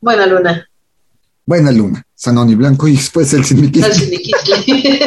Buena 0.00 0.26
luna. 0.26 0.66
Buena 1.46 1.72
luna, 1.72 2.06
Sanón 2.14 2.50
y 2.50 2.54
Blanco 2.54 2.86
y 2.86 2.92
después 2.92 3.32
el 3.32 3.44
sin 3.44 3.58
Al 3.82 3.92
Siniquitli. 3.92 4.98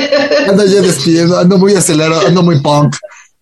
Ando 0.50 0.66
ya 0.66 0.82
despidiendo, 0.82 1.40
ando 1.40 1.58
muy 1.58 1.74
acelerado, 1.74 2.28
ando 2.28 2.44
muy 2.44 2.60
punk. 2.60 2.96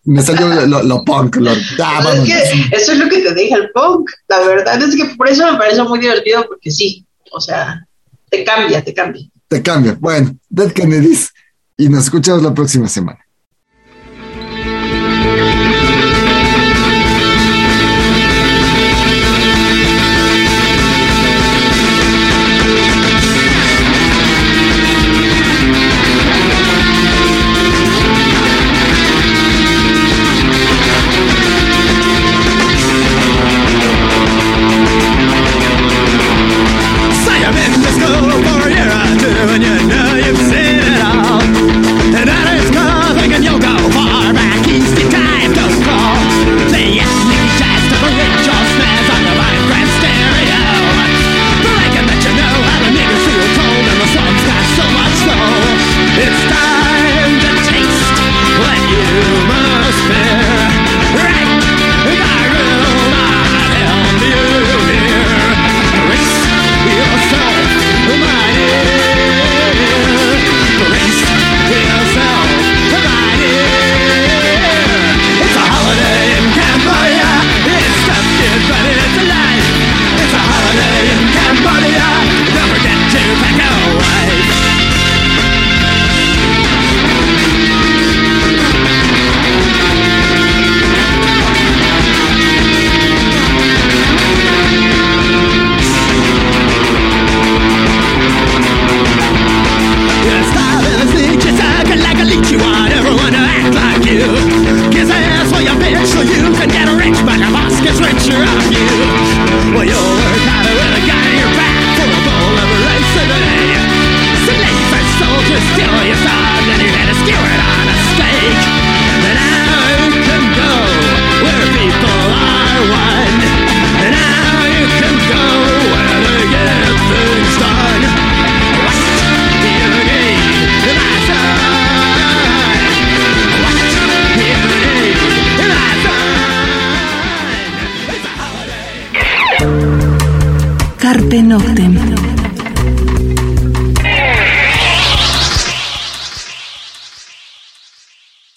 Me 0.04 0.22
salió 0.22 0.48
lo, 0.68 0.84
lo 0.84 1.04
punk, 1.04 1.38
lo, 1.38 1.52
ya, 1.78 2.00
es 2.00 2.22
que 2.24 2.76
eso 2.76 2.92
es 2.92 2.98
lo 2.98 3.10
que 3.10 3.20
te 3.22 3.34
deja 3.34 3.56
el 3.56 3.72
punk. 3.72 4.10
La 4.28 4.40
verdad 4.42 4.82
es 4.82 4.96
que 4.96 5.06
por 5.16 5.28
eso 5.28 5.52
me 5.52 5.58
parece 5.58 5.82
muy 5.84 6.00
divertido, 6.00 6.46
porque 6.48 6.72
sí, 6.72 7.06
o 7.32 7.40
sea, 7.40 7.86
te 8.30 8.44
cambia, 8.44 8.84
te 8.84 8.94
cambia. 8.94 9.28
Te 9.52 9.62
cambio. 9.62 9.98
Bueno, 10.00 10.34
Dead 10.50 10.72
Kennedys 10.72 11.34
y 11.76 11.90
nos 11.90 12.06
escuchamos 12.06 12.42
la 12.42 12.54
próxima 12.54 12.88
semana. 12.88 13.20